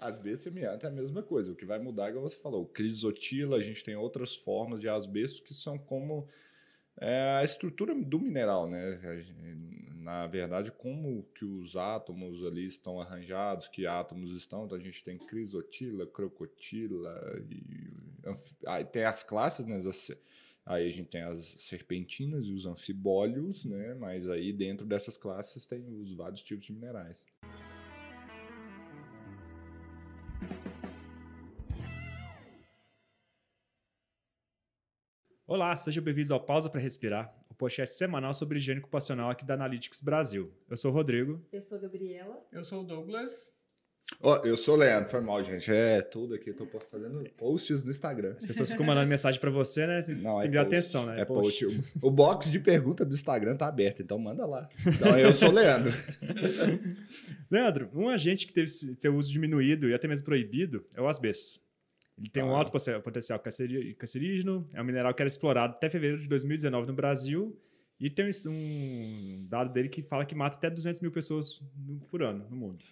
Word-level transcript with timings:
Asbesto 0.00 0.48
e 0.48 0.50
amianto 0.50 0.86
é 0.86 0.88
a 0.88 0.92
mesma 0.92 1.22
coisa. 1.22 1.52
O 1.52 1.54
que 1.54 1.66
vai 1.66 1.78
mudar 1.78 2.08
é 2.08 2.12
que 2.12 2.18
você 2.18 2.38
falou. 2.38 2.66
Crisotila, 2.66 3.58
a 3.58 3.62
gente 3.62 3.84
tem 3.84 3.94
outras 3.94 4.34
formas 4.34 4.80
de 4.80 4.88
asbesto 4.88 5.42
que 5.42 5.52
são 5.52 5.78
como 5.78 6.26
é, 6.98 7.36
a 7.38 7.44
estrutura 7.44 7.94
do 7.94 8.18
mineral, 8.18 8.68
né? 8.68 8.98
Na 9.96 10.26
verdade, 10.26 10.72
como 10.72 11.22
que 11.34 11.44
os 11.44 11.76
átomos 11.76 12.44
ali 12.44 12.66
estão 12.66 13.00
arranjados, 13.00 13.68
que 13.68 13.86
átomos 13.86 14.32
estão. 14.32 14.64
Então 14.64 14.78
a 14.78 14.80
gente 14.80 15.04
tem 15.04 15.18
crisotila, 15.18 16.06
crocotila, 16.06 17.14
e, 17.50 17.90
aí 18.66 18.84
tem 18.84 19.04
as 19.04 19.22
classes, 19.22 19.66
né? 19.66 19.78
Aí 20.64 20.86
a 20.86 20.90
gente 20.90 21.08
tem 21.08 21.22
as 21.22 21.38
serpentinas 21.58 22.46
e 22.46 22.52
os 22.52 22.64
anfibólios, 22.64 23.64
né? 23.64 23.94
Mas 23.94 24.28
aí 24.28 24.52
dentro 24.52 24.86
dessas 24.86 25.16
classes 25.16 25.66
tem 25.66 25.84
os 26.00 26.12
vários 26.12 26.42
tipos 26.42 26.64
de 26.64 26.72
minerais. 26.72 27.24
Olá, 35.50 35.74
sejam 35.74 36.00
bem-vindos 36.04 36.30
ao 36.30 36.38
Pausa 36.38 36.70
para 36.70 36.80
Respirar, 36.80 37.34
o 37.50 37.54
podcast 37.56 37.96
semanal 37.96 38.32
sobre 38.32 38.58
higiene 38.58 38.78
ocupacional 38.78 39.30
aqui 39.30 39.44
da 39.44 39.54
Analytics 39.54 40.00
Brasil. 40.00 40.54
Eu 40.68 40.76
sou 40.76 40.92
o 40.92 40.94
Rodrigo. 40.94 41.44
Eu 41.52 41.60
sou 41.60 41.76
a 41.76 41.80
Gabriela. 41.80 42.38
Eu 42.52 42.62
sou 42.62 42.82
o 42.82 42.84
Douglas. 42.84 43.50
Oh, 44.20 44.36
eu 44.44 44.56
sou 44.56 44.76
o 44.76 44.78
Leandro, 44.78 45.10
foi 45.10 45.20
mal, 45.20 45.42
gente. 45.42 45.68
É 45.68 46.02
tudo 46.02 46.36
aqui, 46.36 46.50
eu 46.50 46.54
tô 46.54 46.66
fazendo 46.78 47.28
posts 47.36 47.82
no 47.82 47.90
Instagram. 47.90 48.36
As 48.38 48.46
pessoas 48.46 48.70
ficam 48.70 48.86
mandando 48.86 49.08
mensagem 49.08 49.40
para 49.40 49.50
você, 49.50 49.88
né? 49.88 49.98
Não, 50.22 50.38
Tem 50.38 50.42
é 50.42 50.48
que 50.50 50.54
dar 50.54 50.64
post. 50.64 50.76
atenção, 50.76 51.06
né? 51.06 51.20
É 51.20 51.24
post. 51.24 51.66
O, 51.66 51.70
o 52.00 52.10
box 52.12 52.48
de 52.48 52.60
pergunta 52.60 53.04
do 53.04 53.12
Instagram 53.12 53.56
tá 53.56 53.66
aberto, 53.66 54.02
então 54.02 54.20
manda 54.20 54.46
lá. 54.46 54.68
Então 54.86 55.18
eu 55.18 55.32
sou 55.34 55.48
o 55.48 55.52
Leandro. 55.52 55.92
Leandro, 57.50 57.90
um 57.92 58.08
agente 58.08 58.46
que 58.46 58.52
teve 58.52 58.68
seu 58.68 59.16
uso 59.16 59.32
diminuído 59.32 59.88
e 59.88 59.94
até 59.94 60.06
mesmo 60.06 60.24
proibido 60.24 60.86
é 60.94 61.02
o 61.02 61.08
asbesto. 61.08 61.58
Ele 62.20 62.28
tem 62.28 62.42
um 62.42 62.54
Ah. 62.54 62.58
alto 62.58 62.70
posse- 62.70 62.98
potencial 63.00 63.40
cancerígeno, 63.98 64.64
é 64.74 64.80
um 64.80 64.84
mineral 64.84 65.14
que 65.14 65.22
era 65.22 65.28
explorado 65.28 65.72
até 65.74 65.88
fevereiro 65.88 66.20
de 66.22 66.28
2019 66.28 66.86
no 66.86 66.92
Brasil 66.92 67.58
e 67.98 68.10
tem 68.10 68.26
um- 68.26 68.50
um 68.50 69.46
dado 69.48 69.72
dele 69.72 69.88
que 69.88 70.02
fala 70.02 70.24
que 70.26 70.34
mata 70.34 70.56
até 70.56 70.68
200 70.70 71.00
mil 71.00 71.10
pessoas 71.10 71.62
por 72.10 72.22
ano 72.22 72.46
no 72.50 72.56
mundo. 72.56 72.84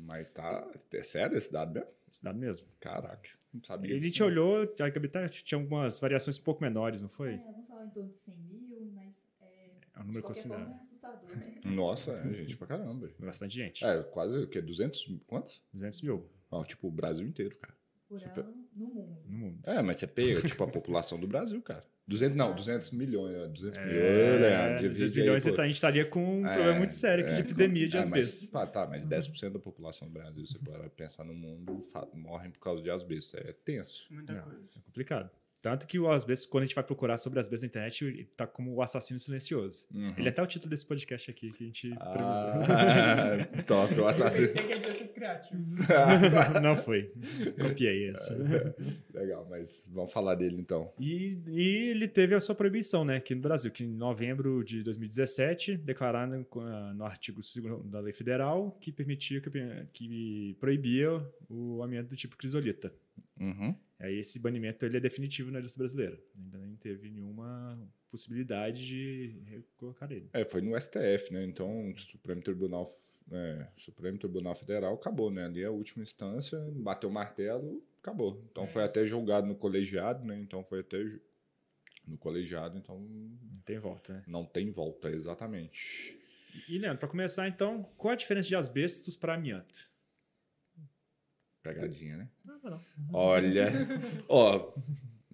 Mas 0.00 0.28
tá. 0.30 0.68
É 0.92 1.02
sério 1.02 1.36
esse 1.36 1.52
dado 1.52 1.72
mesmo? 1.74 1.88
Esse 2.10 2.24
dado 2.24 2.38
mesmo. 2.38 2.66
Caraca, 2.80 3.28
não 3.52 3.62
sabia. 3.62 3.90
Ele 3.92 4.00
disso, 4.00 4.14
te 4.14 4.22
olhou, 4.22 4.62
a 4.62 4.66
tá- 4.66 5.28
tinha 5.28 5.60
algumas 5.60 6.00
variações 6.00 6.38
um 6.38 6.42
pouco 6.42 6.62
menores, 6.62 7.02
não 7.02 7.08
foi? 7.08 7.34
É, 7.34 7.36
vamos 7.38 7.68
falar 7.68 7.84
em 7.86 7.90
torno 7.90 8.10
de 8.10 8.18
100 8.18 8.36
mil, 8.36 8.90
mas 8.94 9.28
é, 9.40 9.70
É 9.96 10.00
um 10.00 10.04
número 10.06 10.22
considerável. 10.24 10.72
é 10.74 10.76
assustador, 10.76 11.36
né? 11.36 11.54
Nossa, 11.64 12.12
é 12.12 12.34
gente 12.34 12.56
pra 12.56 12.66
caramba. 12.66 13.08
Bastante 13.18 13.54
gente. 13.54 13.84
É, 13.84 14.02
quase 14.02 14.38
o 14.38 14.48
quê? 14.48 14.60
200? 14.60 15.06
Quantos? 15.26 15.62
200 15.72 16.00
mil 16.02 16.28
Ó, 16.52 16.64
tipo, 16.64 16.88
o 16.88 16.90
Brasil 16.90 17.24
inteiro, 17.26 17.56
cara. 17.58 17.72
Por 18.10 18.20
Super. 18.20 18.40
ano 18.44 18.54
no 18.74 18.86
mundo. 18.88 19.18
no 19.24 19.38
mundo. 19.38 19.58
É, 19.64 19.80
mas 19.82 19.98
você 19.98 20.06
pega, 20.08 20.42
tipo, 20.42 20.64
a 20.64 20.66
população 20.68 21.16
do 21.20 21.28
Brasil, 21.28 21.62
cara. 21.62 21.84
200, 22.08 22.36
não, 22.36 22.52
200 22.52 22.90
milhões. 22.90 23.36
ó, 23.36 23.46
200 23.46 23.78
milhões, 23.78 23.94
É, 24.04 24.38
Leandro. 24.40 24.74
200 24.88 24.96
divide 24.98 25.20
aí 25.20 25.20
milhões, 25.26 25.42
por- 25.44 25.50
você 25.50 25.56
tá- 25.56 25.62
a 25.62 25.66
gente 25.68 25.76
estaria 25.76 26.04
com 26.04 26.40
um 26.40 26.44
É, 26.46 26.54
problema 26.54 26.78
muito 26.78 26.92
sério 26.94 27.24
aqui 27.24 27.34
de 27.34 27.40
é, 27.40 27.44
epidemia 27.44 27.88
de 27.88 27.96
é, 27.96 28.04
mas- 28.06 28.46
pá, 28.46 28.66
tá, 28.66 28.84
mas 28.84 29.06
10% 29.06 29.52
da 29.52 29.58
população 29.60 30.08
do 30.08 30.12
Brasil, 30.14 30.44
você 30.44 30.58
pode 30.58 30.90
pensar 30.90 31.22
no 31.22 31.32
mundo, 31.32 31.78
morrem 32.14 32.50
por 32.50 32.58
causa 32.58 32.82
de 32.82 32.90
asbesto. 32.90 33.36
É 33.36 33.52
tenso. 33.52 34.06
Muita 34.10 34.32
Não, 34.32 34.42
coisa. 34.42 34.58
É 34.76 34.80
complicado. 34.86 35.30
Tanto 35.62 35.86
que 35.86 35.98
o 35.98 36.08
asbesto, 36.10 36.48
quando 36.48 36.62
a 36.62 36.66
gente 36.66 36.74
vai 36.74 36.82
procurar 36.84 37.18
sobre 37.18 37.38
asbesto 37.38 37.64
na 37.64 37.68
internet, 37.68 38.04
ele 38.04 38.24
tá 38.36 38.46
como 38.46 38.72
o 38.74 38.80
assassino 38.82 39.18
silencioso. 39.20 39.86
Uhum. 39.94 40.14
Ele 40.16 40.26
é 40.26 40.30
até 40.30 40.42
o 40.42 40.46
título 40.46 40.70
desse 40.70 40.86
podcast 40.86 41.30
aqui 41.30 41.52
que 41.52 41.64
a 41.64 41.66
gente 41.66 41.94
Ah, 42.00 43.62
top, 43.66 43.94
o 43.94 43.98
Eu 43.98 44.08
assassino. 44.08 44.48
pensei 44.48 44.62
que 44.66 44.72
ele 44.72 44.80
tinha 44.80 44.94
sido 44.94 45.12
criativo. 45.12 45.62
previsou. 45.76 46.60
Não 46.62 46.76
foi. 46.76 47.12
Copiei 47.60 48.10
esse. 48.10 48.32
Legal, 49.12 49.46
mas 49.50 49.86
vamos 49.92 50.10
falar 50.12 50.34
dele 50.34 50.56
então. 50.58 50.90
E, 50.98 51.38
e 51.48 51.90
ele 51.90 52.08
teve 52.08 52.34
a 52.34 52.40
sua 52.40 52.54
proibição, 52.54 53.04
né, 53.04 53.16
aqui 53.16 53.34
no 53.34 53.42
Brasil, 53.42 53.70
que 53.70 53.84
em 53.84 53.88
novembro 53.88 54.64
de 54.64 54.82
2017 54.82 55.76
declararam 55.76 56.42
com 56.44 56.60
a- 56.60 56.94
no 56.94 57.04
artigo 57.04 57.40
2 57.42 57.84
da 57.90 58.00
lei 58.00 58.12
federal 58.12 58.76
que 58.80 58.90
permitia, 58.90 59.40
que, 59.40 59.50
que 59.92 60.56
proibia 60.58 61.10
o 61.48 61.82
amianto 61.82 62.08
do 62.10 62.16
tipo 62.16 62.36
crisolita. 62.36 62.92
Uhum. 63.38 63.74
Aí 64.00 64.18
esse 64.18 64.38
banimento 64.38 64.84
ele 64.86 64.96
é 64.96 65.00
definitivo 65.00 65.50
na 65.50 65.58
indústria 65.58 65.84
brasileira. 65.84 66.18
Ainda 66.34 66.58
nem 66.58 66.74
teve 66.76 67.10
nenhuma 67.10 67.78
possibilidade 68.10 68.84
de 68.86 69.62
colocar 69.76 70.10
ele. 70.10 70.28
É, 70.32 70.44
foi 70.44 70.62
no 70.62 70.74
STF, 70.80 71.32
né? 71.32 71.44
Então, 71.44 71.92
Supremo 71.94 72.40
Tribunal, 72.42 72.88
é, 73.30 73.66
Supremo 73.76 74.18
Tribunal 74.18 74.54
Federal 74.54 74.94
acabou, 74.94 75.30
né? 75.30 75.44
Ali 75.44 75.62
é 75.62 75.66
a 75.66 75.70
última 75.70 76.02
instância, 76.02 76.58
bateu 76.76 77.10
o 77.10 77.12
martelo, 77.12 77.84
acabou. 78.02 78.42
Então, 78.50 78.64
É 78.64 78.66
foi 78.66 78.82
isso. 78.82 78.90
até 78.90 79.06
julgado 79.06 79.46
no 79.46 79.54
colegiado, 79.54 80.24
né? 80.24 80.38
Então, 80.40 80.64
foi 80.64 80.80
até 80.80 80.98
no 82.06 82.16
colegiado, 82.16 82.78
então 82.78 82.98
Não 82.98 83.60
tem 83.64 83.78
volta, 83.78 84.12
né? 84.14 84.24
não 84.26 84.44
tem 84.46 84.70
volta, 84.70 85.10
exatamente. 85.10 86.18
E, 86.68 86.78
Leandro, 86.78 86.98
para 86.98 87.08
começar, 87.08 87.46
então, 87.48 87.84
qual 87.96 88.12
a 88.12 88.16
diferença 88.16 88.48
de 88.48 88.56
asbestos 88.56 89.14
para 89.14 89.34
amianto? 89.34 89.88
Pegadinha, 91.62 92.16
né? 92.16 92.28
Não, 92.44 92.58
não, 92.62 92.70
não. 92.70 92.80
Olha, 93.12 93.70
ó, 94.28 94.72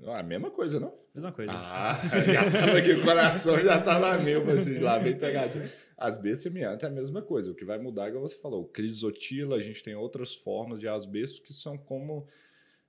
a 0.06 0.22
mesma 0.22 0.50
coisa, 0.50 0.80
não? 0.80 0.92
Mesma 1.14 1.32
coisa. 1.32 1.52
Ah, 1.54 1.98
já 2.26 2.50
tava 2.50 2.78
aqui, 2.78 2.92
o 2.92 3.02
coração 3.02 3.58
já 3.58 3.80
tava 3.80 4.18
meu, 4.18 4.44
vocês 4.44 4.80
lá, 4.80 4.98
bem 4.98 5.16
pegadinho. 5.18 5.64
E 5.64 6.48
amianto 6.48 6.84
é 6.84 6.88
a 6.88 6.92
mesma 6.92 7.22
coisa. 7.22 7.50
O 7.50 7.54
que 7.54 7.64
vai 7.64 7.78
mudar, 7.78 8.08
igual 8.08 8.28
você 8.28 8.36
falou, 8.36 8.66
crisotila, 8.66 9.56
a 9.56 9.60
gente 9.60 9.82
tem 9.82 9.94
outras 9.94 10.34
formas 10.34 10.78
de 10.78 10.86
asbesto 10.86 11.40
que 11.40 11.54
são 11.54 11.78
como 11.78 12.28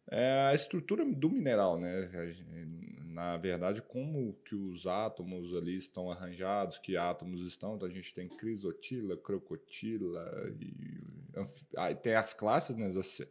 é, 0.09 0.47
a 0.49 0.53
estrutura 0.53 1.05
do 1.05 1.29
mineral, 1.29 1.79
né? 1.79 2.09
Na 3.05 3.37
verdade, 3.37 3.81
como 3.81 4.33
que 4.45 4.55
os 4.55 4.85
átomos 4.85 5.55
ali 5.55 5.75
estão 5.77 6.11
arranjados, 6.11 6.77
que 6.77 6.97
átomos 6.97 7.41
estão, 7.41 7.75
então 7.75 7.87
a 7.87 7.91
gente 7.91 8.13
tem 8.13 8.27
crisotila, 8.27 9.15
crocotila, 9.15 10.53
e 10.59 11.16
tem 12.01 12.15
as 12.15 12.33
classes, 12.33 12.75
né? 12.75 12.87
As- 12.87 13.21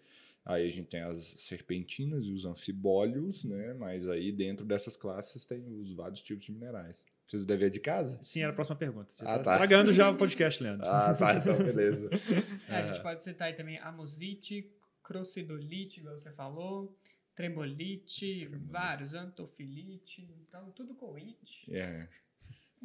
Aí 0.49 0.65
a 0.65 0.71
gente 0.71 0.87
tem 0.87 1.01
as 1.01 1.19
serpentinas 1.39 2.27
e 2.27 2.33
os 2.33 2.45
anfibólios, 2.45 3.43
né? 3.43 3.75
Mas 3.75 4.09
aí 4.09 4.31
dentro 4.31 4.65
dessas 4.65 4.97
classes 4.97 5.45
tem 5.45 5.67
os 5.81 5.93
vários 5.93 6.23
tipos 6.23 6.45
de 6.45 6.53
minerais. 6.53 7.05
Precisa 7.25 7.43
de 7.45 7.49
dever 7.49 7.69
de 7.69 7.81
casa? 7.81 8.17
Sim, 8.23 8.43
era 8.43 8.53
a 8.53 8.55
próxima 8.55 8.77
pergunta. 8.77 9.09
Você 9.13 9.25
Ah, 9.25 9.39
tá 9.39 9.43
tá. 9.43 9.53
estragando 9.55 9.93
já 9.93 10.09
o 10.09 10.17
podcast, 10.17 10.63
Leandro. 10.63 10.87
Ah, 10.87 11.13
tá, 11.15 11.35
então 11.35 11.57
beleza. 11.59 12.09
É, 12.69 12.77
a 12.77 12.83
gente 12.83 13.03
pode 13.03 13.25
citar 13.25 13.49
aí 13.49 13.55
também 13.55 13.79
amosite, 13.79 14.71
crossidolite, 15.03 15.99
igual 15.99 16.17
você 16.17 16.31
falou, 16.31 16.97
tremolite, 17.35 18.47
vários, 18.71 19.15
antofilite, 19.15 20.29
então 20.49 20.71
tudo 20.71 20.95
com 20.95 21.17
it. 21.17 21.67
É. 21.75 22.07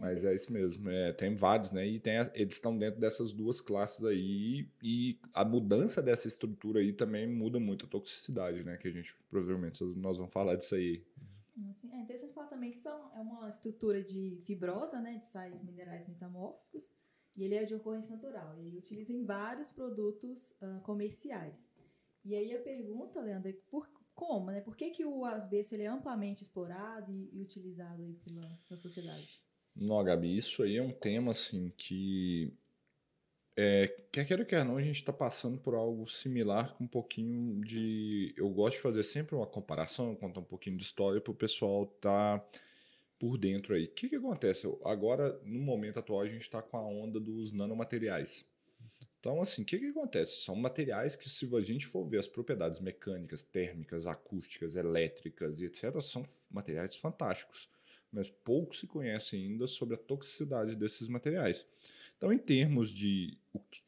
Mas 0.01 0.23
é 0.23 0.33
isso 0.33 0.51
mesmo. 0.51 0.89
É, 0.89 1.13
tem 1.13 1.35
vários, 1.35 1.71
né? 1.71 1.85
E 1.85 1.99
tem 1.99 2.15
eles 2.33 2.55
estão 2.55 2.75
dentro 2.75 2.99
dessas 2.99 3.31
duas 3.31 3.61
classes 3.61 4.03
aí. 4.03 4.67
E 4.81 5.19
a 5.31 5.45
mudança 5.45 6.01
dessa 6.01 6.27
estrutura 6.27 6.79
aí 6.79 6.91
também 6.91 7.27
muda 7.27 7.59
muito 7.59 7.85
a 7.85 7.87
toxicidade, 7.87 8.63
né? 8.63 8.77
Que 8.77 8.87
a 8.87 8.91
gente 8.91 9.15
provavelmente 9.29 9.83
nós 9.83 10.17
vamos 10.17 10.33
falar 10.33 10.55
disso 10.55 10.73
aí. 10.73 11.05
Assim, 11.69 11.93
é 11.93 11.97
interessante 11.99 12.33
falar 12.33 12.47
também 12.47 12.71
que 12.71 12.79
são, 12.79 13.11
é 13.15 13.19
uma 13.19 13.47
estrutura 13.47 14.01
de 14.01 14.41
fibrosa, 14.43 14.99
né, 14.99 15.17
de 15.17 15.27
sais 15.27 15.61
minerais 15.61 16.07
metamórficos, 16.07 16.89
e 17.37 17.43
ele 17.43 17.53
é 17.53 17.63
de 17.63 17.75
ocorrência 17.75 18.15
natural. 18.15 18.57
E 18.57 18.65
ele 18.65 18.79
utiliza 18.79 19.13
em 19.13 19.23
vários 19.23 19.71
produtos 19.71 20.55
ah, 20.59 20.79
comerciais. 20.81 21.69
E 22.25 22.35
aí 22.35 22.55
a 22.55 22.59
pergunta, 22.59 23.21
Leandro, 23.21 23.49
é 23.49 23.53
por, 23.69 23.87
como, 24.15 24.49
né? 24.49 24.61
Por 24.61 24.75
que, 24.75 24.89
que 24.89 25.05
o 25.05 25.23
asbesto 25.23 25.75
ele 25.75 25.83
é 25.83 25.87
amplamente 25.87 26.41
explorado 26.41 27.11
e, 27.11 27.29
e 27.31 27.39
utilizado 27.39 28.01
aí 28.01 28.15
pela, 28.15 28.59
pela 28.67 28.77
sociedade? 28.77 29.43
Não, 29.75 30.03
Gabi, 30.03 30.35
isso 30.35 30.63
aí 30.63 30.77
é 30.77 30.83
um 30.83 30.91
tema 30.91 31.31
assim 31.31 31.71
que. 31.77 32.53
É, 33.55 33.87
quer 34.11 34.25
queira, 34.25 34.45
quer 34.45 34.63
não, 34.63 34.77
a 34.77 34.81
gente 34.81 34.95
está 34.95 35.11
passando 35.11 35.57
por 35.59 35.75
algo 35.75 36.07
similar 36.07 36.73
com 36.75 36.85
um 36.85 36.87
pouquinho 36.87 37.61
de. 37.61 38.33
Eu 38.37 38.49
gosto 38.49 38.77
de 38.77 38.81
fazer 38.81 39.03
sempre 39.03 39.35
uma 39.35 39.47
comparação, 39.47 40.15
contar 40.15 40.39
um 40.39 40.45
pouquinho 40.45 40.77
de 40.77 40.83
história 40.83 41.21
para 41.21 41.31
o 41.31 41.35
pessoal 41.35 41.85
tá 41.85 42.43
por 43.19 43.37
dentro 43.37 43.75
aí. 43.75 43.85
O 43.85 43.91
que, 43.91 44.09
que 44.09 44.15
acontece? 44.15 44.67
Agora, 44.83 45.39
no 45.43 45.59
momento 45.59 45.99
atual, 45.99 46.21
a 46.21 46.27
gente 46.27 46.41
está 46.41 46.61
com 46.61 46.77
a 46.77 46.81
onda 46.81 47.19
dos 47.19 47.51
nanomateriais. 47.51 48.45
Então, 49.19 49.39
assim, 49.39 49.61
o 49.61 49.65
que, 49.65 49.77
que 49.77 49.87
acontece? 49.87 50.41
São 50.41 50.55
materiais 50.55 51.15
que, 51.15 51.29
se 51.29 51.47
a 51.55 51.61
gente 51.61 51.85
for 51.85 52.03
ver 52.03 52.17
as 52.17 52.27
propriedades 52.27 52.79
mecânicas, 52.79 53.43
térmicas, 53.43 54.07
acústicas, 54.07 54.75
elétricas 54.75 55.61
e 55.61 55.65
etc., 55.65 56.01
são 56.01 56.25
materiais 56.49 56.95
fantásticos 56.95 57.69
mas 58.11 58.29
pouco 58.29 58.75
se 58.75 58.87
conhece 58.87 59.35
ainda 59.35 59.67
sobre 59.67 59.95
a 59.95 59.97
toxicidade 59.97 60.75
desses 60.75 61.07
materiais. 61.07 61.65
Então, 62.17 62.31
em 62.31 62.37
termos 62.37 62.89
de, 62.89 63.37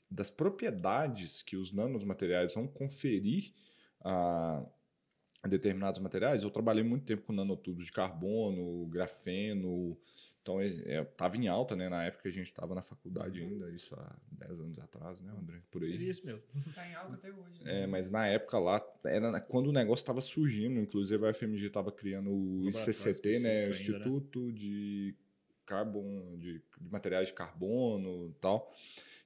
das 0.09 0.31
propriedades 0.31 1.41
que 1.41 1.55
os 1.55 1.71
nanomateriais 1.71 2.53
vão 2.53 2.67
conferir 2.67 3.53
a 4.01 4.65
determinados 5.47 5.99
materiais, 5.99 6.43
eu 6.43 6.49
trabalhei 6.49 6.83
muito 6.83 7.05
tempo 7.05 7.23
com 7.23 7.33
nanotubos 7.33 7.85
de 7.85 7.91
carbono, 7.91 8.87
grafeno, 8.87 9.97
Então, 10.43 10.61
estava 10.61 11.37
em 11.37 11.47
alta, 11.47 11.73
né? 11.73 11.87
Na 11.87 12.03
época 12.03 12.23
que 12.23 12.27
a 12.27 12.31
gente 12.31 12.47
estava 12.47 12.75
na 12.75 12.81
faculdade 12.81 13.41
ainda, 13.41 13.71
isso 13.71 13.95
há 13.95 14.13
10 14.33 14.59
anos 14.59 14.77
atrás, 14.77 15.21
né, 15.21 15.31
André? 15.39 15.61
Por 15.71 15.83
aí. 15.83 16.09
Isso 16.09 16.25
mesmo. 16.25 16.43
Está 16.67 16.85
em 16.85 16.93
alta 16.93 17.13
até 17.13 17.31
hoje. 17.31 17.63
Né? 17.63 17.83
É, 17.83 17.87
mas 17.87 18.09
na 18.09 18.27
época 18.27 18.59
lá, 18.59 18.85
era 19.05 19.39
quando 19.39 19.67
o 19.67 19.71
negócio 19.71 20.03
estava 20.03 20.19
surgindo, 20.19 20.81
inclusive 20.81 21.25
a 21.25 21.33
FMG 21.33 21.67
estava 21.67 21.93
criando 21.93 22.29
o 22.29 22.67
ICCT, 22.67 23.39
né? 23.39 23.67
O 23.67 23.69
Instituto 23.69 24.39
ainda, 24.39 24.51
né? 24.51 24.59
de, 24.59 25.15
Carbon, 25.65 26.37
de, 26.37 26.61
de 26.77 26.91
Materiais 26.91 27.29
de 27.29 27.33
Carbono 27.33 28.27
e 28.27 28.33
tal. 28.41 28.69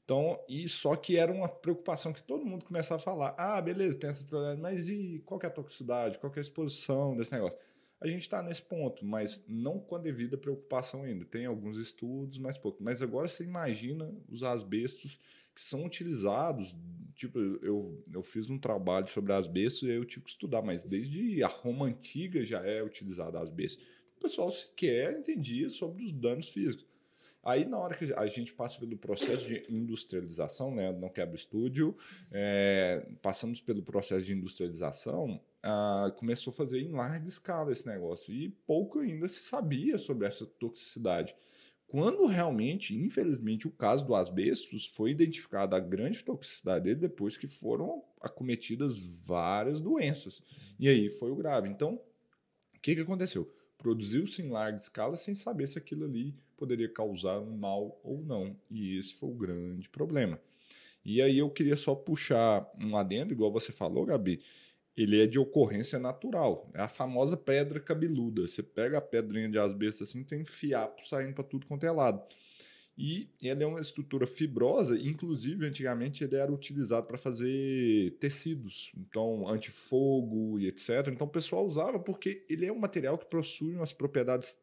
Então, 0.05 0.39
e 0.47 0.69
só 0.69 0.95
que 0.95 1.17
era 1.17 1.31
uma 1.31 1.49
preocupação 1.49 2.13
que 2.13 2.21
todo 2.21 2.45
mundo 2.45 2.63
começava 2.63 3.01
a 3.01 3.03
falar: 3.03 3.33
ah, 3.39 3.59
beleza, 3.59 3.97
tem 3.97 4.09
esses 4.09 4.21
problemas, 4.21 4.59
mas 4.59 4.87
e 4.87 5.21
qual 5.25 5.39
é 5.41 5.47
a 5.47 5.49
toxicidade, 5.49 6.19
qual 6.19 6.31
é 6.31 6.37
a 6.37 6.41
exposição 6.41 7.17
desse 7.17 7.31
negócio? 7.31 7.57
A 7.99 8.07
gente 8.07 8.21
está 8.21 8.43
nesse 8.43 8.61
ponto, 8.61 9.03
mas 9.03 9.43
não 9.47 9.79
com 9.79 9.95
a 9.95 9.99
devida 9.99 10.37
preocupação 10.37 11.03
ainda. 11.03 11.25
Tem 11.25 11.45
alguns 11.45 11.79
estudos, 11.79 12.37
mas 12.37 12.57
pouco. 12.57 12.83
Mas 12.83 13.01
agora 13.01 13.27
você 13.27 13.43
imagina 13.43 14.13
os 14.29 14.43
asbestos 14.43 15.19
que 15.55 15.61
são 15.61 15.83
utilizados. 15.85 16.75
Tipo, 17.15 17.39
eu, 17.39 18.03
eu 18.13 18.21
fiz 18.21 18.47
um 18.49 18.59
trabalho 18.59 19.07
sobre 19.07 19.33
asbestos 19.33 19.83
e 19.83 19.91
eu 19.91 20.05
tive 20.05 20.25
que 20.25 20.29
estudar, 20.29 20.61
mas 20.61 20.83
desde 20.83 21.41
a 21.41 21.47
Roma 21.47 21.87
antiga 21.87 22.45
já 22.45 22.63
é 22.63 22.83
utilizado 22.83 23.39
asbesto. 23.39 23.83
O 24.17 24.19
pessoal 24.19 24.51
sequer 24.51 25.17
entendia 25.17 25.67
sobre 25.69 26.03
os 26.03 26.11
danos 26.11 26.49
físicos. 26.49 26.85
Aí, 27.43 27.65
na 27.65 27.77
hora 27.79 27.95
que 27.95 28.13
a 28.13 28.27
gente 28.27 28.53
passa 28.53 28.77
pelo 28.77 28.97
processo 28.97 29.47
de 29.47 29.65
industrialização, 29.69 30.75
né, 30.75 30.91
não 30.91 31.07
quebra 31.07 31.33
estúdio, 31.33 31.95
é, 32.29 33.07
passamos 33.21 33.61
pelo 33.61 33.81
processo 33.81 34.25
de 34.25 34.33
industrialização, 34.33 35.41
ah, 35.69 36.13
começou 36.15 36.51
a 36.51 36.55
fazer 36.55 36.79
em 36.79 36.93
larga 36.93 37.27
escala 37.27 37.73
esse 37.73 37.85
negócio 37.85 38.33
e 38.33 38.47
pouco 38.65 38.99
ainda 38.99 39.27
se 39.27 39.41
sabia 39.41 39.97
sobre 39.97 40.25
essa 40.25 40.45
toxicidade. 40.45 41.35
Quando 41.87 42.25
realmente, 42.25 42.95
infelizmente, 42.95 43.67
o 43.67 43.71
caso 43.71 44.05
do 44.05 44.15
asbestos 44.15 44.85
foi 44.85 45.11
identificada 45.11 45.75
a 45.75 45.79
grande 45.79 46.23
toxicidade 46.23 46.85
dele 46.85 47.01
depois 47.01 47.35
que 47.35 47.47
foram 47.47 48.01
acometidas 48.21 48.97
várias 48.99 49.81
doenças. 49.81 50.41
E 50.79 50.87
aí 50.87 51.11
foi 51.11 51.31
o 51.31 51.35
grave. 51.35 51.67
Então, 51.67 51.95
o 52.73 52.79
que, 52.81 52.95
que 52.95 53.01
aconteceu? 53.01 53.53
Produziu-se 53.77 54.41
em 54.41 54.47
larga 54.49 54.77
escala 54.77 55.17
sem 55.17 55.35
saber 55.35 55.67
se 55.67 55.77
aquilo 55.77 56.05
ali 56.05 56.33
poderia 56.55 56.87
causar 56.87 57.39
um 57.39 57.57
mal 57.57 57.99
ou 58.05 58.23
não. 58.23 58.55
E 58.71 58.97
esse 58.97 59.13
foi 59.15 59.29
o 59.29 59.35
grande 59.35 59.89
problema. 59.89 60.39
E 61.03 61.21
aí 61.21 61.37
eu 61.37 61.49
queria 61.49 61.75
só 61.75 61.93
puxar 61.93 62.69
um 62.79 62.95
adendo, 62.95 63.33
igual 63.33 63.51
você 63.51 63.73
falou, 63.73 64.05
Gabi. 64.05 64.41
Ele 64.97 65.21
é 65.21 65.27
de 65.27 65.37
ocorrência 65.37 65.99
natural. 65.99 66.71
É 66.73 66.81
a 66.81 66.87
famosa 66.87 67.37
pedra 67.37 67.79
cabeluda. 67.79 68.47
Você 68.47 68.63
pega 68.63 68.97
a 68.97 69.01
pedrinha 69.01 69.47
de 69.47 69.59
asbesto 69.59 70.03
assim, 70.03 70.23
tem 70.23 70.43
fiapo 70.43 71.07
saindo 71.07 71.35
para 71.35 71.43
tudo 71.43 71.67
quanto 71.67 71.85
é 71.85 71.91
lado. 71.91 72.21
E 72.97 73.29
ele 73.43 73.63
é 73.63 73.67
uma 73.67 73.79
estrutura 73.79 74.25
fibrosa, 74.25 74.97
inclusive 74.97 75.67
antigamente 75.67 76.23
ele 76.23 76.35
era 76.35 76.51
utilizado 76.51 77.05
para 77.05 77.15
fazer 77.15 78.17
tecidos, 78.19 78.91
então 78.97 79.47
antifogo 79.47 80.57
e 80.57 80.65
etc. 80.65 81.07
Então 81.09 81.27
o 81.27 81.29
pessoal 81.29 81.63
usava 81.63 81.99
porque 81.99 82.43
ele 82.49 82.65
é 82.65 82.71
um 82.71 82.79
material 82.79 83.15
que 83.19 83.27
possui 83.27 83.75
umas 83.75 83.93
propriedades 83.93 84.57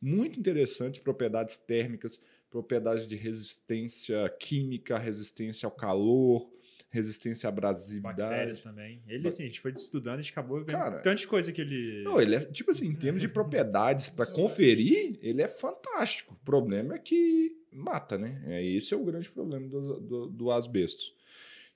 muito 0.00 0.36
interessantes, 0.36 0.98
propriedades 0.98 1.56
térmicas, 1.56 2.18
propriedades 2.50 3.06
de 3.06 3.14
resistência 3.14 4.28
química, 4.40 4.98
resistência 4.98 5.66
ao 5.66 5.70
calor, 5.70 6.50
resistência 6.96 7.46
à 7.46 7.50
abrasividade. 7.50 8.16
Bactérias 8.16 8.60
também. 8.60 9.02
Ele, 9.06 9.28
assim, 9.28 9.44
a 9.44 9.46
gente 9.46 9.60
foi 9.60 9.72
estudando, 9.72 10.18
a 10.18 10.22
gente 10.22 10.32
acabou 10.32 10.58
vendo 10.58 10.72
Cara, 10.72 10.98
tanta 11.00 11.26
coisa 11.26 11.52
que 11.52 11.60
ele... 11.60 12.02
Não, 12.02 12.20
ele 12.20 12.34
é, 12.34 12.40
tipo 12.40 12.70
assim, 12.70 12.88
em 12.88 12.94
termos 12.94 13.20
de 13.20 13.28
propriedades 13.28 14.08
para 14.08 14.26
conferir, 14.26 15.18
ele 15.22 15.42
é 15.42 15.48
fantástico. 15.48 16.34
O 16.34 16.44
problema 16.44 16.94
é 16.94 16.98
que 16.98 17.56
mata, 17.70 18.16
né? 18.18 18.42
É, 18.46 18.64
esse 18.64 18.92
é 18.94 18.96
o 18.96 19.04
grande 19.04 19.30
problema 19.30 19.68
do, 19.68 20.00
do, 20.00 20.26
do 20.26 20.50
asbesto. 20.50 21.12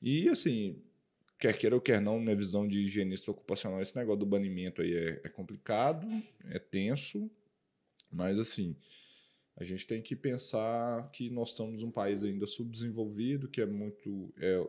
E, 0.02 0.28
assim, 0.28 0.82
quer 1.38 1.56
queira 1.56 1.74
ou 1.76 1.80
quer 1.80 2.00
não, 2.00 2.20
na 2.20 2.34
visão 2.34 2.66
de 2.66 2.80
higienista 2.80 3.30
ocupacional, 3.30 3.80
esse 3.80 3.96
negócio 3.96 4.20
do 4.20 4.26
banimento 4.26 4.82
aí 4.82 4.94
é, 4.94 5.20
é 5.24 5.28
complicado, 5.28 6.06
é 6.48 6.58
tenso, 6.58 7.30
mas 8.10 8.38
assim, 8.38 8.74
a 9.56 9.64
gente 9.64 9.86
tem 9.86 10.00
que 10.00 10.16
pensar 10.16 11.10
que 11.12 11.28
nós 11.28 11.50
estamos 11.50 11.82
um 11.82 11.90
país 11.90 12.24
ainda 12.24 12.46
subdesenvolvido, 12.46 13.46
que 13.46 13.60
é 13.60 13.66
muito. 13.66 14.32
É, 14.38 14.46
é, 14.54 14.66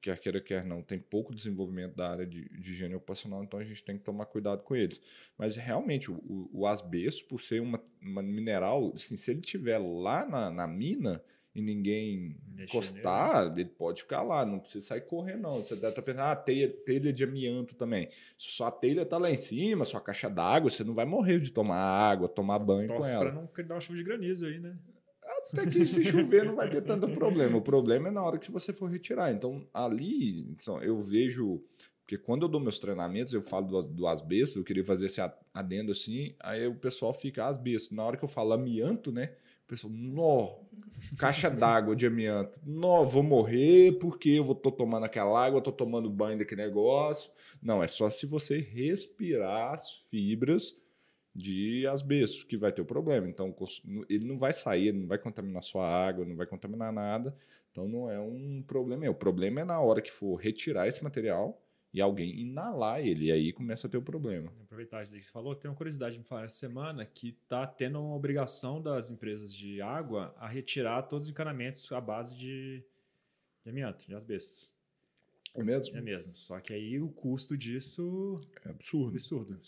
quer 0.00 0.18
queira, 0.18 0.40
quer 0.40 0.64
não, 0.64 0.82
tem 0.82 0.98
pouco 0.98 1.34
desenvolvimento 1.34 1.94
da 1.94 2.10
área 2.10 2.26
de, 2.26 2.48
de 2.48 2.72
higiene 2.72 2.94
ocupacional, 2.94 3.42
então 3.42 3.58
a 3.58 3.64
gente 3.64 3.82
tem 3.82 3.98
que 3.98 4.04
tomar 4.04 4.26
cuidado 4.26 4.62
com 4.62 4.74
eles. 4.76 5.00
Mas 5.36 5.56
realmente, 5.56 6.10
o, 6.10 6.50
o 6.52 6.66
asbesto, 6.66 7.26
por 7.26 7.40
ser 7.40 7.60
uma, 7.60 7.82
uma 8.00 8.22
mineral, 8.22 8.92
assim, 8.94 9.16
se 9.16 9.30
ele 9.30 9.40
estiver 9.40 9.78
lá 9.78 10.24
na, 10.26 10.50
na 10.50 10.66
mina, 10.66 11.22
e 11.56 11.62
ninguém 11.62 12.36
encostar, 12.58 13.48
nele. 13.48 13.62
ele 13.62 13.70
pode 13.70 14.02
ficar 14.02 14.22
lá, 14.22 14.44
não 14.44 14.58
precisa 14.58 14.88
sair 14.88 15.00
correndo, 15.00 15.40
não. 15.40 15.54
Você 15.54 15.74
deve 15.74 15.88
estar 15.88 16.02
pensando, 16.02 16.24
ah, 16.24 16.36
telha, 16.36 16.68
telha 16.68 17.10
de 17.10 17.24
amianto 17.24 17.74
também. 17.74 18.10
Se 18.36 18.50
sua 18.50 18.70
telha 18.70 19.02
está 19.02 19.16
lá 19.16 19.30
em 19.30 19.38
cima, 19.38 19.86
sua 19.86 20.02
caixa 20.02 20.28
d'água, 20.28 20.68
você 20.68 20.84
não 20.84 20.92
vai 20.92 21.06
morrer 21.06 21.40
de 21.40 21.50
tomar 21.50 21.78
água, 21.78 22.28
tomar 22.28 22.58
Só 22.58 22.64
banho 22.66 22.88
com 22.88 23.06
ela. 23.06 23.20
para 23.20 23.32
não 23.32 23.48
dar 23.66 23.74
uma 23.74 23.80
chuva 23.80 23.96
de 23.96 24.04
granizo 24.04 24.44
aí, 24.44 24.58
né? 24.58 24.76
Até 25.52 25.66
que 25.66 25.86
se 25.86 26.04
chover 26.04 26.44
não 26.44 26.56
vai 26.56 26.68
ter 26.68 26.82
tanto 26.82 27.08
problema. 27.08 27.56
O 27.56 27.62
problema 27.62 28.08
é 28.08 28.10
na 28.10 28.22
hora 28.22 28.38
que 28.38 28.50
você 28.50 28.72
for 28.72 28.90
retirar. 28.90 29.32
Então, 29.32 29.66
ali, 29.72 30.40
então, 30.50 30.82
eu 30.82 31.00
vejo. 31.00 31.62
Porque 32.02 32.16
quando 32.16 32.42
eu 32.42 32.48
dou 32.48 32.60
meus 32.60 32.78
treinamentos, 32.78 33.32
eu 33.32 33.42
falo 33.42 33.66
do, 33.66 33.82
do 33.82 34.06
asbesto, 34.06 34.60
eu 34.60 34.64
queria 34.64 34.84
fazer 34.84 35.06
esse 35.06 35.20
adendo 35.52 35.90
assim, 35.90 36.36
aí 36.38 36.64
o 36.66 36.76
pessoal 36.76 37.12
fica 37.12 37.46
asbesto. 37.46 37.96
Na 37.96 38.04
hora 38.04 38.16
que 38.16 38.24
eu 38.24 38.28
falo 38.28 38.52
amianto, 38.52 39.10
né? 39.10 39.32
O 39.64 39.68
pessoal, 39.68 39.92
nó, 39.92 40.58
caixa 41.18 41.50
d'água 41.50 41.96
de 41.96 42.06
amianto. 42.06 42.60
Nó, 42.64 43.02
vou 43.02 43.24
morrer 43.24 43.98
porque 43.98 44.28
eu 44.30 44.44
vou 44.44 44.54
tô 44.54 44.70
tomando 44.70 45.02
aquela 45.02 45.44
água, 45.44 45.60
tô 45.60 45.72
tomando 45.72 46.08
banho 46.08 46.38
daquele 46.38 46.62
negócio. 46.62 47.32
Não, 47.60 47.82
é 47.82 47.88
só 47.88 48.08
se 48.08 48.26
você 48.26 48.60
respirar 48.60 49.74
as 49.74 49.90
fibras 50.08 50.80
de 51.36 51.86
asbesto 51.86 52.46
que 52.46 52.56
vai 52.56 52.72
ter 52.72 52.80
o 52.80 52.86
problema. 52.86 53.28
Então, 53.28 53.54
ele 54.08 54.24
não 54.24 54.38
vai 54.38 54.52
sair, 54.52 54.92
não 54.92 55.06
vai 55.06 55.18
contaminar 55.18 55.62
sua 55.62 55.86
água, 55.86 56.24
não 56.24 56.34
vai 56.34 56.46
contaminar 56.46 56.92
nada. 56.92 57.36
Então, 57.70 57.86
não 57.86 58.10
é 58.10 58.18
um 58.18 58.64
problema. 58.66 59.08
O 59.10 59.14
problema 59.14 59.60
é 59.60 59.64
na 59.64 59.78
hora 59.78 60.00
que 60.00 60.10
for 60.10 60.36
retirar 60.36 60.88
esse 60.88 61.04
material 61.04 61.62
e 61.92 62.00
alguém 62.00 62.40
inalar 62.40 63.00
ele, 63.00 63.26
e 63.26 63.32
aí 63.32 63.52
começa 63.52 63.86
a 63.86 63.90
ter 63.90 63.96
o 63.96 64.02
problema. 64.02 64.52
Aproveitar 64.62 65.02
isso 65.02 65.14
que 65.14 65.22
você 65.22 65.30
falou, 65.30 65.54
tem 65.54 65.70
uma 65.70 65.76
curiosidade 65.76 66.14
de 66.14 66.18
me 66.18 66.24
falar 66.24 66.44
essa 66.44 66.56
semana 66.56 67.04
que 67.04 67.28
está 67.42 67.66
tendo 67.66 68.00
uma 68.00 68.14
obrigação 68.14 68.82
das 68.82 69.10
empresas 69.10 69.52
de 69.52 69.80
água 69.80 70.34
a 70.38 70.48
retirar 70.48 71.02
todos 71.02 71.26
os 71.26 71.30
encanamentos 71.30 71.90
à 71.92 72.00
base 72.00 72.36
de, 72.36 72.82
de 73.62 73.70
amianto, 73.70 74.06
de 74.06 74.14
asbestos. 74.14 74.70
É 75.54 75.62
mesmo? 75.62 75.96
É 75.96 76.00
mesmo. 76.00 76.36
Só 76.36 76.60
que 76.60 76.74
aí 76.74 77.00
o 77.00 77.08
custo 77.08 77.56
disso 77.56 78.38
é 78.64 78.70
absurdo. 78.70 79.16
Absurdo. 79.16 79.60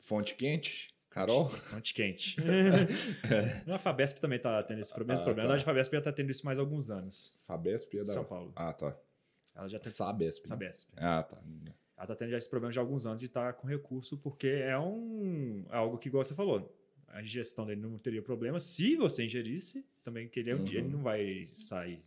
Fonte 0.00 0.34
quente? 0.34 0.88
Carol? 1.18 1.48
Fonte 1.48 1.94
quente. 1.94 2.36
é. 3.68 3.72
A 3.72 3.78
Fabesp 3.78 4.20
também 4.20 4.36
está 4.36 4.62
tendo 4.62 4.80
esse 4.80 4.94
problema. 4.94 5.20
Ah, 5.20 5.24
problema. 5.24 5.48
Tá. 5.48 5.54
A 5.56 5.58
Fabesp 5.58 5.92
já 5.92 5.98
está 5.98 6.12
tendo 6.12 6.30
isso 6.30 6.46
mais 6.46 6.58
alguns 6.58 6.90
anos. 6.90 7.34
Fabesp 7.38 7.94
é 7.94 7.98
da... 7.98 8.12
São 8.12 8.24
Paulo. 8.24 8.52
Ah, 8.54 8.72
tá. 8.72 8.96
Ela 9.56 9.68
já 9.68 9.78
tem. 9.80 9.90
Sabesp. 9.90 10.44
Né? 10.44 10.48
Sabesp. 10.48 10.90
Ah, 10.96 11.22
tá. 11.22 11.42
Ela 11.96 12.04
está 12.04 12.14
tendo 12.14 12.30
já 12.30 12.36
esse 12.36 12.48
problema 12.48 12.72
de 12.72 12.78
alguns 12.78 13.04
anos 13.06 13.22
e 13.22 13.24
está 13.24 13.52
com 13.52 13.66
recurso, 13.66 14.16
porque 14.16 14.46
é 14.46 14.78
um 14.78 15.66
é 15.70 15.76
algo 15.76 15.98
que, 15.98 16.08
igual 16.08 16.22
você 16.22 16.34
falou, 16.34 16.72
a 17.08 17.20
ingestão 17.20 17.66
dele 17.66 17.80
não 17.80 17.98
teria 17.98 18.22
problema. 18.22 18.60
Se 18.60 18.94
você 18.94 19.24
ingerisse, 19.24 19.84
também 20.04 20.28
que 20.28 20.38
ele, 20.38 20.54
uhum. 20.54 20.66
ele 20.68 20.88
não 20.88 21.02
vai 21.02 21.44
sair. 21.48 22.00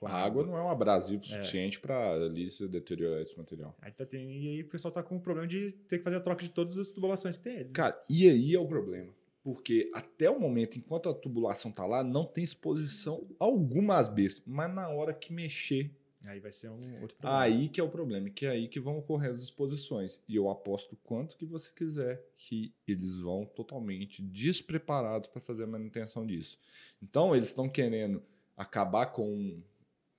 Com 0.00 0.06
a, 0.06 0.12
a 0.12 0.24
água, 0.24 0.46
não 0.46 0.56
é 0.56 0.62
um 0.62 0.70
abrasivo 0.70 1.22
é. 1.22 1.26
suficiente 1.26 1.76
é. 1.76 1.80
para 1.80 2.14
ali 2.14 2.48
se 2.48 2.66
deteriorar 2.66 3.20
esse 3.20 3.36
material. 3.36 3.76
Aí 3.82 3.92
tá, 3.92 4.06
tem, 4.06 4.30
e 4.30 4.48
aí 4.48 4.62
o 4.62 4.68
pessoal 4.68 4.88
está 4.88 5.02
com 5.02 5.16
o 5.16 5.20
problema 5.20 5.46
de 5.46 5.72
ter 5.86 5.98
que 5.98 6.04
fazer 6.04 6.16
a 6.16 6.20
troca 6.20 6.42
de 6.42 6.48
todas 6.48 6.78
as 6.78 6.90
tubulações 6.90 7.36
que 7.36 7.44
tem 7.44 7.56
ele. 7.56 7.68
Cara, 7.68 8.00
e 8.08 8.26
aí 8.26 8.54
é 8.54 8.58
o 8.58 8.66
problema. 8.66 9.12
Porque 9.42 9.90
até 9.94 10.30
o 10.30 10.40
momento, 10.40 10.76
enquanto 10.76 11.08
a 11.08 11.14
tubulação 11.14 11.70
tá 11.70 11.84
lá, 11.84 12.02
não 12.02 12.24
tem 12.24 12.42
exposição 12.42 13.26
alguma 13.38 13.98
às 13.98 14.08
bestas. 14.08 14.42
Mas 14.46 14.74
na 14.74 14.88
hora 14.88 15.12
que 15.12 15.32
mexer 15.32 15.90
Aí 16.24 16.38
vai 16.38 16.52
ser 16.52 16.68
um 16.68 17.00
outro 17.00 17.16
problema. 17.16 17.42
Aí 17.42 17.68
que 17.68 17.80
é 17.80 17.84
o 17.84 17.88
problema, 17.88 18.28
que 18.28 18.44
é 18.44 18.50
aí 18.50 18.68
que 18.68 18.78
vão 18.78 18.98
ocorrer 18.98 19.30
as 19.30 19.40
exposições. 19.40 20.20
E 20.28 20.36
eu 20.36 20.50
aposto 20.50 20.96
quanto 21.02 21.36
que 21.36 21.46
você 21.46 21.70
quiser 21.74 22.22
que 22.36 22.74
eles 22.86 23.16
vão 23.16 23.46
totalmente 23.46 24.22
despreparados 24.22 25.30
para 25.30 25.40
fazer 25.40 25.64
a 25.64 25.66
manutenção 25.66 26.26
disso. 26.26 26.58
Então, 27.02 27.34
eles 27.34 27.48
estão 27.48 27.68
querendo 27.68 28.22
acabar 28.56 29.06
com. 29.06 29.62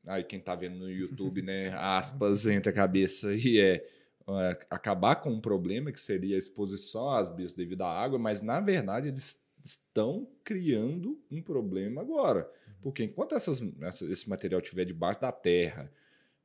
Aí, 0.08 0.24
quem 0.24 0.40
está 0.40 0.56
vendo 0.56 0.78
no 0.78 0.90
YouTube, 0.90 1.42
né? 1.44 1.70
Aspas 1.76 2.46
entre 2.46 2.70
a 2.70 2.74
cabeça 2.74 3.34
e 3.34 3.60
é, 3.60 3.86
é, 4.28 4.60
acabar 4.70 5.16
com 5.18 5.30
um 5.30 5.42
problema 5.42 5.92
que 5.92 6.00
seria 6.00 6.36
a 6.36 6.40
exposição 6.40 7.10
às 7.10 7.28
bias 7.28 7.54
devido 7.54 7.84
à 7.84 7.92
água, 7.92 8.18
mas 8.18 8.42
na 8.42 8.60
verdade 8.60 9.08
eles 9.08 9.44
estão 9.64 10.28
criando 10.44 11.20
um 11.30 11.42
problema 11.42 12.02
agora. 12.02 12.50
Porque 12.82 13.04
enquanto 13.04 13.36
essas, 13.36 13.62
essa, 13.82 14.06
esse 14.06 14.28
material 14.28 14.60
estiver 14.60 14.86
debaixo 14.86 15.22
da 15.22 15.32
terra, 15.32 15.92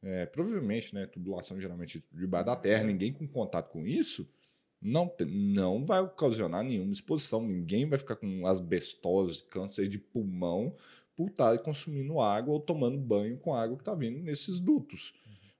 é, 0.02 0.26
provavelmente, 0.26 0.94
né, 0.94 1.06
tubulação 1.06 1.58
geralmente 1.60 2.04
debaixo 2.12 2.46
da 2.46 2.56
terra, 2.56 2.84
ninguém 2.84 3.12
com 3.12 3.26
contato 3.26 3.70
com 3.70 3.86
isso, 3.86 4.28
Não, 4.80 5.10
não 5.26 5.82
vai 5.82 6.00
ocasionar 6.00 6.62
nenhuma 6.62 6.92
exposição. 6.92 7.40
Ninguém 7.46 7.88
vai 7.88 7.98
ficar 7.98 8.16
com 8.16 8.46
asbestose, 8.46 9.44
câncer 9.44 9.88
de 9.88 9.98
pulmão 9.98 10.76
por 11.16 11.30
estar 11.30 11.58
consumindo 11.58 12.20
água 12.20 12.52
ou 12.52 12.60
tomando 12.60 12.98
banho 12.98 13.38
com 13.38 13.54
água 13.54 13.76
que 13.76 13.82
está 13.82 13.94
vindo 13.94 14.22
nesses 14.22 14.58
dutos. 14.58 15.14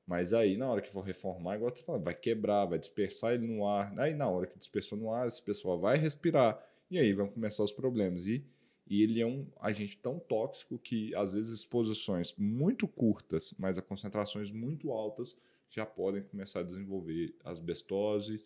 Mas 0.06 0.32
aí, 0.32 0.56
na 0.56 0.68
hora 0.68 0.80
que 0.80 0.90
for 0.90 1.00
reformar, 1.00 1.56
igual 1.56 1.70
você 1.70 1.76
tá 1.76 1.82
falando, 1.82 2.04
vai 2.04 2.14
quebrar, 2.14 2.66
vai 2.66 2.78
dispersar 2.78 3.32
ele 3.32 3.46
no 3.46 3.66
ar. 3.66 3.92
Aí, 3.98 4.14
na 4.14 4.28
hora 4.28 4.46
que 4.46 4.56
dispersou 4.56 4.96
no 4.96 5.10
ar, 5.10 5.26
esse 5.26 5.42
pessoal 5.42 5.80
vai 5.80 5.98
respirar. 5.98 6.62
E 6.88 6.98
aí 6.98 7.12
vão 7.12 7.26
começar 7.26 7.64
os 7.64 7.72
problemas. 7.72 8.26
E, 8.28 8.44
e 8.86 9.02
ele 9.02 9.20
é 9.20 9.26
um 9.26 9.44
agente 9.60 9.96
tão 9.96 10.20
tóxico 10.20 10.78
que, 10.78 11.12
às 11.16 11.32
vezes, 11.32 11.58
exposições 11.58 12.34
muito 12.38 12.86
curtas, 12.86 13.52
mas 13.58 13.78
a 13.78 13.82
concentrações 13.82 14.52
muito 14.52 14.92
altas, 14.92 15.36
já 15.68 15.84
podem 15.84 16.22
começar 16.22 16.60
a 16.60 16.62
desenvolver 16.62 17.34
asbestose 17.44 18.40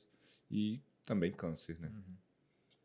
e 0.51 0.81
também 1.05 1.31
câncer, 1.31 1.79
né? 1.79 1.93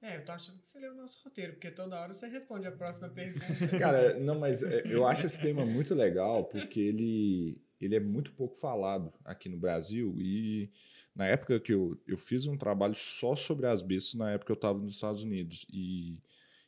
É, 0.05 0.17
eu 0.17 0.23
tô 0.23 0.33
achando 0.33 0.59
que 0.59 0.69
você 0.69 0.79
leu 0.79 0.91
o 0.91 0.95
nosso 0.95 1.19
roteiro, 1.23 1.53
porque 1.53 1.71
toda 1.71 1.99
hora 1.99 2.13
você 2.13 2.27
responde 2.27 2.67
a 2.67 2.71
próxima 2.71 3.09
pergunta. 3.09 3.45
Cara, 3.79 4.19
não, 4.19 4.39
mas 4.39 4.61
é, 4.61 4.83
eu 4.85 5.03
acho 5.07 5.25
esse 5.25 5.41
tema 5.41 5.65
muito 5.65 5.95
legal 5.95 6.43
porque 6.45 6.79
ele, 6.79 7.59
ele 7.81 7.95
é 7.95 7.99
muito 7.99 8.31
pouco 8.33 8.55
falado 8.55 9.11
aqui 9.23 9.49
no 9.49 9.57
Brasil 9.57 10.13
e 10.19 10.69
na 11.15 11.25
época 11.25 11.59
que 11.59 11.73
eu, 11.73 11.99
eu 12.07 12.19
fiz 12.19 12.45
um 12.45 12.55
trabalho 12.55 12.93
só 12.93 13.35
sobre 13.35 13.65
asbestos, 13.65 14.13
na 14.13 14.31
época 14.33 14.51
eu 14.51 14.55
estava 14.55 14.77
nos 14.77 14.93
Estados 14.93 15.23
Unidos 15.23 15.65
e 15.73 16.19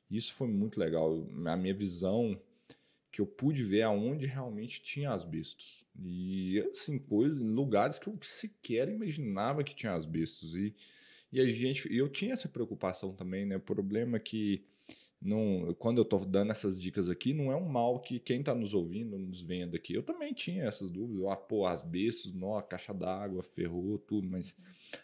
isso 0.10 0.34
foi 0.34 0.48
muito 0.48 0.79
legal. 0.79 1.29
A 1.46 1.56
minha 1.56 1.75
visão 1.75 2.41
que 3.12 3.22
eu 3.22 3.27
pude 3.27 3.62
ver 3.62 3.84
aonde 3.84 4.25
realmente 4.25 4.82
tinha 4.82 5.12
asbestos 5.12 5.86
e 5.96 6.60
assim 6.72 6.98
coisas, 6.98 7.38
lugares 7.38 8.00
que 8.00 8.08
eu 8.08 8.17
sequer 8.24 8.89
imaginava 8.89 9.63
que 9.63 9.75
tinha 9.75 9.94
asbestos 9.94 10.56
e 10.56 10.74
e 11.31 11.39
a 11.39 11.46
gente, 11.46 11.93
eu 11.93 12.10
tinha 12.10 12.34
essa 12.34 12.48
preocupação 12.48 13.13
também, 13.13 13.46
né? 13.46 13.57
O 13.57 13.62
problema 13.62 14.17
é 14.17 14.19
que 14.19 14.63
não, 15.22 15.74
quando 15.79 15.98
eu 15.98 16.05
tô 16.05 16.17
dando 16.19 16.51
essas 16.51 16.79
dicas 16.79 17.10
aqui, 17.10 17.34
não 17.34 17.51
é 17.51 17.55
um 17.55 17.67
mal 17.67 18.00
que 18.00 18.19
quem 18.19 18.43
tá 18.43 18.53
nos 18.53 18.74
ouvindo, 18.74 19.17
nos 19.17 19.41
vendo 19.41 19.75
aqui, 19.75 19.93
eu 19.93 20.03
também 20.03 20.34
tinha 20.34 20.65
essas 20.65 20.91
dúvidas. 20.91 21.25
Ah, 21.27 21.36
pô, 21.36 21.65
asbestos, 21.65 22.34
nó, 22.34 22.57
a 22.57 22.63
caixa 22.63 22.93
d'água, 22.93 23.41
ferrou, 23.41 23.98
tudo, 23.98 24.27
mas 24.27 24.55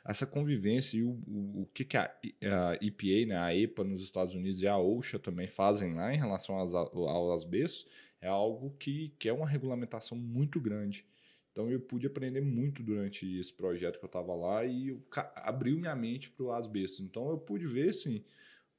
essa 0.06 0.26
convivência 0.26 0.98
e 0.98 1.04
o, 1.04 1.20
o, 1.28 1.62
o 1.64 1.70
que, 1.74 1.84
que 1.84 1.98
a, 1.98 2.06
a 2.06 2.76
EPA, 2.80 3.28
né, 3.28 3.38
a 3.38 3.56
EPA 3.56 3.84
nos 3.84 4.04
Estados 4.04 4.36
Unidos 4.36 4.62
e 4.62 4.68
a 4.68 4.78
OSHA 4.78 5.18
também 5.20 5.48
fazem 5.48 5.94
lá 5.94 6.14
em 6.14 6.18
relação 6.18 6.56
aos, 6.56 6.74
ao 6.74 7.34
asbestos 7.34 7.88
é 8.24 8.28
algo 8.28 8.74
que, 8.80 9.14
que 9.20 9.28
é 9.28 9.34
uma 9.34 9.48
regulamentação 9.48 10.18
muito 10.18 10.60
grande. 10.60 11.06
Então 11.54 11.70
eu 11.70 11.80
pude 11.80 12.08
aprender 12.08 12.42
muito 12.42 12.82
durante 12.82 13.40
esse 13.40 13.54
projeto 13.54 14.00
que 14.00 14.04
eu 14.04 14.08
estava 14.08 14.34
lá 14.34 14.66
e 14.66 15.00
abriu 15.36 15.78
minha 15.78 15.96
mente 15.96 16.32
para 16.32 16.46
o 16.46 16.52
asbesto. 16.52 17.04
Então 17.04 17.30
eu 17.30 17.38
pude 17.38 17.68
ver 17.68 17.92
assim, 17.92 18.26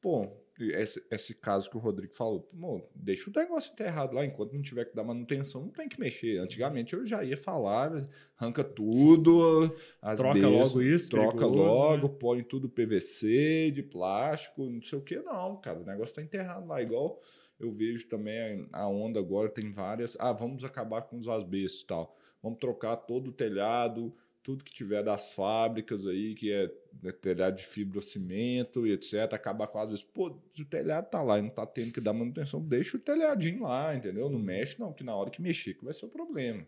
pô, 0.03 0.29
esse, 0.59 1.07
esse 1.09 1.35
caso 1.35 1.71
que 1.71 1.77
o 1.77 1.81
Rodrigo 1.81 2.13
falou, 2.15 2.51
deixa 2.93 3.31
o 3.31 3.33
negócio 3.33 3.73
enterrado 3.73 4.15
lá, 4.15 4.25
enquanto 4.25 4.53
não 4.53 4.61
tiver 4.61 4.87
que 4.87 4.95
dar 4.95 5.05
manutenção, 5.05 5.63
não 5.63 5.71
tem 5.71 5.89
que 5.89 6.01
mexer. 6.01 6.39
Antigamente 6.39 6.95
eu 6.95 7.07
já 7.07 7.23
ia 7.23 7.37
falar, 7.37 7.93
arranca 8.37 8.65
tudo, 8.65 9.73
Troca 10.17 10.49
logo 10.49 10.83
isso, 10.83 11.11
troca 11.11 11.39
perigoso, 11.39 11.57
logo, 11.57 12.09
né? 12.09 12.17
põe 12.19 12.43
tudo 12.43 12.69
PVC, 12.69 13.71
de 13.73 13.85
plástico, 13.85 14.69
não 14.69 14.83
sei 14.83 14.99
o 14.99 15.03
que, 15.03 15.17
não, 15.21 15.61
cara, 15.61 15.79
o 15.79 15.85
negócio 15.85 16.11
está 16.11 16.23
enterrado 16.23 16.67
lá, 16.67 16.83
igual 16.83 17.23
eu 17.59 17.71
vejo 17.71 18.09
também 18.09 18.69
a 18.73 18.89
onda 18.89 19.21
agora, 19.21 19.49
tem 19.49 19.71
várias, 19.71 20.17
ah, 20.19 20.33
vamos 20.33 20.65
acabar 20.65 21.03
com 21.03 21.17
os 21.17 21.29
asbestos 21.29 21.83
e 21.83 21.87
tal. 21.87 22.17
Vamos 22.45 22.59
trocar 22.59 22.95
todo 22.97 23.29
o 23.29 23.33
telhado, 23.33 24.15
tudo 24.43 24.63
que 24.63 24.71
tiver 24.71 25.03
das 25.03 25.33
fábricas 25.33 26.07
aí, 26.07 26.35
que 26.35 26.53
é 26.53 26.71
né, 27.03 27.11
telhado 27.11 27.57
de 27.57 27.65
fibrocimento 27.65 28.87
e 28.87 28.93
etc. 28.93 29.33
Acabar 29.33 29.67
com 29.67 29.79
as 29.79 29.89
vezes, 29.89 30.05
pô, 30.05 30.39
se 30.55 30.61
o 30.61 30.67
telhado 30.67 31.09
tá 31.09 31.23
lá 31.23 31.39
e 31.39 31.43
não 31.43 31.49
tá 31.49 31.65
tendo 31.65 31.91
que 31.91 32.03
dar 32.03 32.13
manutenção, 32.13 32.61
deixa 32.61 32.99
o 32.99 33.01
telhadinho 33.01 33.63
lá, 33.63 33.97
entendeu? 33.97 34.29
Não 34.29 34.39
mexe, 34.39 34.79
não, 34.79 34.93
que 34.93 35.03
na 35.03 35.17
hora 35.17 35.31
que 35.31 35.41
mexer 35.41 35.73
que 35.73 35.87
vai 35.87 35.95
ser 35.95 36.05
o 36.05 36.11
problema. 36.11 36.67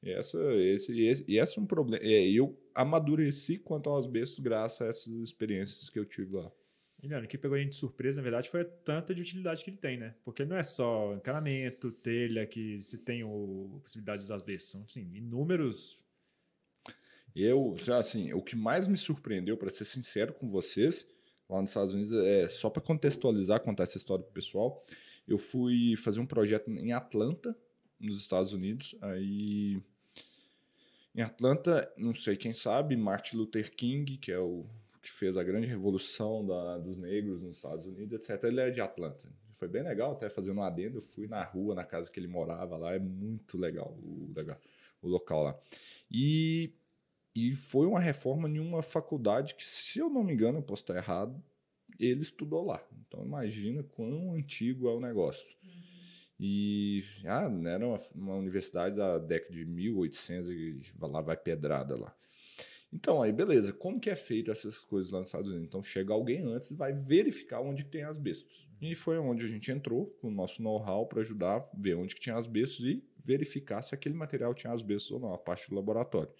E 0.00 0.12
essa, 0.12 0.38
esse, 0.54 1.04
esse, 1.04 1.24
e 1.26 1.40
esse 1.40 1.58
é 1.58 1.62
um 1.62 1.66
problema. 1.66 2.00
É, 2.00 2.30
eu 2.30 2.56
amadureci 2.72 3.58
quanto 3.58 3.90
aos 3.90 4.06
bestos 4.06 4.38
graças 4.38 4.80
a 4.80 4.86
essas 4.86 5.12
experiências 5.14 5.90
que 5.90 5.98
eu 5.98 6.04
tive 6.04 6.36
lá. 6.36 6.52
E, 7.04 7.14
o 7.14 7.28
que 7.28 7.36
pegou 7.36 7.56
a 7.56 7.60
gente 7.60 7.70
de 7.70 7.76
surpresa, 7.76 8.16
na 8.16 8.22
verdade, 8.22 8.48
foi 8.48 8.62
a 8.62 8.64
tanta 8.64 9.14
de 9.14 9.20
utilidade 9.20 9.62
que 9.62 9.68
ele 9.68 9.76
tem, 9.76 9.98
né? 9.98 10.14
Porque 10.24 10.44
não 10.44 10.56
é 10.56 10.62
só 10.62 11.14
encanamento, 11.14 11.92
telha, 11.92 12.46
que 12.46 12.80
se 12.82 12.96
tem 12.96 13.22
o, 13.22 13.78
possibilidade 13.82 14.26
de 14.26 14.32
asbestos. 14.32 14.70
São, 14.70 14.84
assim, 14.84 15.10
inúmeros... 15.14 16.02
Eu, 17.36 17.76
assim, 17.98 18.32
o 18.32 18.40
que 18.40 18.56
mais 18.56 18.86
me 18.86 18.96
surpreendeu, 18.96 19.56
para 19.56 19.68
ser 19.68 19.84
sincero 19.84 20.32
com 20.32 20.48
vocês, 20.48 21.06
lá 21.50 21.60
nos 21.60 21.70
Estados 21.70 21.92
Unidos, 21.92 22.12
é 22.24 22.48
só 22.48 22.70
para 22.70 22.80
contextualizar, 22.80 23.60
contar 23.60 23.82
essa 23.82 23.98
história 23.98 24.24
pro 24.24 24.32
pessoal. 24.32 24.84
Eu 25.26 25.36
fui 25.36 25.96
fazer 25.96 26.20
um 26.20 26.26
projeto 26.26 26.70
em 26.70 26.92
Atlanta, 26.92 27.54
nos 27.98 28.20
Estados 28.20 28.52
Unidos. 28.52 28.94
Aí, 29.00 29.82
em 31.14 31.22
Atlanta, 31.22 31.92
não 31.96 32.14
sei 32.14 32.36
quem 32.36 32.54
sabe, 32.54 32.96
Martin 32.96 33.36
Luther 33.36 33.74
King, 33.74 34.16
que 34.16 34.30
é 34.30 34.38
o 34.38 34.64
que 35.04 35.12
fez 35.12 35.36
a 35.36 35.44
grande 35.44 35.66
revolução 35.66 36.44
da, 36.44 36.78
dos 36.78 36.98
negros 36.98 37.44
nos 37.44 37.56
Estados 37.56 37.86
Unidos, 37.86 38.12
etc. 38.12 38.42
Ele 38.44 38.60
é 38.60 38.70
de 38.70 38.80
Atlanta. 38.80 39.28
Foi 39.52 39.68
bem 39.68 39.82
legal, 39.82 40.12
até 40.12 40.28
fazendo 40.28 40.58
um 40.58 40.62
adendo. 40.62 40.96
Eu 40.96 41.02
fui 41.02 41.28
na 41.28 41.44
rua, 41.44 41.74
na 41.74 41.84
casa 41.84 42.10
que 42.10 42.18
ele 42.18 42.26
morava 42.26 42.76
lá. 42.76 42.94
É 42.94 42.98
muito 42.98 43.56
legal 43.56 43.96
o, 44.02 44.32
o 45.02 45.08
local 45.08 45.42
lá. 45.44 45.60
E 46.10 46.72
e 47.34 47.52
foi 47.52 47.86
uma 47.86 47.98
reforma 47.98 48.48
em 48.48 48.60
uma 48.60 48.80
faculdade 48.80 49.56
que, 49.56 49.64
se 49.64 49.98
eu 49.98 50.08
não 50.08 50.22
me 50.22 50.32
engano, 50.32 50.58
eu 50.58 50.62
posso 50.62 50.82
estar 50.82 50.94
errado, 50.94 51.42
ele 51.98 52.20
estudou 52.20 52.64
lá. 52.64 52.80
Então 53.06 53.24
imagina 53.24 53.82
quão 53.82 54.34
antigo 54.34 54.88
é 54.88 54.92
o 54.94 55.00
negócio. 55.00 55.46
E 56.38 57.02
ah, 57.24 57.50
era 57.66 57.86
uma, 57.86 57.96
uma 58.14 58.34
universidade 58.36 58.96
da 58.96 59.18
década 59.18 59.52
de 59.54 59.64
1800 59.64 60.50
e 60.50 60.80
lá 61.00 61.20
vai 61.20 61.36
pedrada 61.36 61.94
lá. 62.00 62.14
Então, 62.94 63.20
aí, 63.20 63.32
beleza. 63.32 63.72
Como 63.72 63.98
que 63.98 64.08
é 64.08 64.14
feito 64.14 64.52
essas 64.52 64.84
coisas 64.84 65.10
lá 65.10 65.18
nos 65.18 65.28
Estados 65.28 65.48
Unidos? 65.48 65.66
Então, 65.66 65.82
chega 65.82 66.14
alguém 66.14 66.44
antes 66.44 66.70
e 66.70 66.74
vai 66.74 66.92
verificar 66.92 67.60
onde 67.60 67.84
que 67.84 67.90
tem 67.90 68.04
asbestos. 68.04 68.68
E 68.80 68.94
foi 68.94 69.18
onde 69.18 69.44
a 69.44 69.48
gente 69.48 69.72
entrou 69.72 70.06
com 70.20 70.28
o 70.28 70.30
nosso 70.30 70.62
know-how 70.62 71.04
para 71.06 71.20
ajudar 71.20 71.68
ver 71.76 71.96
onde 71.96 72.14
que 72.14 72.20
tinha 72.20 72.36
asbestos 72.36 72.84
e 72.84 73.02
verificar 73.24 73.82
se 73.82 73.94
aquele 73.94 74.14
material 74.14 74.54
tinha 74.54 74.72
asbestos 74.72 75.10
ou 75.10 75.18
não, 75.18 75.34
a 75.34 75.38
parte 75.38 75.68
do 75.68 75.74
laboratório. 75.74 76.30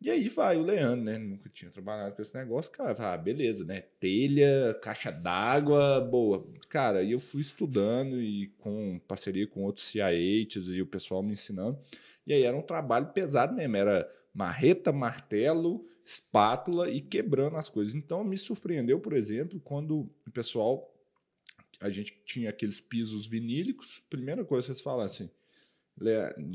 E 0.00 0.10
aí 0.10 0.28
vai 0.28 0.56
o 0.56 0.62
Leandro, 0.62 1.04
né? 1.04 1.18
Nunca 1.18 1.48
tinha 1.48 1.70
trabalhado 1.70 2.14
com 2.14 2.22
esse 2.22 2.34
negócio. 2.34 2.70
Cara, 2.72 3.14
ah, 3.14 3.16
beleza, 3.16 3.64
né? 3.64 3.82
Telha, 4.00 4.74
caixa 4.82 5.10
d'água, 5.10 6.00
boa. 6.00 6.44
Cara, 6.68 7.00
aí 7.00 7.12
eu 7.12 7.18
fui 7.20 7.40
estudando 7.40 8.20
e 8.20 8.48
com 8.58 9.00
parceria 9.06 9.46
com 9.46 9.62
outros 9.62 9.86
CIAs 9.86 10.66
e 10.68 10.80
o 10.80 10.86
pessoal 10.86 11.22
me 11.22 11.32
ensinando. 11.32 11.78
E 12.26 12.32
aí 12.32 12.42
era 12.42 12.56
um 12.56 12.62
trabalho 12.62 13.06
pesado 13.12 13.54
mesmo. 13.54 13.76
Era 13.76 14.08
marreta, 14.32 14.92
martelo, 14.92 15.86
espátula 16.04 16.90
e 16.90 17.00
quebrando 17.00 17.56
as 17.56 17.68
coisas. 17.68 17.94
Então 17.94 18.24
me 18.24 18.36
surpreendeu, 18.36 18.98
por 19.00 19.12
exemplo, 19.12 19.60
quando 19.60 20.10
o 20.26 20.30
pessoal. 20.32 20.94
A 21.80 21.90
gente 21.90 22.20
tinha 22.24 22.50
aqueles 22.50 22.80
pisos 22.80 23.26
vinílicos. 23.26 24.02
Primeira 24.10 24.44
coisa 24.44 24.66
que 24.66 24.72
vocês 24.72 24.80
falam 24.80 25.06
assim. 25.06 25.30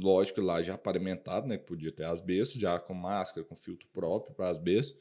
Lógico, 0.02 0.42
lá 0.42 0.62
já 0.62 0.78
pavimentado, 0.78 1.48
né? 1.48 1.58
Podia 1.58 1.92
ter 1.92 2.04
asbesto, 2.04 2.60
já 2.60 2.78
com 2.80 2.94
máscara, 2.94 3.46
com 3.46 3.56
filtro 3.56 3.88
próprio 3.94 4.36
para 4.36 4.50
asbesto. 4.50 5.00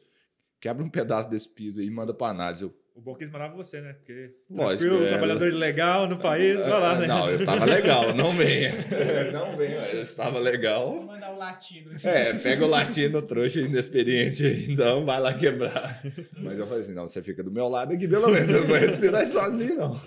Quebra 0.60 0.84
um 0.84 0.90
pedaço 0.90 1.28
desse 1.28 1.48
piso 1.48 1.80
aí 1.80 1.86
e 1.86 1.90
manda 1.90 2.14
para 2.14 2.30
análise. 2.30 2.62
Eu, 2.62 2.81
O 2.94 3.00
bom 3.00 3.12
é 3.12 3.14
que 3.16 3.22
eles 3.22 3.32
mandavam 3.32 3.56
você, 3.56 3.80
né? 3.80 3.94
Porque 3.94 4.34
Lógico, 4.50 4.80
tranquilo, 4.82 5.04
é. 5.06 5.08
trabalhador 5.08 5.48
ilegal 5.48 6.06
no 6.06 6.18
país, 6.18 6.60
vai 6.60 6.70
lá, 6.70 6.98
né? 6.98 7.06
Não, 7.06 7.30
eu 7.30 7.42
tava 7.44 7.64
legal, 7.64 8.14
não 8.14 8.32
venha. 8.36 8.70
Não 9.32 9.56
venha, 9.56 9.76
eu 9.94 10.02
estava 10.02 10.32
Vou 10.32 10.40
legal. 10.42 11.02
mandar 11.02 11.32
o 11.32 11.38
latino. 11.38 11.90
É, 12.04 12.34
pega 12.34 12.64
o 12.64 12.68
latino 12.68 13.22
trouxa 13.22 13.60
inexperiente 13.60 14.44
aí, 14.44 14.70
então 14.70 15.06
vai 15.06 15.18
lá 15.20 15.32
quebrar. 15.32 16.02
Mas 16.38 16.58
eu 16.58 16.66
falei 16.66 16.82
assim: 16.82 16.92
não, 16.92 17.08
você 17.08 17.22
fica 17.22 17.42
do 17.42 17.50
meu 17.50 17.66
lado 17.66 17.94
aqui, 17.94 18.06
pelo 18.06 18.28
menos, 18.28 18.50
eu 18.50 18.60
não 18.60 18.66
vou 18.66 18.76
respirar 18.76 19.26
sozinho, 19.26 19.76
não. 19.76 20.00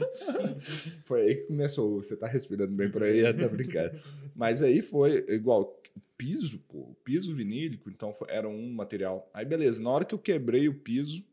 Foi 1.06 1.22
aí 1.22 1.36
que 1.36 1.48
começou. 1.48 2.04
Você 2.04 2.15
tá 2.15 2.27
respirando 2.27 2.72
bem 2.74 2.89
por 2.89 3.01
aí, 3.04 3.22
tá 3.34 3.48
brincando. 3.48 4.00
Mas 4.36 4.62
aí 4.62 4.82
foi 4.82 5.25
igual 5.30 5.82
piso, 6.18 6.60
pô, 6.70 6.77
o 6.77 6.96
piso 7.04 7.34
vinílico, 7.34 7.89
então 7.89 8.13
foi- 8.13 8.27
era 8.30 8.48
um 8.48 8.70
material. 8.72 9.30
Aí 9.34 9.44
beleza, 9.44 9.82
na 9.82 9.89
hora 9.89 10.06
que 10.06 10.13
eu 10.13 10.20
quebrei 10.20 10.68
o 10.70 10.74
piso, 10.74 11.24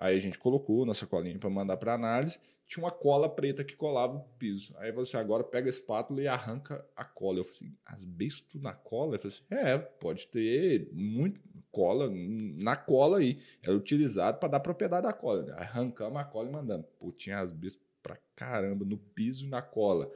aí 0.00 0.16
a 0.16 0.20
gente 0.20 0.38
colocou 0.38 0.84
na 0.84 0.94
sacolinha 0.94 1.38
para 1.38 1.50
mandar 1.50 1.76
para 1.76 1.94
análise, 1.94 2.40
tinha 2.66 2.84
uma 2.84 2.90
cola 2.90 3.28
preta 3.28 3.64
que 3.64 3.74
colava 3.74 4.16
o 4.16 4.24
piso. 4.38 4.74
Aí 4.78 4.92
você 4.92 5.16
agora 5.16 5.44
pega 5.44 5.68
a 5.68 5.70
espátula 5.70 6.22
e 6.22 6.28
arranca 6.28 6.86
a 6.96 7.04
cola. 7.04 7.40
Eu 7.40 7.44
falei 7.44 7.58
assim, 7.58 7.76
asbesto 7.84 8.60
na 8.60 8.72
cola? 8.72 9.16
Eu 9.16 9.18
falei 9.18 9.36
assim, 9.36 9.44
é, 9.50 9.76
pode 9.76 10.28
ter 10.28 10.88
muito 10.92 11.40
cola 11.72 12.08
na 12.08 12.76
cola 12.76 13.18
aí. 13.18 13.42
Era 13.60 13.76
utilizado 13.76 14.38
para 14.38 14.50
dar 14.50 14.60
propriedade 14.60 15.06
da 15.06 15.12
cola. 15.12 15.52
Arrancamos 15.54 16.20
a 16.20 16.24
cola 16.24 16.48
e 16.48 16.52
mandamos. 16.52 16.86
Pô, 16.98 17.10
tinha 17.10 17.40
asbesto 17.40 17.82
pra 18.00 18.16
caramba 18.36 18.84
no 18.84 18.96
piso 18.96 19.46
e 19.46 19.48
na 19.48 19.60
cola. 19.60 20.08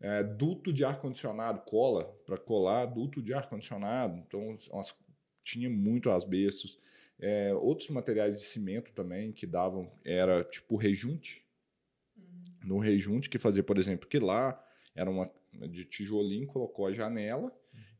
É, 0.00 0.22
duto 0.22 0.72
de 0.72 0.84
ar-condicionado, 0.84 1.60
cola, 1.60 2.04
para 2.24 2.38
colar 2.38 2.86
duto 2.86 3.22
de 3.22 3.34
ar-condicionado. 3.34 4.16
Então, 4.16 4.56
umas 4.72 4.96
tinha 5.44 5.68
muito 5.68 6.10
asbestos. 6.10 6.78
É, 7.22 7.54
outros 7.54 7.88
materiais 7.88 8.36
de 8.36 8.42
cimento 8.42 8.92
também 8.92 9.32
que 9.32 9.46
davam, 9.46 9.90
era 10.04 10.42
tipo 10.42 10.76
rejunte. 10.76 11.46
No 12.64 12.78
rejunte 12.78 13.30
que 13.30 13.38
fazia, 13.38 13.62
por 13.62 13.78
exemplo, 13.78 14.08
que 14.08 14.18
lá 14.18 14.60
era 14.94 15.08
uma 15.08 15.30
de 15.70 15.84
tijolinho, 15.84 16.48
colocou 16.48 16.86
a 16.86 16.92
janela 16.92 17.52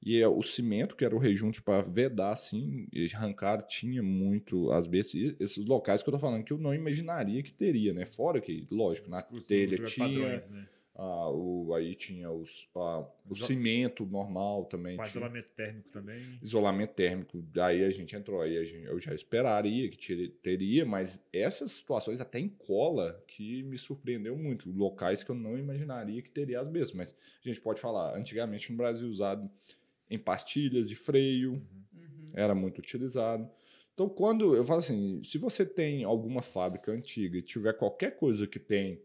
e 0.05 0.19
é 0.21 0.26
o 0.26 0.43
cimento, 0.43 0.97
que 0.97 1.05
era 1.05 1.14
o 1.14 1.19
rejunte 1.19 1.62
para 1.62 1.83
vedar, 1.83 2.33
assim, 2.33 2.88
e 2.93 3.07
arrancar, 3.14 3.62
tinha 3.62 4.02
muito 4.02 4.73
asbesto. 4.73 5.17
E 5.17 5.37
esses 5.38 5.64
locais 5.64 6.02
que 6.02 6.09
eu 6.09 6.12
tô 6.12 6.19
falando 6.19 6.45
que 6.45 6.52
eu 6.52 6.59
não 6.59 6.75
imaginaria 6.75 7.43
que 7.43 7.55
teria, 7.55 7.93
né? 7.93 8.05
Fora 8.05 8.41
que, 8.41 8.67
lógico, 8.69 9.09
na 9.09 9.23
telha 9.23 9.79
tinha, 9.85 10.09
padrões, 10.09 10.49
né? 10.49 10.69
Ah, 11.04 11.30
o, 11.30 11.75
aí 11.75 11.94
tinha 11.97 12.30
os, 12.30 12.68
ah, 12.76 13.00
o 13.28 13.32
Iso- 13.35 13.47
cimento 13.47 14.06
normal 14.06 14.66
também. 14.66 14.97
Com 14.97 15.02
tinha. 15.02 15.11
isolamento 15.11 15.50
térmico 15.52 15.88
também. 15.90 16.38
Isolamento 16.40 16.94
térmico, 16.94 17.44
aí 17.61 17.85
a 17.85 17.90
gente 17.90 18.14
entrou, 18.14 18.40
aí 18.40 18.56
a 18.56 18.62
gente- 18.64 18.85
eu 18.87 19.00
já 19.00 19.12
esperaria 19.12 19.88
que 19.90 19.97
tire- 19.97 20.28
teria, 20.42 20.85
mas 20.87 21.18
essas 21.32 21.73
situações 21.73 22.21
até 22.21 22.38
em 22.38 22.49
cola 22.49 23.21
que 23.26 23.62
me 23.64 23.76
surpreendeu 23.76 24.37
muito, 24.37 24.71
locais 24.71 25.25
que 25.25 25.30
eu 25.30 25.35
não 25.35 25.59
imaginaria 25.59 26.23
que 26.23 26.30
teria 26.30 26.61
asbesto, 26.61 26.97
mas 26.97 27.14
a 27.44 27.49
gente 27.49 27.61
pode 27.61 27.80
falar, 27.80 28.16
antigamente 28.16 28.71
no 28.71 28.78
Brasil 28.78 29.09
usado 29.09 29.50
em 30.09 30.18
pastilhas 30.18 30.88
de 30.88 30.94
freio, 30.94 31.54
Uhum. 31.92 32.25
era 32.35 32.54
muito 32.54 32.78
utilizado. 32.78 33.50
Então, 33.94 34.09
quando 34.09 34.54
eu 34.54 34.62
falo 34.64 34.78
assim, 34.78 35.21
se 35.25 35.37
você 35.37 35.66
tem 35.66 36.04
alguma 36.04 36.42
fábrica 36.42 36.92
antiga 36.92 37.37
e 37.38 37.42
tiver 37.42 37.73
qualquer 37.75 38.16
coisa 38.16 38.47
que 38.47 38.59
tem 38.59 39.02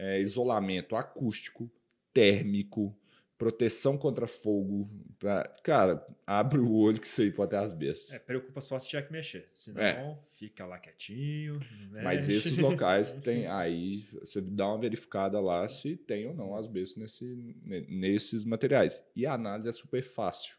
é, 0.00 0.20
isolamento 0.20 0.96
acústico, 0.96 1.70
térmico, 2.12 2.96
proteção 3.36 3.96
contra 3.96 4.26
fogo, 4.26 4.90
pra- 5.18 5.48
cara, 5.62 6.06
abre 6.26 6.58
o 6.58 6.72
olho 6.74 7.00
que 7.00 7.06
isso 7.06 7.22
aí 7.22 7.30
pode 7.30 7.50
ter 7.52 7.56
asbesto. 7.56 8.14
É, 8.14 8.18
preocupa 8.18 8.60
só 8.60 8.78
se 8.78 8.88
tiver 8.88 9.02
que 9.06 9.12
mexer. 9.12 9.48
Senão, 9.54 9.80
É. 9.82 10.18
fica 10.38 10.66
lá 10.66 10.78
quietinho. 10.78 11.54
não 11.90 12.02
Mas 12.02 12.28
esses 12.28 12.56
locais 12.58 13.12
tem 13.24 13.46
aí 13.46 13.98
você 14.20 14.40
dá 14.42 14.66
uma 14.68 14.78
verificada 14.78 15.40
lá 15.40 15.66
se 15.68 15.96
tem 15.96 16.26
ou 16.26 16.34
não 16.34 16.54
asbesto 16.54 17.00
nesse, 17.00 17.24
ne- 17.64 17.86
nesses 17.88 18.44
materiais. 18.44 19.02
E 19.16 19.24
a 19.24 19.32
análise 19.34 19.68
é 19.68 19.72
super 19.72 20.02
fácil. 20.02 20.54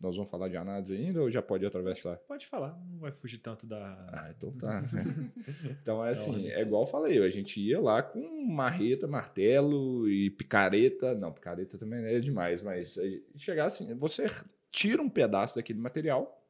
Nós 0.00 0.14
vamos 0.14 0.30
falar 0.30 0.48
de 0.48 0.56
análise 0.56 0.94
ainda 0.94 1.20
ou 1.20 1.30
já 1.30 1.42
pode 1.42 1.66
atravessar? 1.66 2.16
Pode 2.18 2.46
falar, 2.46 2.78
não 2.88 3.00
vai 3.00 3.10
fugir 3.10 3.38
tanto 3.38 3.66
da. 3.66 3.78
Ah, 4.12 4.32
então 4.36 4.52
tá. 4.52 4.84
Então 5.82 6.04
é 6.04 6.10
assim, 6.10 6.48
é 6.48 6.62
igual 6.62 6.82
eu 6.82 6.86
falei, 6.86 7.18
a 7.20 7.28
gente 7.28 7.60
ia 7.60 7.80
lá 7.80 8.00
com 8.02 8.46
marreta, 8.46 9.08
martelo 9.08 10.08
e 10.08 10.30
picareta. 10.30 11.14
Não, 11.16 11.32
picareta 11.32 11.76
também 11.76 12.04
é 12.04 12.20
demais, 12.20 12.62
mas 12.62 12.96
chegar 13.36 13.66
assim, 13.66 13.92
você 13.94 14.26
tira 14.70 15.02
um 15.02 15.10
pedaço 15.10 15.56
daquele 15.56 15.80
material 15.80 16.44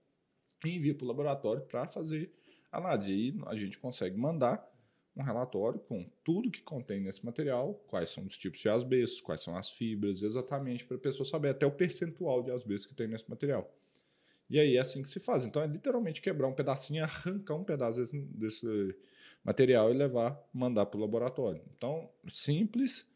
e 0.65 0.77
envia 0.77 0.95
para 0.95 1.05
o 1.05 1.09
laboratório 1.09 1.63
para 1.63 1.89
fazer 1.89 2.31
análise. 2.71 3.13
E 3.13 3.41
a 3.47 3.57
gente 3.57 3.79
consegue 3.79 4.19
mandar 4.19 4.67
um 5.19 5.23
relatório 5.23 5.81
com 5.81 6.09
tudo 6.23 6.51
que 6.51 6.63
contém 6.63 7.01
nesse 7.01 7.25
material, 7.25 7.75
quais 7.89 8.11
são 8.11 8.25
os 8.25 8.39
tipos 8.39 8.61
de 8.61 8.69
asbesto, 8.69 9.23
quais 9.23 9.43
são 9.43 9.57
as 9.57 9.69
fibras, 9.69 10.23
exatamente 10.23 10.85
para 10.85 10.97
a 10.97 11.01
pessoa 11.01 11.29
saber 11.29 11.49
até 11.49 11.67
o 11.67 11.73
percentual 11.73 12.43
de 12.43 12.53
asbesto 12.53 12.89
que 12.89 12.95
tem 12.95 13.09
nesse 13.09 13.29
material. 13.29 13.69
E 14.49 14.59
aí 14.59 14.77
é 14.77 14.81
assim 14.81 15.03
que 15.03 15.09
se 15.09 15.21
faz. 15.21 15.45
Então 15.45 15.61
é 15.61 15.67
literalmente 15.67 16.23
quebrar 16.23 16.47
um 16.47 16.55
pedacinho, 16.55 17.03
arrancar 17.03 17.55
um 17.55 17.65
pedaço 17.65 17.99
desse, 18.01 18.19
desse 18.19 18.97
material 19.45 19.91
e 19.91 19.95
levar, 19.95 20.41
mandar 20.53 20.87
para 20.87 20.97
o 20.97 21.01
laboratório. 21.01 21.61
Então, 21.77 22.09
simples, 22.29 23.07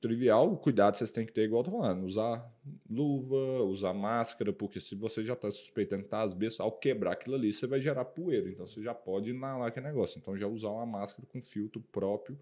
trivial, 0.00 0.52
o 0.52 0.56
cuidado 0.56 0.96
vocês 0.96 1.10
têm 1.10 1.24
que 1.26 1.32
ter, 1.32 1.44
igual 1.44 1.60
eu 1.60 1.64
tô 1.64 1.70
falando, 1.70 2.04
usar 2.04 2.48
luva, 2.88 3.36
usar 3.64 3.92
máscara, 3.94 4.52
porque 4.52 4.80
se 4.80 4.94
você 4.94 5.24
já 5.24 5.32
está 5.32 5.50
suspeitando 5.50 6.02
que 6.02 6.06
está 6.08 6.20
asbesto, 6.20 6.62
ao 6.62 6.72
quebrar 6.72 7.12
aquilo 7.12 7.34
ali, 7.36 7.52
você 7.52 7.66
vai 7.66 7.80
gerar 7.80 8.04
poeira. 8.04 8.48
Então 8.48 8.66
você 8.66 8.82
já 8.82 8.94
pode 8.94 9.30
inalar 9.30 9.68
aquele 9.68 9.86
negócio. 9.86 10.18
Então 10.18 10.36
já 10.36 10.46
usar 10.46 10.68
uma 10.70 10.86
máscara 10.86 11.26
com 11.26 11.40
filtro 11.42 11.80
próprio 11.92 12.38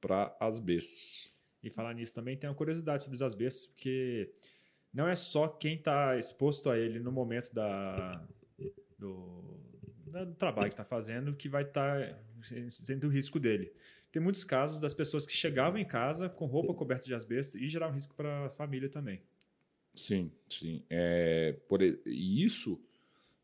para 0.00 0.36
asbestos. 0.40 1.32
E 1.62 1.70
falar 1.70 1.94
nisso 1.94 2.14
também 2.14 2.36
tem 2.36 2.48
uma 2.48 2.54
curiosidade 2.56 3.02
sobre 3.02 3.16
os 3.16 3.22
asbestos, 3.22 3.66
porque 3.66 4.30
não 4.92 5.08
é 5.08 5.16
só 5.16 5.48
quem 5.48 5.74
está 5.76 6.16
exposto 6.18 6.70
a 6.70 6.78
ele 6.78 7.00
no 7.00 7.10
momento 7.10 7.52
da, 7.52 8.24
do, 8.98 9.58
da- 9.75 9.75
do 10.24 10.34
trabalho 10.34 10.68
que 10.68 10.74
está 10.74 10.84
fazendo 10.84 11.34
que 11.34 11.48
vai 11.48 11.62
estar 11.62 12.18
sendo 12.70 13.08
o 13.08 13.10
risco 13.10 13.38
dele. 13.38 13.72
Tem 14.10 14.22
muitos 14.22 14.44
casos 14.44 14.80
das 14.80 14.94
pessoas 14.94 15.26
que 15.26 15.36
chegavam 15.36 15.78
em 15.78 15.84
casa 15.84 16.28
com 16.28 16.46
roupa 16.46 16.72
coberta 16.72 17.04
de 17.04 17.14
asbesto 17.14 17.58
e 17.58 17.68
gerar 17.68 17.88
um 17.88 17.92
risco 17.92 18.14
para 18.14 18.46
a 18.46 18.50
família 18.50 18.88
também. 18.88 19.20
Sim, 19.94 20.30
sim. 20.48 20.82
É, 20.88 21.54
por, 21.68 21.82
isso 21.82 22.80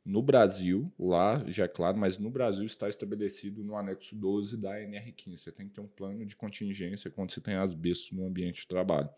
no 0.05 0.21
Brasil, 0.21 0.93
lá 0.99 1.45
já 1.47 1.65
é 1.65 1.69
claro, 1.69 1.97
mas 1.97 2.19
no 2.19 2.31
Brasil 2.31 2.65
está 2.65 2.89
estabelecido 2.89 3.63
no 3.63 3.77
anexo 3.77 4.17
12 4.17 4.57
da 4.57 4.77
NR15. 4.79 5.37
Você 5.37 5.53
tem 5.53 5.69
que 5.69 5.75
ter 5.75 5.81
um 5.81 5.87
plano 5.87 6.27
de 6.27 6.35
contingência 6.35 7.11
quando 7.11 7.31
você 7.31 7.41
tem 7.41 7.55
asbesto 7.55 8.15
no 8.15 8.27
ambiente 8.27 8.63
de 8.63 8.67
trabalho. 8.67 9.09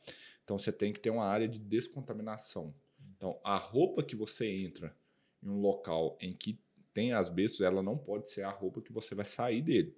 Então 0.44 0.59
você 0.59 0.70
tem 0.70 0.92
que 0.92 1.00
ter 1.00 1.11
uma 1.11 1.24
área 1.24 1.48
de 1.48 1.59
descontaminação. 1.59 2.74
Então 3.16 3.40
a 3.42 3.57
roupa 3.57 4.02
que 4.02 4.14
você 4.14 4.46
entra 4.46 4.94
em 5.42 5.48
um 5.48 5.61
local 5.61 6.18
em 6.20 6.35
que 6.35 6.59
tem 6.94 7.12
asbesto, 7.12 7.64
ela 7.64 7.83
não 7.83 7.98
pode 7.98 8.30
ser 8.30 8.42
a 8.42 8.50
roupa 8.50 8.80
que 8.80 8.92
você 8.92 9.14
vai 9.14 9.24
sair 9.24 9.61
dele. 9.61 9.94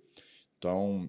Então 0.59 1.09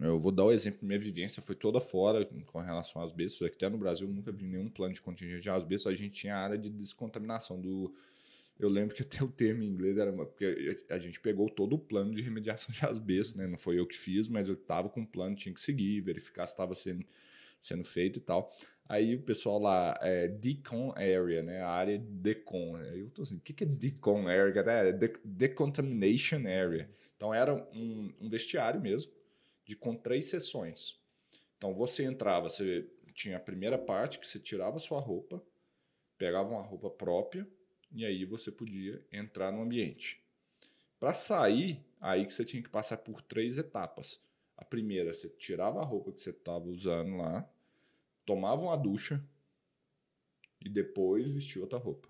eu 0.00 0.20
vou 0.20 0.30
dar 0.30 0.44
o 0.44 0.52
exemplo, 0.52 0.86
minha 0.86 0.98
vivência 0.98 1.42
foi 1.42 1.54
toda 1.54 1.80
fora 1.80 2.24
com 2.24 2.60
relação 2.60 3.02
às 3.02 3.10
asbestos. 3.10 3.42
Aqui 3.46 3.56
até 3.56 3.68
no 3.68 3.78
Brasil 3.78 4.06
eu 4.06 4.14
nunca 4.14 4.30
vi 4.30 4.44
nenhum 4.44 4.68
plano 4.68 4.94
de 4.94 5.02
contingência 5.02 5.40
de 5.40 5.50
asbesto. 5.50 5.88
A 5.88 5.94
gente 5.94 6.12
tinha 6.12 6.36
a 6.36 6.38
área 6.38 6.58
de 6.58 6.70
descontaminação 6.70 7.60
do. 7.60 7.92
Eu 8.58 8.68
lembro 8.68 8.94
que 8.94 9.02
até 9.02 9.24
o 9.24 9.28
termo 9.28 9.62
em 9.62 9.66
inglês 9.66 9.98
era 9.98 10.12
porque 10.12 10.76
a 10.88 10.98
gente 10.98 11.18
pegou 11.18 11.48
todo 11.48 11.74
o 11.74 11.78
plano 11.78 12.14
de 12.14 12.22
remediação 12.22 12.68
de 12.72 12.84
asbesto, 12.84 13.36
né? 13.36 13.46
Não 13.46 13.58
foi 13.58 13.78
eu 13.78 13.86
que 13.86 13.96
fiz, 13.96 14.28
mas 14.28 14.48
eu 14.48 14.54
estava 14.54 14.88
com 14.88 15.02
o 15.02 15.06
plano, 15.06 15.34
tinha 15.34 15.54
que 15.54 15.60
seguir, 15.60 16.00
verificar 16.00 16.46
se 16.46 16.52
estava 16.52 16.74
sendo, 16.74 17.04
sendo 17.60 17.82
feito 17.82 18.18
e 18.18 18.22
tal. 18.22 18.54
Aí 18.90 19.14
o 19.14 19.22
pessoal 19.22 19.60
lá, 19.60 19.96
é, 20.02 20.26
decon 20.26 20.92
area, 20.96 21.44
né? 21.44 21.60
A 21.60 21.68
área 21.70 21.96
de 21.96 22.04
decon. 22.04 22.74
Aí 22.74 22.98
eu 22.98 23.10
tô 23.10 23.22
assim, 23.22 23.36
o 23.36 23.40
que, 23.40 23.52
que 23.52 23.62
é 23.62 23.66
decon 23.66 24.26
area? 24.26 24.60
É 24.62 24.90
de- 24.90 25.20
decontamination 25.24 26.38
area. 26.38 26.90
Então 27.16 27.32
era 27.32 27.54
um, 27.54 28.12
um 28.20 28.28
vestiário 28.28 28.80
mesmo, 28.80 29.12
de 29.64 29.76
com 29.76 29.94
três 29.94 30.28
seções. 30.28 30.98
Então 31.56 31.72
você 31.72 32.02
entrava, 32.02 32.48
você 32.48 32.84
tinha 33.14 33.36
a 33.36 33.40
primeira 33.40 33.78
parte 33.78 34.18
que 34.18 34.26
você 34.26 34.40
tirava 34.40 34.80
sua 34.80 34.98
roupa, 34.98 35.40
pegava 36.18 36.48
uma 36.50 36.62
roupa 36.62 36.90
própria 36.90 37.46
e 37.92 38.04
aí 38.04 38.24
você 38.24 38.50
podia 38.50 39.00
entrar 39.12 39.52
no 39.52 39.62
ambiente. 39.62 40.20
Para 40.98 41.14
sair, 41.14 41.80
aí 42.00 42.26
que 42.26 42.34
você 42.34 42.44
tinha 42.44 42.60
que 42.60 42.68
passar 42.68 42.96
por 42.96 43.22
três 43.22 43.56
etapas. 43.56 44.20
A 44.56 44.64
primeira, 44.64 45.14
você 45.14 45.28
tirava 45.28 45.80
a 45.80 45.84
roupa 45.84 46.10
que 46.10 46.20
você 46.20 46.30
estava 46.30 46.66
usando 46.66 47.18
lá, 47.18 47.48
tomava 48.30 48.62
uma 48.62 48.76
ducha 48.76 49.20
e 50.64 50.68
depois 50.68 51.32
vestia 51.32 51.60
outra 51.60 51.78
roupa. 51.78 52.08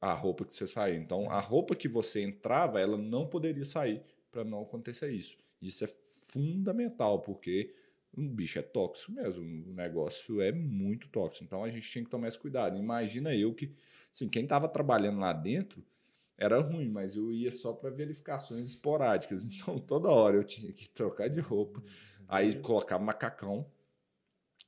A 0.00 0.12
roupa 0.12 0.44
que 0.44 0.54
você 0.54 0.68
saía. 0.68 0.96
Então, 0.96 1.28
a 1.28 1.40
roupa 1.40 1.74
que 1.74 1.88
você 1.88 2.22
entrava, 2.22 2.80
ela 2.80 2.96
não 2.96 3.26
poderia 3.26 3.64
sair 3.64 4.04
para 4.30 4.44
não 4.44 4.62
acontecer 4.62 5.10
isso. 5.10 5.36
Isso 5.60 5.84
é 5.84 5.88
fundamental, 6.28 7.20
porque 7.22 7.74
o 8.16 8.22
bicho 8.22 8.60
é 8.60 8.62
tóxico 8.62 9.10
mesmo. 9.10 9.42
O 9.42 9.74
negócio 9.74 10.40
é 10.40 10.52
muito 10.52 11.08
tóxico. 11.08 11.44
Então, 11.44 11.64
a 11.64 11.70
gente 11.70 11.90
tinha 11.90 12.04
que 12.04 12.10
tomar 12.10 12.28
esse 12.28 12.38
cuidado. 12.38 12.78
Imagina 12.78 13.34
eu 13.34 13.52
que, 13.52 13.74
assim, 14.12 14.28
quem 14.28 14.44
estava 14.44 14.68
trabalhando 14.68 15.18
lá 15.18 15.32
dentro 15.32 15.84
era 16.38 16.60
ruim, 16.60 16.88
mas 16.88 17.16
eu 17.16 17.32
ia 17.32 17.50
só 17.50 17.72
para 17.72 17.90
verificações 17.90 18.68
esporádicas. 18.68 19.44
Então, 19.50 19.76
toda 19.80 20.08
hora 20.08 20.36
eu 20.36 20.44
tinha 20.44 20.72
que 20.72 20.88
trocar 20.88 21.28
de 21.28 21.40
roupa. 21.40 21.82
Aí 22.28 22.60
colocava 22.60 23.02
macacão, 23.02 23.68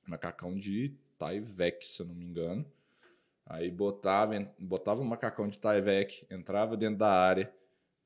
macacão 0.06 0.54
de 0.54 0.96
Tyvek, 1.18 1.86
se 1.86 2.00
eu 2.00 2.06
não 2.06 2.14
me 2.14 2.24
engano. 2.24 2.64
Aí 3.46 3.70
botava, 3.70 4.34
botava 4.58 5.02
o 5.02 5.04
macacão 5.04 5.48
de 5.48 5.58
Tyvek, 5.58 6.26
entrava 6.30 6.76
dentro 6.76 6.98
da 6.98 7.10
área, 7.10 7.52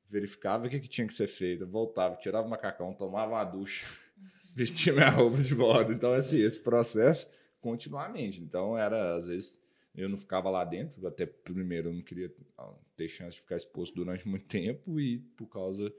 verificava 0.05 0.67
o 0.67 0.69
que, 0.69 0.79
que 0.79 0.87
tinha 0.87 1.07
que 1.07 1.13
ser 1.13 1.27
feito, 1.27 1.65
voltava, 1.65 2.15
tirava 2.17 2.45
o 2.45 2.49
macacão, 2.49 2.93
tomava 2.93 3.33
uma 3.33 3.43
ducha, 3.45 3.87
vestia 4.53 4.91
minha 4.93 5.09
roupa 5.09 5.37
de 5.37 5.53
volta. 5.53 5.93
Então, 5.93 6.13
assim, 6.13 6.39
esse 6.41 6.59
processo 6.59 7.31
continuamente. 7.61 8.41
Então, 8.41 8.77
era, 8.77 9.15
às 9.15 9.27
vezes, 9.27 9.61
eu 9.95 10.09
não 10.09 10.17
ficava 10.17 10.49
lá 10.49 10.63
dentro, 10.63 11.05
até 11.07 11.25
primeiro 11.25 11.89
eu 11.89 11.93
não 11.93 12.01
queria 12.01 12.33
ah, 12.57 12.73
ter 12.95 13.07
chance 13.07 13.35
de 13.35 13.41
ficar 13.41 13.57
exposto 13.57 13.95
durante 13.95 14.27
muito 14.27 14.45
tempo 14.45 14.99
e 14.99 15.19
por 15.19 15.47
causa 15.47 15.93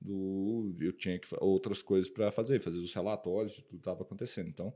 do 0.00 0.74
eu 0.80 0.92
tinha 0.92 1.18
que 1.18 1.28
outras 1.40 1.82
coisas 1.82 2.08
para 2.08 2.30
fazer, 2.30 2.60
fazer 2.60 2.78
os 2.78 2.92
relatórios 2.92 3.52
de 3.52 3.62
tudo 3.62 3.70
que 3.70 3.76
estava 3.76 4.02
acontecendo. 4.02 4.48
Então, 4.48 4.72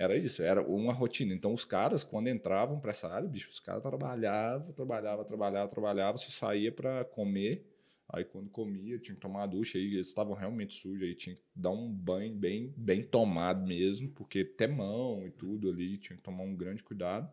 era 0.00 0.16
isso, 0.16 0.42
era 0.42 0.62
uma 0.62 0.92
rotina. 0.92 1.34
Então, 1.34 1.52
os 1.52 1.64
caras, 1.64 2.04
quando 2.04 2.28
entravam 2.28 2.78
para 2.78 2.92
essa 2.92 3.08
área, 3.08 3.28
bicho, 3.28 3.48
os 3.50 3.58
caras 3.58 3.82
trabalhavam, 3.82 4.72
trabalhavam, 4.72 5.24
trabalhavam, 5.24 5.68
trabalhavam, 5.68 6.16
só 6.16 6.30
saía 6.30 6.70
para 6.70 7.04
comer. 7.04 7.66
Aí, 8.08 8.24
quando 8.24 8.48
comia, 8.48 8.96
tinha 8.98 9.16
que 9.16 9.20
tomar 9.20 9.46
ducha. 9.46 9.76
Aí, 9.76 9.94
eles 9.94 10.06
estavam 10.06 10.34
realmente 10.34 10.72
sujos, 10.74 11.02
aí 11.02 11.16
tinha 11.16 11.34
que 11.34 11.42
dar 11.54 11.70
um 11.72 11.90
banho 11.92 12.32
bem, 12.32 12.72
bem 12.76 13.02
tomado 13.02 13.66
mesmo, 13.66 14.08
porque 14.10 14.48
até 14.54 14.68
mão 14.68 15.26
e 15.26 15.30
tudo 15.32 15.68
ali, 15.68 15.98
tinha 15.98 16.16
que 16.16 16.22
tomar 16.22 16.44
um 16.44 16.54
grande 16.54 16.82
cuidado. 16.84 17.28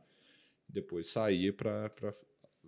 Depois 0.67 1.09
saía 1.11 1.53
para 1.53 1.91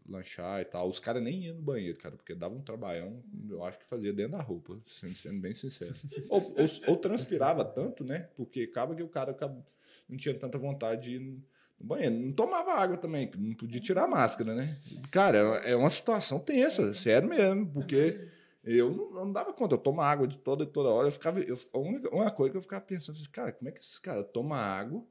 lanchar 0.07 0.61
e 0.61 0.65
tal. 0.65 0.87
Os 0.87 0.99
caras 0.99 1.23
nem 1.23 1.45
iam 1.45 1.55
no 1.55 1.61
banheiro, 1.61 1.97
cara, 1.97 2.15
porque 2.15 2.35
dava 2.35 2.53
um 2.55 2.61
trabalhão, 2.61 3.23
eu 3.49 3.63
acho 3.63 3.79
que 3.79 3.85
fazia 3.85 4.13
dentro 4.13 4.33
da 4.33 4.41
roupa, 4.41 4.79
sendo, 4.85 5.15
sendo 5.15 5.41
bem 5.41 5.53
sincero. 5.53 5.95
ou, 6.29 6.41
ou, 6.51 6.65
ou 6.87 6.97
transpirava 6.97 7.65
tanto, 7.65 8.03
né? 8.03 8.29
Porque 8.35 8.61
acaba 8.61 8.95
que 8.95 9.03
o 9.03 9.09
cara 9.09 9.31
acaba- 9.31 9.63
não 10.07 10.17
tinha 10.17 10.33
tanta 10.33 10.57
vontade 10.57 11.03
de 11.03 11.15
ir 11.15 11.19
no 11.19 11.85
banheiro. 11.85 12.15
Não 12.15 12.31
tomava 12.31 12.73
água 12.73 12.97
também, 12.97 13.29
não 13.37 13.53
podia 13.53 13.79
tirar 13.79 14.03
a 14.03 14.07
máscara, 14.07 14.55
né? 14.55 14.79
Cara, 15.11 15.37
é 15.37 15.75
uma 15.75 15.89
situação 15.89 16.39
tensa, 16.39 16.93
sério 16.93 17.29
mesmo, 17.29 17.67
porque 17.71 18.29
eu 18.63 18.91
não, 18.91 19.11
não 19.11 19.31
dava 19.31 19.53
conta, 19.53 19.75
eu 19.75 19.79
tomo 19.79 20.01
água 20.01 20.27
de 20.27 20.37
toda 20.37 20.65
toda 20.65 20.89
hora. 20.89 21.07
Eu 21.07 21.11
ficava, 21.11 21.39
eu, 21.39 21.55
a 21.73 21.77
única 21.77 22.13
uma 22.13 22.31
coisa 22.31 22.51
que 22.51 22.57
eu 22.57 22.61
ficava 22.61 22.83
pensando, 22.83 23.15
assim, 23.15 23.29
cara, 23.31 23.51
como 23.51 23.69
é 23.69 23.71
que 23.71 23.79
esses 23.79 23.99
caras 23.99 24.25
tomam 24.33 24.57
água 24.57 25.03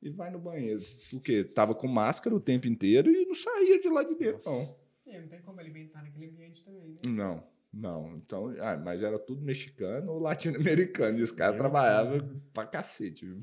e 0.00 0.10
vai 0.10 0.30
no 0.30 0.38
banheiro? 0.38 0.82
Porque 1.10 1.42
tava 1.42 1.74
com 1.74 1.88
máscara 1.88 2.34
o 2.34 2.40
tempo 2.40 2.66
inteiro 2.68 3.10
e 3.10 3.26
não 3.26 3.34
saía 3.34 3.80
de 3.80 3.88
lá 3.88 4.02
de 4.02 4.14
dentro, 4.14 4.50
não. 4.50 4.80
É, 5.06 5.20
não 5.20 5.28
tem 5.28 5.42
como 5.42 5.58
alimentar 5.58 6.02
naquele 6.02 6.26
ambiente 6.26 6.64
também, 6.64 6.90
né? 6.90 6.96
Não, 7.08 7.42
não. 7.72 8.16
Então, 8.16 8.54
ah, 8.60 8.76
mas 8.76 9.02
era 9.02 9.18
tudo 9.18 9.42
mexicano 9.42 10.12
ou 10.12 10.20
latino-americano. 10.20 11.18
E 11.18 11.22
os 11.22 11.32
caras 11.32 11.56
trabalhavam 11.56 12.40
pra 12.54 12.64
cacete, 12.64 13.26
viu? 13.26 13.42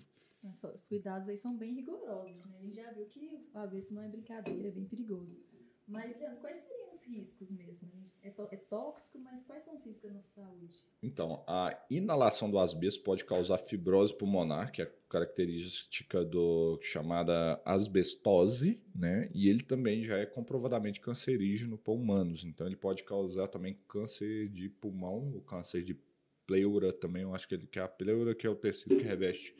Só- 0.53 0.73
Os 0.73 0.87
cuidados 0.87 1.29
aí 1.29 1.37
são 1.37 1.55
bem 1.57 1.73
rigorosos, 1.73 2.45
né? 2.45 2.57
A 2.59 2.61
gente 2.63 2.75
já 2.75 2.91
viu 2.91 3.05
que 3.07 3.45
o 3.53 3.57
avesso 3.57 3.93
não 3.93 4.01
é 4.03 4.07
brincadeira, 4.07 4.67
é 4.67 4.71
bem 4.71 4.85
perigoso. 4.85 5.41
Mas, 5.87 6.19
Leandro, 6.19 6.41
quais 6.41 6.57
seriam 6.59 6.91
os 6.91 7.01
riscos 7.03 7.49
mesmo? 7.49 7.89
né? 7.93 8.03
É, 8.21 8.27
é 8.27 8.57
tóxico, 8.57 9.17
mas 9.19 9.45
quais 9.45 9.63
são 9.63 9.73
os 9.73 9.85
riscos 9.85 10.09
da 10.09 10.13
nossa 10.13 10.27
saúde? 10.41 10.75
Então, 11.01 11.45
a 11.47 11.81
inalação 11.89 12.51
do 12.51 12.59
asbesto 12.59 13.01
pode 13.03 13.23
causar 13.23 13.57
fibrose 13.57 14.13
pulmonar, 14.13 14.69
que 14.73 14.81
é 14.81 14.85
característica 15.07 16.25
do 16.25 16.77
chamada 16.81 17.61
asbestose, 17.63 18.81
né? 18.93 19.29
E 19.33 19.47
ele 19.47 19.63
também 19.63 20.03
já 20.03 20.17
é 20.17 20.25
comprovadamente 20.25 20.99
cancerígeno 20.99 21.77
para 21.77 21.93
humanos. 21.93 22.43
Então, 22.43 22.67
ele 22.67 22.75
pode 22.75 23.03
causar 23.03 23.47
também 23.47 23.79
câncer 23.87 24.49
de 24.49 24.67
pulmão, 24.67 25.35
o 25.37 25.41
câncer 25.41 25.83
de 25.83 25.97
pleura 26.45 26.91
também. 26.91 27.23
Eu 27.23 27.33
acho 27.33 27.47
que 27.47 27.55
ele 27.55 27.65
que 27.67 27.79
é 27.79 27.81
a 27.81 27.87
pleura 27.87 28.35
que 28.35 28.45
é 28.45 28.49
o 28.49 28.55
tecido 28.55 28.97
que 28.97 29.03
reveste 29.03 29.55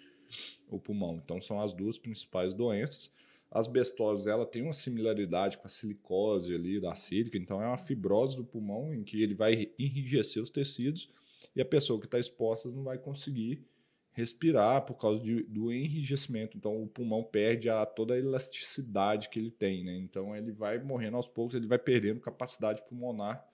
o 0.70 0.80
pulmão. 0.80 1.22
Então, 1.24 1.40
são 1.42 1.60
as 1.60 1.74
duas 1.74 1.98
principais 1.98 2.54
doenças. 2.54 3.12
A 3.50 3.60
asbestose 3.60 4.30
ela 4.30 4.46
tem 4.46 4.62
uma 4.62 4.74
similaridade 4.74 5.58
com 5.58 5.66
a 5.66 5.70
silicose 5.70 6.54
ali 6.54 6.80
da 6.80 6.96
sílica, 6.96 7.38
então 7.38 7.62
é 7.62 7.68
uma 7.68 7.78
fibrose 7.78 8.36
do 8.36 8.44
pulmão 8.44 8.94
em 8.94 9.04
que 9.04 9.22
ele 9.22 9.34
vai 9.34 9.72
enrijecer 9.80 10.44
os 10.44 10.50
tecidos 10.50 11.10
e 11.56 11.62
a 11.62 11.66
pessoa 11.66 12.00
que 12.00 12.06
está 12.06 12.20
exposta 12.20 12.70
não 12.70 12.84
vai 12.84 12.98
conseguir 12.98 13.66
respirar 14.12 14.82
por 14.82 14.96
causa 14.96 15.22
de, 15.22 15.44
do 15.44 15.72
enrijecimento. 15.72 16.58
Então 16.58 16.82
o 16.82 16.88
pulmão 16.88 17.24
perde 17.24 17.70
a, 17.70 17.86
toda 17.86 18.16
a 18.16 18.18
elasticidade 18.18 19.30
que 19.30 19.40
ele 19.40 19.52
tem, 19.52 19.84
né? 19.84 19.96
Então 19.96 20.36
ele 20.36 20.52
vai 20.52 20.80
morrendo 20.80 21.18
aos 21.18 21.28
poucos, 21.28 21.56
ele 21.56 21.68
vai 21.68 21.80
perdendo 21.80 22.20
capacidade 22.20 22.84
pulmonar 22.88 23.48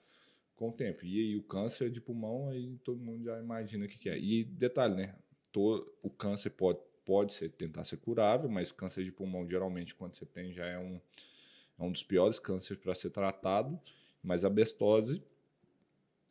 com 0.56 0.70
o 0.70 0.72
tempo. 0.72 1.04
E 1.04 1.36
o 1.36 1.42
câncer 1.42 1.90
de 1.90 2.00
pulmão, 2.00 2.48
aí 2.48 2.78
todo 2.82 2.98
mundo 2.98 3.24
já 3.24 3.38
imagina 3.38 3.84
o 3.84 3.88
que, 3.88 3.98
que 3.98 4.08
é. 4.08 4.18
E 4.18 4.42
detalhe, 4.42 4.94
né? 4.94 5.14
To- 5.54 5.88
o 6.02 6.10
câncer 6.10 6.50
pode, 6.50 6.80
pode 7.04 7.32
ser, 7.32 7.48
tentar 7.50 7.84
ser 7.84 7.98
curável, 7.98 8.50
mas 8.50 8.72
câncer 8.72 9.04
de 9.04 9.12
pulmão, 9.12 9.48
geralmente, 9.48 9.94
quando 9.94 10.16
você 10.16 10.26
tem, 10.26 10.52
já 10.52 10.66
é 10.66 10.76
um, 10.76 11.00
é 11.78 11.82
um 11.84 11.92
dos 11.92 12.02
piores 12.02 12.40
cânceres 12.40 12.82
para 12.82 12.92
ser 12.92 13.10
tratado. 13.10 13.78
Mas 14.20 14.44
a 14.44 14.50
bestose, 14.50 15.22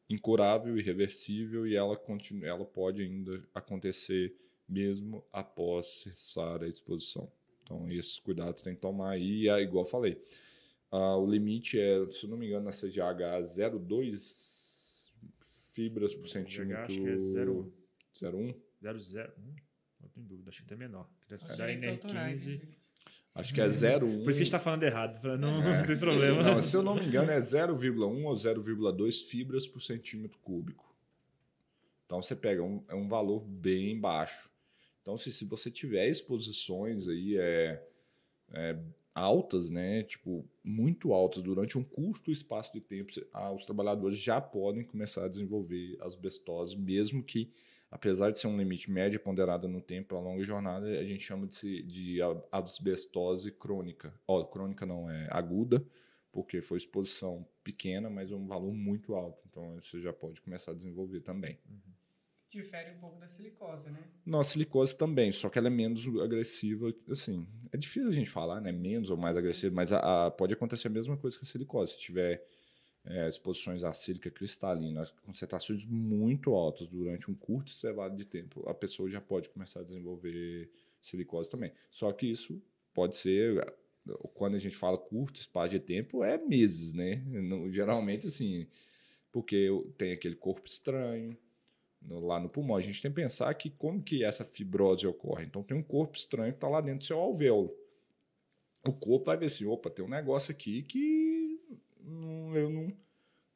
incurável, 0.10 0.78
irreversível, 0.78 1.66
e 1.66 1.74
ela, 1.74 1.96
continua, 1.96 2.48
ela 2.48 2.66
pode 2.66 3.02
ainda 3.02 3.42
acontecer 3.54 4.36
mesmo 4.68 5.24
após 5.32 5.88
cessar 5.88 6.62
a 6.62 6.68
exposição. 6.68 7.32
Então, 7.64 7.90
esses 7.92 8.20
cuidados 8.20 8.62
tem 8.62 8.76
que 8.76 8.82
tomar 8.82 9.12
aí. 9.12 9.44
E, 9.44 9.50
é 9.50 9.62
igual 9.62 9.86
eu 9.86 9.90
falei, 9.90 10.22
ah, 10.92 11.16
o 11.18 11.26
limite 11.26 11.80
é, 11.80 12.06
se 12.12 12.26
eu 12.26 12.30
não 12.30 12.38
me 12.38 12.48
engano, 12.48 12.66
na 12.66 12.72
CGH, 12.74 13.42
0,2 13.44 15.12
fibras 15.74 16.14
por 16.14 16.28
centímetro. 16.28 16.84
Acho 16.84 17.00
que 17.02 17.08
é 17.08 17.18
0, 17.18 17.74
0,1. 18.14 18.56
0, 18.84 19.00
0, 19.00 19.34
hum, 19.40 19.56
não 20.02 20.10
tenho 20.10 20.26
dúvida, 20.28 20.50
acho 20.50 20.60
que 20.60 20.66
até 20.66 20.76
menor. 20.76 21.10
Da, 21.30 21.36
autorais, 21.36 21.80
né, 21.82 21.98
NR15. 21.98 22.38
gente? 22.38 22.84
Acho 23.36 23.54
que 23.54 23.62
é 23.62 23.68
0,1. 23.68 24.00
Por 24.00 24.10
isso 24.10 24.24
que 24.26 24.30
a 24.30 24.34
gente 24.46 24.52
tá 24.52 24.60
falando 24.60 24.84
errado, 24.84 25.38
não, 25.38 25.64
É. 25.64 25.78
não 25.80 25.86
tem 25.88 25.98
problema. 25.98 26.44
Não, 26.44 26.62
se 26.62 26.76
eu 26.76 26.84
não 26.84 26.96
me 26.96 27.06
engano, 27.06 27.32
é 27.32 27.40
0,1 27.40 28.26
ou 28.26 28.34
0,2 28.36 29.28
fibras 29.28 29.66
por 29.66 29.82
centímetro 29.82 30.38
cúbico. 30.40 30.94
Então 32.06 32.22
você 32.22 32.36
pega 32.36 32.62
um, 32.62 32.84
é 32.88 32.94
um 32.94 33.08
valor 33.08 33.40
bem 33.44 34.00
baixo. 34.00 34.52
Então, 35.02 35.18
se, 35.18 35.32
se 35.34 35.46
você 35.46 35.72
tiver 35.72 36.08
exposições 36.08 37.08
aí 37.08 37.36
é, 37.38 37.84
é, 38.52 38.78
altas, 39.16 39.70
né? 39.70 40.04
Tipo, 40.04 40.48
muito 40.64 41.12
altas 41.12 41.42
durante 41.44 41.78
um 41.78 41.84
curto 41.84 42.30
espaço 42.32 42.72
de 42.72 42.80
tempo, 42.82 43.12
você- 43.12 43.28
ah, 43.34 43.52
os 43.52 43.66
trabalhadores 43.66 44.18
já 44.20 44.40
podem 44.40 44.84
começar 44.84 45.26
a 45.26 45.28
desenvolver 45.28 45.98
asbestose, 46.02 46.78
mesmo 46.78 47.24
que, 47.24 47.52
apesar 47.94 48.32
de 48.32 48.40
ser 48.40 48.48
um 48.48 48.58
limite 48.58 48.92
médio 48.92 49.20
ponderado 49.20 49.68
no 49.68 49.82
tempo, 49.82 50.10
para 50.10 50.20
longa 50.20 50.44
jornada, 50.44 50.88
a 50.88 51.04
gente 51.04 51.24
chama 51.24 51.48
de, 51.48 51.84
de 51.84 52.22
a- 52.22 52.42
asbestose 52.52 53.52
crônica. 53.52 54.14
Ó, 54.28 54.44
crônica 54.46 54.86
não, 54.86 55.10
é 55.10 55.28
aguda, 55.32 55.86
porque 56.32 56.62
foi 56.62 56.78
exposição 56.78 57.48
pequena, 57.64 58.10
mas 58.10 58.32
um 58.32 58.46
valor 58.48 58.74
muito 58.74 59.16
alto. 59.16 59.44
Então, 59.50 59.76
você 59.82 60.00
já 60.00 60.12
pode 60.12 60.42
começar 60.42 60.72
a 60.72 60.76
desenvolver 60.76 61.22
também. 61.22 61.60
Difere 62.50 62.92
um 62.92 63.00
pouco 63.00 63.20
da 63.20 63.28
silicose, 63.28 63.90
né? 63.90 64.04
Não, 64.24 64.40
a 64.40 64.44
silicose 64.44 64.96
também, 64.96 65.32
só 65.32 65.50
que 65.50 65.58
ela 65.58 65.68
é 65.68 65.72
menos 65.72 66.06
agressiva, 66.22 66.94
assim, 67.10 67.48
é 67.72 67.78
difícil 67.78 68.10
a 68.10 68.12
gente 68.12 68.30
falar, 68.30 68.62
né, 68.62 68.72
menos 68.72 69.10
ou 69.10 69.18
mais 69.18 69.36
agressiva, 69.36 69.74
mas 69.76 69.92
a, 69.92 70.28
a- 70.28 70.32
pode 70.32 70.54
acontecer 70.54 70.88
a 70.88 70.92
mesma 70.92 71.18
coisa 71.18 71.36
que 71.38 71.44
a 71.44 71.48
silicose, 71.48 71.94
se 71.94 72.00
tiver 72.00 72.46
é, 73.06 73.28
exposições 73.28 73.84
à 73.84 73.92
sílica 73.94 74.32
cristalina, 74.32 75.02
as 75.02 75.12
concentrações 75.12 75.86
muito 75.86 76.54
altas 76.54 76.88
durante 76.90 77.30
um 77.30 77.36
curto 77.36 77.72
intervalo 77.72 78.16
de 78.16 78.26
tempo, 78.26 78.68
a 78.70 78.74
pessoa 78.74 79.10
já 79.10 79.20
pode 79.20 79.50
começar 79.50 79.82
a 79.82 79.84
desenvolver 79.84 80.70
silicose 81.02 81.50
também. 81.50 81.72
Só 81.92 82.12
que 82.14 82.28
isso 82.28 82.62
pode 82.94 83.16
ser, 83.18 83.74
quando 84.34 84.56
a 84.56 84.60
gente 84.60 84.76
fala 84.76 84.98
curto 84.98 85.40
espaço 85.40 85.72
de 85.72 85.80
tempo, 85.80 86.24
é 86.24 86.38
meses, 86.38 86.94
né? 86.94 87.16
Não- 87.28 87.72
geralmente, 87.72 88.28
assim, 88.28 88.68
porque 89.32 89.68
tem 89.98 90.14
aquele 90.14 90.36
corpo 90.36 90.68
estranho, 90.68 91.38
no- 92.02 92.20
lá 92.26 92.40
no 92.40 92.50
pulmão. 92.50 92.76
A 92.78 92.82
gente 92.82 93.02
tem 93.02 93.12
que 93.12 93.16
pensar 93.16 93.54
que 93.56 93.70
como 93.70 94.02
que 94.02 94.24
essa 94.24 94.44
fibrose 94.44 95.08
ocorre. 95.08 95.46
Então 95.46 95.64
tem 95.64 95.76
um 95.78 95.84
corpo 95.84 96.18
estranho 96.18 96.52
que 96.54 96.58
está 96.58 96.68
lá 96.68 96.82
dentro 96.82 97.00
do 97.00 97.06
seu 97.06 97.20
alvéolo. 97.20 97.74
O 98.86 98.92
corpo 98.92 99.26
vai 99.26 99.38
ver 99.38 99.46
assim, 99.46 99.66
opa, 99.66 99.90
tem 99.90 100.04
um 100.04 100.10
negócio 100.10 100.52
aqui 100.52 100.84
que 100.84 101.23
não- 102.04 102.56
eu 102.56 102.70
não, 102.70 102.94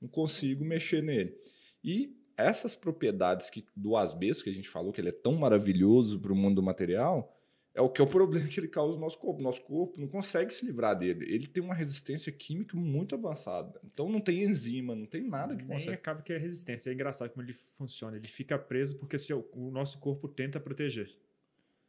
não 0.01 0.09
consigo 0.09 0.63
mexer 0.65 1.01
nele. 1.03 1.35
E 1.83 2.15
essas 2.35 2.75
propriedades 2.75 3.49
que, 3.49 3.65
do 3.75 3.95
asbesto 3.95 4.43
que 4.43 4.49
a 4.49 4.53
gente 4.53 4.69
falou, 4.69 4.91
que 4.91 5.01
ele 5.01 5.09
é 5.09 5.13
tão 5.13 5.33
maravilhoso 5.35 6.19
para 6.19 6.31
o 6.31 6.35
mundo 6.35 6.55
do 6.55 6.63
material, 6.63 7.33
é 7.73 7.81
o 7.81 7.89
que 7.89 8.01
é 8.01 8.03
o 8.03 8.07
problema 8.09 8.47
que 8.47 8.59
ele 8.59 8.67
causa 8.67 8.95
no 8.95 9.01
nosso 9.01 9.17
corpo. 9.19 9.41
Nosso 9.41 9.61
corpo 9.63 9.99
não 9.99 10.07
consegue 10.07 10.53
se 10.53 10.65
livrar 10.65 10.97
dele. 10.97 11.25
Ele 11.31 11.47
tem 11.47 11.63
uma 11.63 11.73
resistência 11.75 12.31
química 12.31 12.75
muito 12.77 13.13
avançada. 13.15 13.79
Então 13.83 14.09
não 14.09 14.19
tem 14.19 14.43
enzima, 14.43 14.95
não 14.95 15.05
tem 15.05 15.27
nada 15.27 15.55
que 15.55 15.63
consegue. 15.65 15.93
acaba 15.93 16.21
que 16.21 16.33
é 16.33 16.37
resistência. 16.37 16.89
É 16.89 16.93
engraçado 16.93 17.29
como 17.31 17.43
ele 17.45 17.53
funciona. 17.53 18.17
Ele 18.17 18.27
fica 18.27 18.57
preso 18.57 18.97
porque 18.97 19.17
se 19.17 19.33
o 19.33 19.71
nosso 19.71 19.99
corpo 19.99 20.27
tenta 20.27 20.59
proteger. 20.59 21.15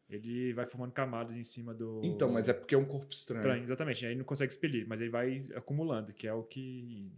Ele 0.09 0.55
vai 0.55 0.64
formando 0.64 0.92
camadas 0.92 1.37
em 1.37 1.42
cima 1.42 1.75
do. 1.75 2.01
Então, 2.03 2.31
mas 2.31 2.49
é 2.49 2.53
porque 2.53 2.75
é 2.75 2.79
um 2.79 2.85
corpo 2.85 3.12
estranho. 3.12 3.40
Estranho, 3.40 3.64
exatamente. 3.64 4.07
Aí 4.07 4.14
não 4.14 4.25
consegue 4.25 4.51
expelir, 4.51 4.87
mas 4.88 5.01
ele 5.01 5.11
vai 5.11 5.40
acumulando, 5.55 6.12
que 6.12 6.27
é 6.27 6.33
o 6.33 6.42
que. 6.42 7.12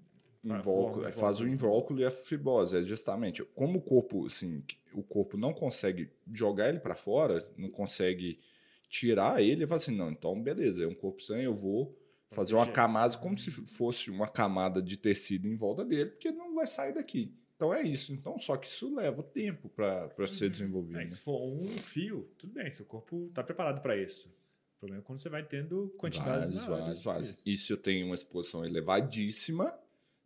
é, 1.06 1.12
faz 1.12 1.38
o 1.40 1.46
invólucro. 1.46 1.98
e 1.98 2.04
a 2.04 2.10
fibrose. 2.10 2.76
É 2.76 2.82
justamente 2.82 3.44
como 3.54 3.78
o 3.78 3.82
corpo, 3.82 4.26
assim, 4.26 4.64
o 4.92 5.02
corpo 5.02 5.36
não 5.36 5.52
consegue 5.52 6.10
jogar 6.32 6.68
ele 6.68 6.80
para 6.80 6.94
fora, 6.94 7.46
não 7.56 7.70
consegue 7.70 8.40
tirar 8.88 9.40
ele, 9.40 9.52
ele 9.52 9.66
fala 9.66 9.76
assim, 9.76 9.96
não, 9.96 10.10
então 10.10 10.42
beleza, 10.42 10.82
é 10.82 10.86
um 10.86 10.94
corpo 10.94 11.20
estranho, 11.20 11.44
eu 11.44 11.54
vou 11.54 11.96
fazer 12.30 12.54
uma 12.54 12.66
camada 12.66 13.16
como 13.18 13.38
se 13.38 13.50
fosse 13.50 14.10
uma 14.10 14.26
camada 14.26 14.82
de 14.82 14.96
tecido 14.96 15.46
em 15.46 15.56
volta 15.56 15.84
dele, 15.84 16.10
porque 16.10 16.32
não 16.32 16.54
vai 16.54 16.66
sair 16.66 16.92
daqui. 16.92 17.32
Então 17.60 17.74
é 17.74 17.82
isso. 17.82 18.10
Então, 18.14 18.38
só 18.38 18.56
que 18.56 18.66
isso 18.66 18.94
leva 18.94 19.22
tempo 19.22 19.68
para 19.68 20.08
ser 20.26 20.46
Uhum. 20.46 20.50
desenvolvido. 20.50 20.96
Aí, 20.96 21.04
né? 21.04 21.10
se 21.10 21.18
for 21.20 21.42
um 21.42 21.66
fio, 21.82 22.26
tudo 22.38 22.54
bem, 22.54 22.70
seu 22.70 22.86
corpo 22.86 23.26
está 23.28 23.42
preparado 23.44 23.82
para 23.82 23.94
isso. 23.98 24.28
O 24.76 24.80
problema 24.80 25.02
é 25.02 25.04
quando 25.04 25.18
você 25.18 25.28
vai 25.28 25.42
tendo 25.44 25.90
quantidades 25.98 26.48
vários, 26.64 27.02
vários. 27.04 27.28
disso. 27.34 27.42
E 27.44 27.58
se 27.58 27.70
eu 27.70 27.76
tenho 27.76 28.06
uma 28.06 28.14
exposição 28.14 28.64
elevadíssima, 28.64 29.78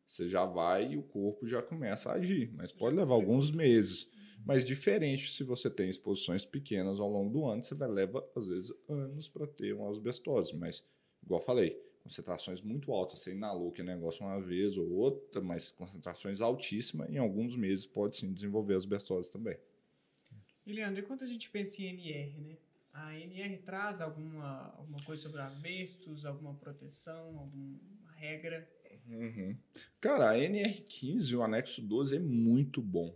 você 0.07 0.29
já 0.29 0.45
vai 0.45 0.93
e 0.93 0.97
o 0.97 1.03
corpo 1.03 1.45
já 1.45 1.61
começa 1.61 2.09
a 2.11 2.15
agir. 2.15 2.53
Mas 2.55 2.71
pode 2.71 2.95
levar 2.95 3.15
alguns 3.15 3.51
meses. 3.51 4.13
Mas 4.47 4.65
diferente 4.65 5.33
se 5.33 5.43
você 5.43 5.69
tem 5.69 5.91
exposições 5.91 6.47
pequenas 6.47 7.01
ao 7.01 7.11
longo 7.11 7.33
do 7.33 7.45
ano, 7.47 7.65
você 7.65 7.75
vai 7.75 7.89
levar, 7.89 8.23
às 8.37 8.47
vezes, 8.47 8.73
anos 8.89 9.29
para 9.29 9.45
ter 9.49 9.73
uma 9.75 9.91
asbestose. 9.91 10.55
Mas, 10.57 10.85
igual 11.21 11.41
falei, 11.43 11.77
concentrações 12.05 12.61
muito 12.61 12.93
altas. 12.93 13.21
Você 13.21 13.33
inalou 13.33 13.73
que 13.73 13.83
negócio 13.83 14.25
uma 14.25 14.41
vez 14.41 14.77
ou 14.77 14.89
outra, 14.93 15.41
mas 15.41 15.71
concentrações 15.71 16.41
altíssimas, 16.41 17.11
em 17.11 17.17
alguns 17.17 17.57
meses 17.57 17.87
pode 17.87 18.17
sim 18.17 18.33
desenvolver 18.33 18.75
asbestose 18.75 19.33
também. 19.33 19.57
E 20.67 20.73
Leandro, 20.73 21.01
e 21.01 21.03
quando 21.03 21.23
a 21.23 21.27
gente 21.27 21.51
pensa 21.51 21.83
em 21.83 21.87
NR, 21.87 22.41
né? 22.41 22.57
A 22.93 23.19
NR 23.19 23.57
traz 23.59 24.01
alguma, 24.01 24.73
alguma 24.77 25.03
coisa 25.03 25.23
sobre 25.23 25.41
asbestos, 25.41 26.25
alguma 26.25 26.55
proteção, 26.55 27.39
algum 27.39 27.77
regra. 28.15 28.71
Uhum. 29.09 29.57
Cara, 30.01 30.31
a 30.31 30.35
NR15, 30.37 31.37
o 31.37 31.43
anexo 31.43 31.83
12, 31.83 32.17
é 32.17 32.19
muito 32.21 32.81
bom 32.81 33.15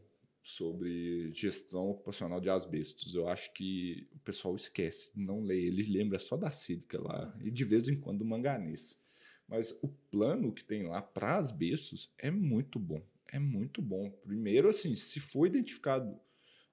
sobre 0.49 1.31
gestão 1.35 1.91
ocupacional 1.91 2.41
de 2.41 2.49
asbestos. 2.49 3.15
Eu 3.15 3.29
acho 3.29 3.53
que 3.53 4.09
o 4.15 4.19
pessoal 4.21 4.57
esquece, 4.57 5.13
não 5.15 5.43
lê. 5.43 5.67
Ele 5.67 5.83
lembra 5.83 6.19
só 6.19 6.39
da 6.39 6.51
sílica 6.51 6.99
lá 7.01 7.37
e 7.43 7.51
de 7.51 7.65
vez 7.65 7.87
em 7.87 8.01
quando 8.01 8.21
do 8.21 8.25
manganês. 8.25 8.99
Mas 9.47 9.79
o 9.83 9.89
plano 10.11 10.53
que 10.53 10.65
tem 10.65 10.85
lá 10.85 11.03
para 11.03 11.37
asbestos 11.37 12.11
é 12.17 12.31
muito 12.31 12.79
bom. 12.79 13.03
É 13.31 13.39
muito 13.39 13.83
bom. 13.83 14.11
Primeiro, 14.11 14.69
assim, 14.69 14.95
se 14.95 15.21
for 15.21 15.47
identificado 15.47 16.19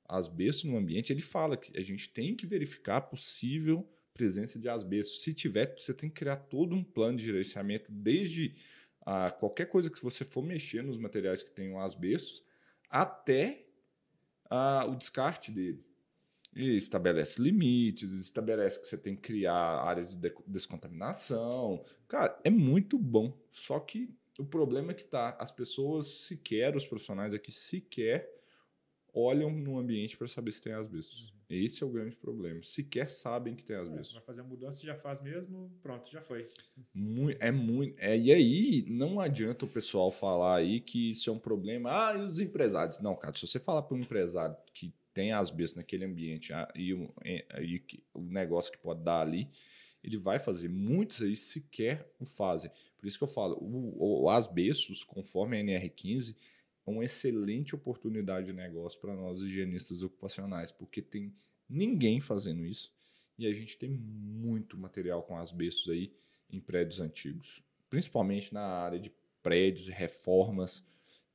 asbesto 0.08 0.68
no 0.68 0.78
ambiente, 0.78 1.12
ele 1.12 1.22
fala 1.22 1.58
que 1.58 1.78
a 1.78 1.84
gente 1.84 2.10
tem 2.10 2.34
que 2.34 2.48
verificar 2.48 2.98
a 2.98 3.02
possível 3.02 3.86
presença 4.14 4.58
de 4.58 4.70
asbesto. 4.70 5.18
Se 5.18 5.34
tiver, 5.34 5.76
você 5.78 5.94
tem 5.94 6.10
que 6.10 6.16
criar 6.16 6.38
todo 6.38 6.74
um 6.74 6.84
plano 6.84 7.18
de 7.18 7.26
gerenciamento, 7.26 7.92
desde 7.92 8.56
a, 9.02 9.32
qualquer 9.32 9.66
coisa 9.66 9.90
que 9.90 10.02
você 10.02 10.24
for 10.24 10.42
mexer 10.42 10.82
nos 10.82 10.98
materiais 10.98 11.44
que 11.44 11.52
tenham 11.52 11.78
asbestos, 11.82 12.42
até 12.90 13.65
a, 14.50 14.86
o 14.86 14.96
descarte 14.96 15.52
dele. 15.52 15.84
E 16.56 16.78
estabelece 16.78 17.42
limites, 17.42 18.12
estabelece 18.14 18.80
que 18.80 18.88
você 18.88 18.98
tem 18.98 19.16
que 19.16 19.22
criar 19.22 19.54
áreas 19.54 20.16
de 20.16 20.32
descontaminação. 20.48 21.84
Cara, 22.08 22.40
é 22.46 22.50
muito 22.50 22.98
bom. 22.98 23.38
Só 23.52 23.78
que 23.80 24.10
o 24.40 24.46
problema 24.46 24.92
é 24.92 24.96
que 24.96 25.04
tá, 25.04 25.36
as 25.38 25.52
pessoas 25.52 26.08
sequer, 26.08 26.76
os 26.76 26.86
profissionais 26.86 27.34
aqui 27.34 27.52
sequer 27.52 28.32
olham 29.14 29.50
no 29.50 29.78
ambiente 29.78 30.18
para 30.18 30.28
saber 30.28 30.52
se 30.52 30.62
tem 30.62 30.74
asbestos. 30.74 31.35
Esse 31.50 31.84
é 31.84 31.86
o 31.86 31.90
grande 31.90 32.16
problema. 32.16 32.62
Sequer 32.64 33.10
sabem 33.10 33.56
que 33.56 33.64
tem 33.64 33.76
asbestos. 33.76 34.12
É, 34.12 34.14
vai 34.14 34.24
fazer 34.24 34.42
a 34.42 34.44
mudança, 34.44 34.86
já 34.86 34.96
faz 34.96 35.22
mesmo, 35.22 35.72
pronto, 35.82 36.10
já 36.10 36.22
foi. 36.22 36.50
Muito, 36.94 37.42
é 37.42 37.52
muito. 37.52 37.96
É, 38.00 38.18
e 38.18 38.32
aí, 38.32 38.86
não 38.88 39.20
adianta 39.20 39.66
o 39.66 39.68
pessoal 39.68 40.12
falar 40.12 40.58
aí 40.58 40.82
que 40.82 41.12
isso 41.12 41.30
é 41.30 41.34
um 41.34 41.40
problema. 41.40 41.90
Ah, 41.92 42.16
e 42.16 42.22
os 42.22 42.40
empresários? 42.40 43.00
Não, 43.00 43.16
cara, 43.16 43.36
se 43.36 43.46
você 43.46 43.60
falar 43.60 43.84
para 43.84 43.96
um 43.96 44.02
empresário 44.02 44.56
que 44.74 44.94
tem 45.14 45.32
asbesto 45.32 45.78
naquele 45.78 46.06
ambiente 46.06 46.52
ah, 46.52 46.68
e, 46.76 46.94
o, 46.94 47.14
e 47.24 47.82
o 48.14 48.22
negócio 48.22 48.72
que 48.72 48.78
pode 48.78 49.02
dar 49.02 49.22
ali, 49.22 49.50
ele 50.04 50.18
vai 50.18 50.40
fazer. 50.40 50.68
Muitos 50.70 51.22
aí 51.22 51.36
sequer 51.36 52.12
o 52.20 52.26
fazem. 52.26 52.72
Por 52.98 53.08
isso 53.08 53.18
que 53.18 53.24
eu 53.24 53.28
falo, 53.28 53.56
o, 53.62 54.24
o 54.24 54.30
asbestos, 54.30 55.04
conforme 55.04 55.60
a 55.60 55.64
NR15, 55.64 56.36
uma 56.92 57.04
excelente 57.04 57.74
oportunidade 57.74 58.48
de 58.48 58.54
negócio 58.54 59.00
para 59.00 59.16
nós 59.16 59.42
higienistas 59.42 60.04
ocupacionais, 60.04 60.72
porque 60.72 61.02
tem 61.02 61.34
ninguém 61.68 62.22
fazendo 62.22 62.66
isso 62.66 62.94
e 63.38 63.48
a 63.48 63.54
gente 63.54 63.78
tem 63.78 63.90
muito 63.90 64.78
material 64.78 65.24
com 65.24 65.38
asbestos 65.38 65.92
aí 65.92 66.14
em 66.50 66.60
prédios 66.60 67.00
antigos, 67.00 67.64
principalmente 67.90 68.54
na 68.54 68.62
área 68.62 69.00
de 69.00 69.12
prédios 69.42 69.88
e 69.88 69.92
reformas, 69.92 70.86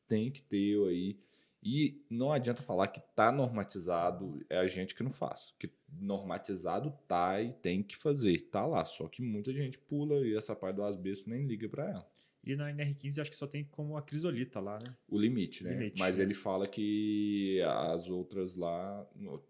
tem 0.06 0.30
que 0.30 0.42
ter 0.42 0.76
aí 0.88 1.18
e 1.62 2.02
não 2.08 2.32
adianta 2.32 2.62
falar 2.62 2.88
que 2.88 3.00
tá 3.14 3.30
normatizado, 3.30 4.42
é 4.48 4.56
a 4.56 4.66
gente 4.66 4.94
que 4.94 5.02
não 5.02 5.12
faz. 5.12 5.54
Que 5.58 5.70
normatizado 5.92 6.90
tá 7.06 7.40
e 7.40 7.52
tem 7.52 7.82
que 7.82 7.96
fazer, 7.96 8.40
tá 8.50 8.64
lá. 8.64 8.84
Só 8.84 9.06
que 9.08 9.20
muita 9.20 9.52
gente 9.52 9.78
pula 9.78 10.26
e 10.26 10.34
essa 10.34 10.56
parte 10.56 10.76
do 10.76 10.84
asbesto 10.84 11.28
nem 11.28 11.46
liga 11.46 11.68
para 11.68 11.90
ela. 11.90 12.10
E 12.42 12.56
na 12.56 12.72
NR15 12.72 13.20
acho 13.20 13.30
que 13.30 13.36
só 13.36 13.46
tem 13.46 13.64
como 13.64 13.96
a 13.96 14.02
crisolita 14.02 14.60
lá, 14.60 14.78
né? 14.86 14.96
O 15.06 15.18
limite, 15.18 15.62
né? 15.62 15.72
Limite, 15.72 15.98
Mas 15.98 16.16
né? 16.16 16.24
ele 16.24 16.34
fala 16.34 16.66
que 16.66 17.60
as 17.62 18.08
outras 18.08 18.56
lá, 18.56 19.06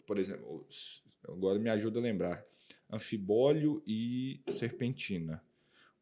por 0.06 0.18
exemplo, 0.18 0.66
agora 1.28 1.58
me 1.58 1.70
ajuda 1.70 2.00
a 2.00 2.02
lembrar: 2.02 2.44
anfibólio 2.90 3.82
e 3.86 4.42
serpentina. 4.48 5.42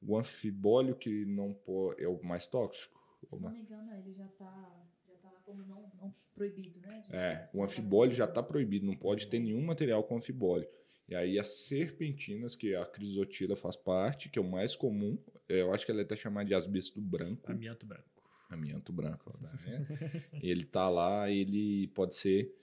O 0.00 0.16
anfibólio 0.16 0.94
que 0.94 1.26
não 1.26 1.52
pode, 1.52 2.02
é 2.02 2.08
o 2.08 2.22
mais 2.22 2.46
tóxico? 2.46 2.98
Se 3.24 3.36
não 3.36 3.50
me 3.50 3.60
engano, 3.60 3.92
ele 3.94 4.14
já 4.14 4.24
está 4.26 4.86
já 5.08 5.14
tá 5.16 5.30
lá 5.30 5.40
como 5.40 5.64
não, 5.66 5.90
não 6.00 6.14
proibido, 6.34 6.78
né? 6.80 7.02
é, 7.10 7.48
o 7.52 7.62
anfibólio 7.64 8.14
já 8.14 8.24
está 8.24 8.42
proibido, 8.42 8.86
não 8.86 8.96
pode 8.96 9.26
ter 9.26 9.40
nenhum 9.40 9.60
material 9.60 10.04
com 10.04 10.16
anfibólio. 10.16 10.68
E 11.08 11.14
aí 11.14 11.38
as 11.38 11.48
serpentinas, 11.48 12.54
que 12.54 12.74
a 12.74 12.84
crisotila 12.84 13.56
faz 13.56 13.76
parte, 13.76 14.28
que 14.28 14.38
é 14.38 14.42
o 14.42 14.48
mais 14.48 14.76
comum, 14.76 15.18
é, 15.48 15.62
eu 15.62 15.72
acho 15.72 15.86
que 15.86 15.90
ela 15.90 16.00
é 16.00 16.04
até 16.04 16.14
chamada 16.14 16.46
de 16.46 16.54
asbesto 16.54 17.00
branco. 17.00 17.50
Amianto 17.50 17.86
branco. 17.86 18.04
Amianto 18.50 18.92
branco, 18.92 19.38
tá 19.38 19.52
ele 20.42 20.64
tá 20.64 20.88
lá, 20.88 21.30
ele 21.30 21.88
pode 21.88 22.14
ser 22.14 22.54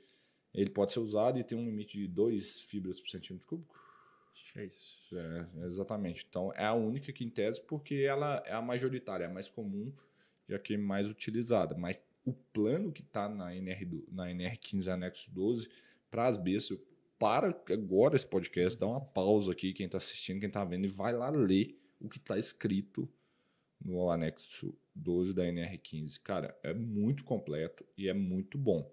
ele 0.53 0.69
pode 0.69 0.93
ser 0.93 0.99
usado 0.99 1.37
e 1.37 1.43
tem 1.43 1.57
um 1.57 1.65
limite 1.65 1.97
de 1.97 2.07
2 2.07 2.61
fibras 2.61 3.01
por 3.01 3.09
centímetro 3.09 3.45
cúbico. 3.45 3.77
É 4.55 4.63
isso. 4.63 5.01
É, 5.13 5.65
exatamente. 5.65 6.25
Então 6.29 6.51
é 6.53 6.65
a 6.65 6.73
única 6.73 7.11
que 7.11 7.25
em 7.25 7.29
tese, 7.29 7.59
porque 7.61 7.95
ela 7.95 8.41
é 8.45 8.53
a 8.53 8.61
majoritária, 8.61 9.25
é 9.25 9.27
a 9.27 9.33
mais 9.33 9.49
comum, 9.49 9.91
já 10.47 10.57
que 10.57 10.75
é 10.75 10.77
mais 10.77 11.09
utilizada. 11.09 11.75
Mas 11.75 12.01
o 12.23 12.33
plano 12.33 12.91
que 12.91 13.01
está 13.01 13.27
na, 13.27 13.53
NR, 13.53 14.05
na 14.09 14.27
NR15 14.27 14.87
anexo 14.87 15.29
12 15.29 15.69
para 16.09 16.25
asbesto, 16.25 16.79
para 17.17 17.47
agora 17.69 18.15
esse 18.15 18.25
podcast, 18.25 18.77
dá 18.77 18.87
uma 18.87 19.01
pausa 19.01 19.51
aqui, 19.51 19.73
quem 19.73 19.85
está 19.85 19.97
assistindo, 19.97 20.39
quem 20.39 20.47
está 20.47 20.63
vendo, 20.63 20.85
e 20.85 20.89
vai 20.89 21.13
lá 21.13 21.29
ler 21.29 21.79
o 21.99 22.09
que 22.09 22.17
está 22.17 22.37
escrito 22.37 23.09
no 23.83 24.09
anexo 24.09 24.73
12 24.93 25.33
da 25.33 25.43
NR15. 25.43 26.19
Cara, 26.21 26.57
é 26.63 26.73
muito 26.73 27.23
completo 27.23 27.85
e 27.97 28.07
é 28.07 28.13
muito 28.13 28.57
bom. 28.57 28.91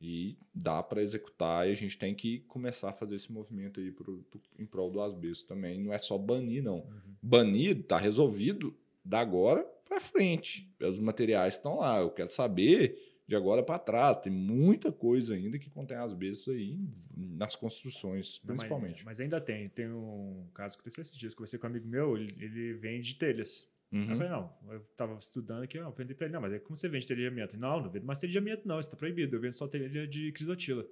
E 0.00 0.36
dá 0.52 0.82
para 0.82 1.02
executar 1.02 1.68
e 1.68 1.70
a 1.70 1.74
gente 1.74 1.96
tem 1.96 2.12
que 2.12 2.40
começar 2.40 2.88
a 2.88 2.92
fazer 2.92 3.14
esse 3.14 3.30
movimento 3.30 3.78
aí 3.78 3.92
pro, 3.92 4.18
pro, 4.24 4.40
em 4.58 4.66
prol 4.66 4.90
do 4.90 5.00
asbesto 5.00 5.46
também. 5.46 5.80
Não 5.80 5.92
é 5.92 5.98
só 5.98 6.18
banir, 6.18 6.62
não. 6.62 6.78
Uhum. 6.78 7.14
Banir 7.22 7.78
está 7.78 7.98
resolvido 7.98 8.76
da 9.04 9.20
agora 9.20 9.62
para 9.84 10.00
frente. 10.00 10.68
Os 10.80 10.98
materiais 10.98 11.54
estão 11.54 11.78
lá. 11.78 12.00
Eu 12.00 12.10
quero 12.10 12.30
saber 12.30 13.11
de 13.26 13.36
agora 13.36 13.62
para 13.62 13.78
trás. 13.78 14.18
Tem 14.18 14.32
muita 14.32 14.90
coisa 14.92 15.34
ainda 15.34 15.58
que 15.58 15.70
contém 15.70 15.96
asbesto 15.96 16.50
aí 16.50 16.78
nas 17.16 17.54
construções, 17.54 18.38
principalmente. 18.38 19.04
Mas, 19.04 19.18
mas, 19.18 19.20
ainda 19.20 19.40
tem. 19.40 19.68
Tem 19.68 19.88
um 19.88 20.46
caso 20.54 20.76
que 20.76 20.80
aconteceu 20.80 21.02
esses 21.02 21.16
dias. 21.16 21.34
Conversei 21.34 21.58
com 21.58 21.66
um 21.66 21.70
amigo 21.70 21.86
meu, 21.86 22.16
ele, 22.16 22.34
ele 22.38 22.74
vende 22.74 23.14
telhas. 23.14 23.68
Uhum. 23.92 24.10
Eu 24.10 24.16
falei, 24.16 24.30
não, 24.30 24.52
eu 24.70 24.80
tava 24.96 25.18
estudando 25.18 25.62
aqui, 25.64 25.76
eu 25.76 25.92
perguntei 25.92 26.16
pra 26.16 26.24
ele, 26.24 26.32
não, 26.32 26.40
mas 26.40 26.54
é 26.54 26.58
como 26.58 26.74
você 26.74 26.88
vende 26.88 27.06
telha 27.06 27.20
de 27.20 27.26
amianto? 27.26 27.58
Não, 27.58 27.78
não 27.78 27.90
vendo 27.90 28.06
mais 28.06 28.18
telha 28.18 28.32
de 28.32 28.38
amianto, 28.38 28.66
não, 28.66 28.80
isso 28.80 28.90
tá 28.90 28.96
proibido, 28.96 29.36
eu 29.36 29.40
vendo 29.40 29.52
só 29.52 29.68
telha 29.68 30.06
de 30.06 30.32
crisotila. 30.32 30.86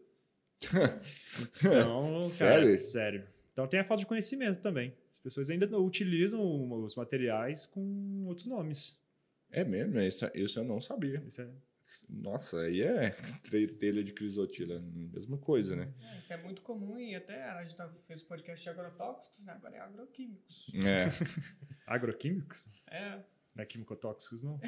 então, 1.57 2.23
sério? 2.23 2.67
Cara, 2.67 2.77
sério. 2.77 3.27
Então 3.55 3.67
tem 3.67 3.81
a 3.81 3.85
falta 3.85 4.03
de 4.03 4.07
conhecimento 4.07 4.61
também. 4.61 4.93
As 5.11 5.19
pessoas 5.19 5.49
ainda 5.49 5.67
utilizam 5.79 6.43
os 6.83 6.95
materiais 6.95 7.65
com 7.65 8.27
outros 8.27 8.47
nomes. 8.47 9.01
É 9.51 9.65
mesmo? 9.65 9.99
Isso, 9.99 10.31
isso 10.35 10.61
eu 10.61 10.65
não 10.65 10.79
sabia. 10.79 11.23
Isso 11.27 11.41
é 11.41 11.49
nossa, 12.09 12.61
aí 12.61 12.83
é 12.83 13.11
telha 13.79 14.03
de 14.03 14.13
crisotila, 14.13 14.81
mesma 14.81 15.39
coisa, 15.39 15.75
né? 15.77 15.93
É, 16.01 16.19
isso 16.19 16.33
é 16.33 16.37
muito 16.37 16.63
comum 16.63 16.99
e 16.99 17.15
até 17.15 17.43
a 17.45 17.65
gente 17.65 17.77
fez 18.07 18.23
o 18.23 18.27
podcast 18.27 18.63
de 18.63 18.69
agrotóxicos, 18.71 19.45
né? 19.45 19.53
Agora 19.53 19.77
é 19.77 19.81
agroquímicos. 19.81 20.73
É. 20.85 21.09
agroquímicos? 21.87 22.69
É. 22.87 23.21
Não 23.55 23.65
é 23.65 23.67
químico-tóxicos, 23.67 24.45
não? 24.45 24.61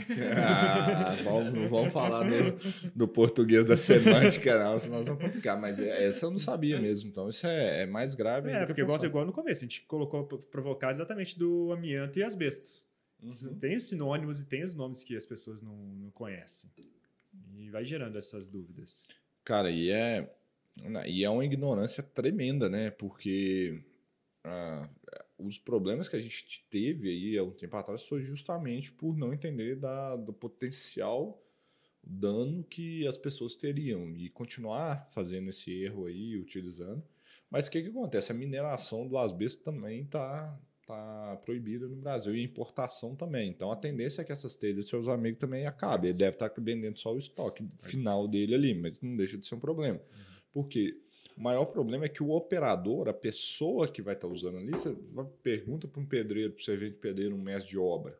Ah, 0.44 1.14
vamos, 1.22 1.54
não 1.54 1.68
vamos 1.68 1.92
falar 1.92 2.24
do, 2.24 2.90
do 2.92 3.06
português 3.06 3.64
da 3.64 3.76
semântica, 3.76 4.62
não, 4.62 4.78
senão 4.80 4.96
nós 4.96 5.06
vamos 5.06 5.22
complicar. 5.22 5.58
Mas 5.60 5.78
é, 5.78 6.04
essa 6.04 6.26
eu 6.26 6.30
não 6.32 6.38
sabia 6.38 6.80
mesmo, 6.80 7.08
então 7.08 7.28
isso 7.28 7.46
é, 7.46 7.82
é 7.82 7.86
mais 7.86 8.16
grave. 8.16 8.50
É, 8.50 8.66
porque 8.66 8.80
igual, 8.80 9.02
igual 9.04 9.24
no 9.24 9.32
começo, 9.32 9.64
a 9.64 9.68
gente 9.68 9.82
colocou 9.82 10.26
provocar 10.26 10.90
exatamente 10.90 11.38
do 11.38 11.72
amianto 11.72 12.18
e 12.18 12.24
asbestos. 12.24 12.84
Uhum. 13.22 13.56
Tem 13.56 13.76
os 13.76 13.88
sinônimos 13.88 14.40
e 14.40 14.46
tem 14.46 14.64
os 14.64 14.74
nomes 14.74 15.04
que 15.04 15.16
as 15.16 15.24
pessoas 15.24 15.62
não, 15.62 15.76
não 15.76 16.10
conhecem. 16.10 16.68
E 17.54 17.70
vai 17.70 17.84
gerando 17.84 18.18
essas 18.18 18.48
dúvidas. 18.48 19.04
Cara, 19.44 19.70
e 19.70 19.90
é, 19.90 20.32
e 21.06 21.24
é 21.24 21.30
uma 21.30 21.44
ignorância 21.44 22.02
tremenda, 22.02 22.68
né? 22.68 22.90
Porque 22.90 23.82
ah, 24.44 24.88
os 25.38 25.58
problemas 25.58 26.08
que 26.08 26.16
a 26.16 26.20
gente 26.20 26.66
teve 26.70 27.08
aí 27.08 27.38
há 27.38 27.44
um 27.44 27.50
tempo 27.50 27.76
atrás 27.76 28.04
foi 28.04 28.22
justamente 28.22 28.92
por 28.92 29.16
não 29.16 29.32
entender 29.32 29.76
da, 29.76 30.16
do 30.16 30.32
potencial 30.32 31.42
dano 32.02 32.64
que 32.64 33.06
as 33.06 33.16
pessoas 33.16 33.54
teriam 33.54 34.10
e 34.16 34.28
continuar 34.28 35.08
fazendo 35.10 35.50
esse 35.50 35.70
erro 35.82 36.06
aí, 36.06 36.36
utilizando. 36.36 37.02
Mas 37.48 37.66
o 37.66 37.70
que, 37.70 37.82
que 37.82 37.88
acontece? 37.88 38.32
A 38.32 38.34
mineração 38.34 39.06
do 39.06 39.18
asbesto 39.18 39.62
também 39.62 40.02
está 40.02 40.58
tá 40.86 41.40
proibida 41.44 41.86
no 41.86 41.96
Brasil 41.96 42.34
e 42.34 42.42
importação 42.42 43.14
também. 43.14 43.50
Então 43.50 43.70
a 43.70 43.76
tendência 43.76 44.22
é 44.22 44.24
que 44.24 44.32
essas 44.32 44.56
telhas 44.56 44.88
seus 44.88 45.08
amigos 45.08 45.38
também 45.38 45.66
acabem. 45.66 46.10
Ele 46.10 46.18
deve 46.18 46.36
estar 46.36 46.48
tá 46.48 46.60
vendendo 46.60 46.98
só 46.98 47.14
o 47.14 47.18
estoque 47.18 47.66
final 47.78 48.26
dele 48.26 48.54
ali, 48.54 48.74
mas 48.74 49.00
não 49.00 49.16
deixa 49.16 49.38
de 49.38 49.46
ser 49.46 49.54
um 49.54 49.60
problema. 49.60 50.00
Porque 50.52 50.96
o 51.36 51.42
maior 51.42 51.66
problema 51.66 52.04
é 52.04 52.08
que 52.08 52.22
o 52.22 52.30
operador, 52.30 53.08
a 53.08 53.14
pessoa 53.14 53.88
que 53.88 54.02
vai 54.02 54.14
estar 54.14 54.28
tá 54.28 54.32
usando 54.32 54.58
ali, 54.58 54.70
você 54.70 54.96
pergunta 55.42 55.88
para 55.88 56.00
um 56.00 56.06
pedreiro, 56.06 56.52
para 56.52 56.60
o 56.60 56.64
servente 56.64 56.98
pedreiro, 56.98 57.34
um 57.34 57.42
mestre 57.42 57.70
de 57.70 57.78
obra. 57.78 58.18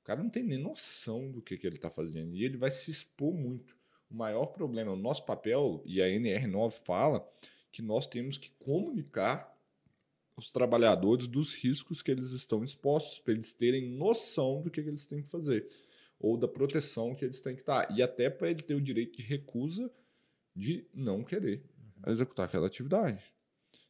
O 0.00 0.04
cara 0.04 0.22
não 0.22 0.30
tem 0.30 0.42
nem 0.42 0.58
noção 0.58 1.30
do 1.30 1.40
que, 1.40 1.56
que 1.56 1.66
ele 1.66 1.76
está 1.76 1.88
fazendo 1.88 2.34
e 2.34 2.44
ele 2.44 2.56
vai 2.56 2.70
se 2.70 2.90
expor 2.90 3.32
muito. 3.32 3.76
O 4.10 4.14
maior 4.14 4.46
problema, 4.46 4.92
o 4.92 4.96
nosso 4.96 5.24
papel, 5.24 5.82
e 5.86 6.02
a 6.02 6.06
NR9 6.06 6.70
fala, 6.84 7.26
que 7.70 7.80
nós 7.80 8.06
temos 8.06 8.36
que 8.36 8.50
comunicar 8.58 9.51
os 10.36 10.48
trabalhadores 10.48 11.26
dos 11.26 11.54
riscos 11.54 12.02
que 12.02 12.10
eles 12.10 12.32
estão 12.32 12.64
expostos, 12.64 13.20
para 13.20 13.34
eles 13.34 13.52
terem 13.52 13.90
noção 13.96 14.62
do 14.62 14.70
que, 14.70 14.80
eles 14.80 15.06
têm 15.06 15.22
que 15.22 15.28
fazer, 15.28 15.68
ou 16.18 16.36
da 16.36 16.48
proteção 16.48 17.14
que 17.14 17.24
eles 17.24 17.40
têm 17.40 17.54
que 17.54 17.62
estar, 17.62 17.90
e 17.96 18.02
até 18.02 18.30
para 18.30 18.50
ele 18.50 18.62
ter 18.62 18.74
o 18.74 18.80
direito 18.80 19.18
de 19.18 19.24
recusa 19.24 19.90
de 20.54 20.86
não 20.94 21.22
querer 21.22 21.62
executar 22.06 22.46
aquela 22.46 22.66
atividade. 22.66 23.32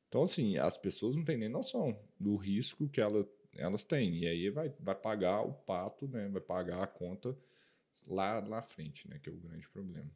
Então, 0.08 0.24
assim, 0.24 0.58
as 0.58 0.76
pessoas 0.76 1.16
não 1.16 1.24
têm 1.24 1.38
nem 1.38 1.48
noção 1.48 1.98
do 2.20 2.36
risco 2.36 2.88
que 2.88 3.00
ela, 3.00 3.26
elas 3.54 3.82
têm. 3.82 4.18
E 4.18 4.28
aí 4.28 4.50
vai, 4.50 4.68
vai 4.78 4.94
pagar 4.94 5.40
o 5.40 5.54
pato, 5.54 6.06
né? 6.06 6.28
Vai 6.28 6.42
pagar 6.42 6.82
a 6.82 6.86
conta 6.86 7.34
lá 8.06 8.40
na 8.42 8.62
frente, 8.62 9.08
né? 9.08 9.18
Que 9.18 9.30
é 9.30 9.32
o 9.32 9.36
grande 9.36 9.66
problema. 9.70 10.10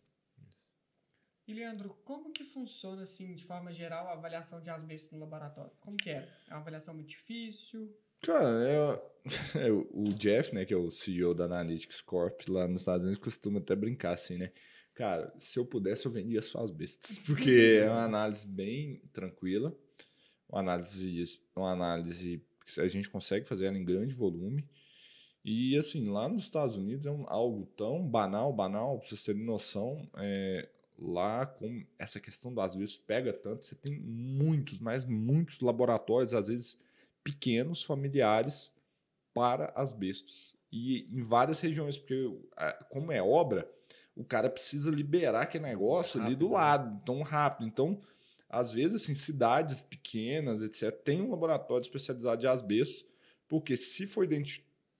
E, 1.47 1.55
Leandro, 1.55 1.97
como 2.05 2.33
que 2.33 2.43
funciona, 2.43 3.03
assim, 3.03 3.35
de 3.35 3.45
forma 3.45 3.73
geral, 3.73 4.09
a 4.09 4.13
avaliação 4.13 4.61
de 4.61 4.69
asbesto 4.69 5.15
no 5.15 5.21
laboratório? 5.21 5.71
Como 5.81 5.97
que 5.97 6.11
é? 6.11 6.29
É 6.49 6.55
uma 6.55 6.61
avaliação 6.61 6.95
muito 6.95 7.09
difícil? 7.09 7.97
Cara, 8.23 8.69
é, 8.69 9.03
é, 9.69 9.71
o 9.71 10.13
Jeff, 10.15 10.55
né, 10.55 10.65
que 10.65 10.75
é 10.75 10.77
o 10.77 10.91
CEO 10.91 11.35
da 11.35 11.45
Analytics 11.45 12.01
Corp 12.01 12.49
lá 12.49 12.67
nos 12.67 12.83
Estados 12.83 13.05
Unidos, 13.05 13.23
costuma 13.23 13.61
até 13.61 13.77
brincar 13.77 14.13
assim, 14.13 14.39
né? 14.39 14.53
Cara, 14.95 15.33
se 15.39 15.59
eu 15.59 15.65
pudesse, 15.65 16.07
eu 16.07 16.13
vendia 16.13 16.43
só 16.43 16.63
as 16.65 16.71
bestas. 16.71 17.19
Porque 17.27 17.81
é 17.83 17.89
uma 17.89 18.05
análise 18.05 18.47
bem 18.47 19.01
tranquila 19.13 19.77
uma 20.49 20.61
análise, 20.61 21.41
uma 21.55 21.73
análise 21.73 22.43
que 22.65 22.81
a 22.81 22.89
gente 22.89 23.11
consegue 23.11 23.47
fazer 23.47 23.67
ela 23.67 23.79
em 23.79 23.85
grande 23.85 24.15
volume. 24.15 24.65
E 25.45 25.77
assim, 25.77 26.07
lá 26.07 26.29
nos 26.29 26.43
Estados 26.43 26.77
Unidos 26.77 27.07
é 27.07 27.11
um, 27.11 27.25
algo 27.29 27.67
tão 27.77 28.05
banal, 28.07 28.53
banal, 28.53 28.99
para 28.99 29.09
vocês 29.09 29.23
terem 29.23 29.45
noção, 29.45 30.09
é, 30.17 30.69
lá 30.99 31.47
com 31.47 31.85
essa 31.99 32.19
questão 32.19 32.53
do 32.53 32.61
às 32.61 32.75
vezes 32.75 32.97
pega 32.97 33.33
tanto, 33.33 33.67
você 33.67 33.75
tem 33.75 33.99
muitos, 34.01 34.79
mas 34.79 35.05
muitos 35.05 35.61
laboratórios, 35.61 36.33
às 36.33 36.49
vezes 36.49 36.79
pequenos, 37.23 37.83
familiares, 37.83 38.73
para 39.35 39.73
asbestos. 39.77 40.57
E 40.73 41.07
em 41.13 41.23
várias 41.23 41.61
regiões, 41.61 41.99
porque 41.99 42.33
como 42.89 43.13
é 43.13 43.23
obra, 43.23 43.71
o 44.15 44.25
cara 44.25 44.49
precisa 44.49 44.91
liberar 44.91 45.43
aquele 45.43 45.65
negócio 45.65 46.19
rápido, 46.19 46.27
ali 46.27 46.37
do 46.37 46.49
né? 46.49 46.55
lado, 46.55 47.05
tão 47.05 47.23
rápido. 47.23 47.67
Então, 47.67 48.01
às 48.49 48.73
vezes, 48.73 49.03
assim, 49.03 49.15
cidades 49.15 49.83
pequenas, 49.83 50.63
etc., 50.63 50.91
tem 51.03 51.21
um 51.21 51.31
laboratório 51.31 51.83
especializado 51.83 52.41
de 52.41 52.47
asbesto, 52.47 53.05
porque 53.47 53.77
se 53.77 54.07
for 54.07 54.27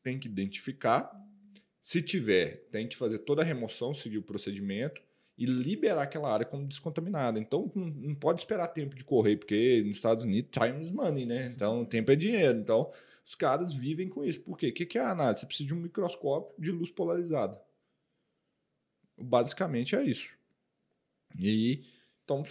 tem 0.03 0.19
que 0.19 0.29
identificar, 0.29 1.11
se 1.81 2.03
tiver, 2.03 2.69
tem 2.71 2.87
que 2.87 2.97
fazer 2.97 3.21
toda 3.21 3.43
a 3.43 3.45
remoção, 3.45 3.95
seguir 3.95 4.19
o 4.19 4.23
procedimento 4.23 5.06
e 5.39 5.45
liberar 5.45 6.03
aquela 6.03 6.33
área 6.33 6.47
como 6.47 6.67
descontaminada. 6.67 7.39
Então, 7.39 7.71
não, 7.75 8.15
pode 8.15 8.41
esperar 8.41 8.69
tempo 8.69 8.95
de 8.95 9.05
correr, 9.05 9.37
porque 9.37 9.83
nos 9.85 9.97
Estados 9.97 10.25
Unidos, 10.25 10.51
time 10.51 10.81
is 10.81 10.91
money, 10.91 11.27
né? 11.27 11.47
Então, 11.47 11.85
tempo 11.85 12.11
é 12.11 12.17
dinheiro. 12.17 12.59
Então, 12.59 12.91
os 13.25 13.35
caras 13.35 13.75
vivem 13.75 14.09
com 14.09 14.25
isso. 14.25 14.41
Por 14.41 14.57
quê? 14.57 14.69
O 14.69 14.73
que 14.73 14.99
é 14.99 15.03
a 15.03 15.11
análise? 15.11 15.41
Você 15.41 15.47
precisa 15.47 15.67
de 15.67 15.75
um 15.75 15.81
microscópio 15.81 16.55
de 16.59 16.71
luz 16.71 16.91
polarizada. 16.91 17.61
Basicamente 19.19 19.95
é 19.95 20.03
isso. 20.03 20.35
E 21.39 21.85
então, 22.27 22.43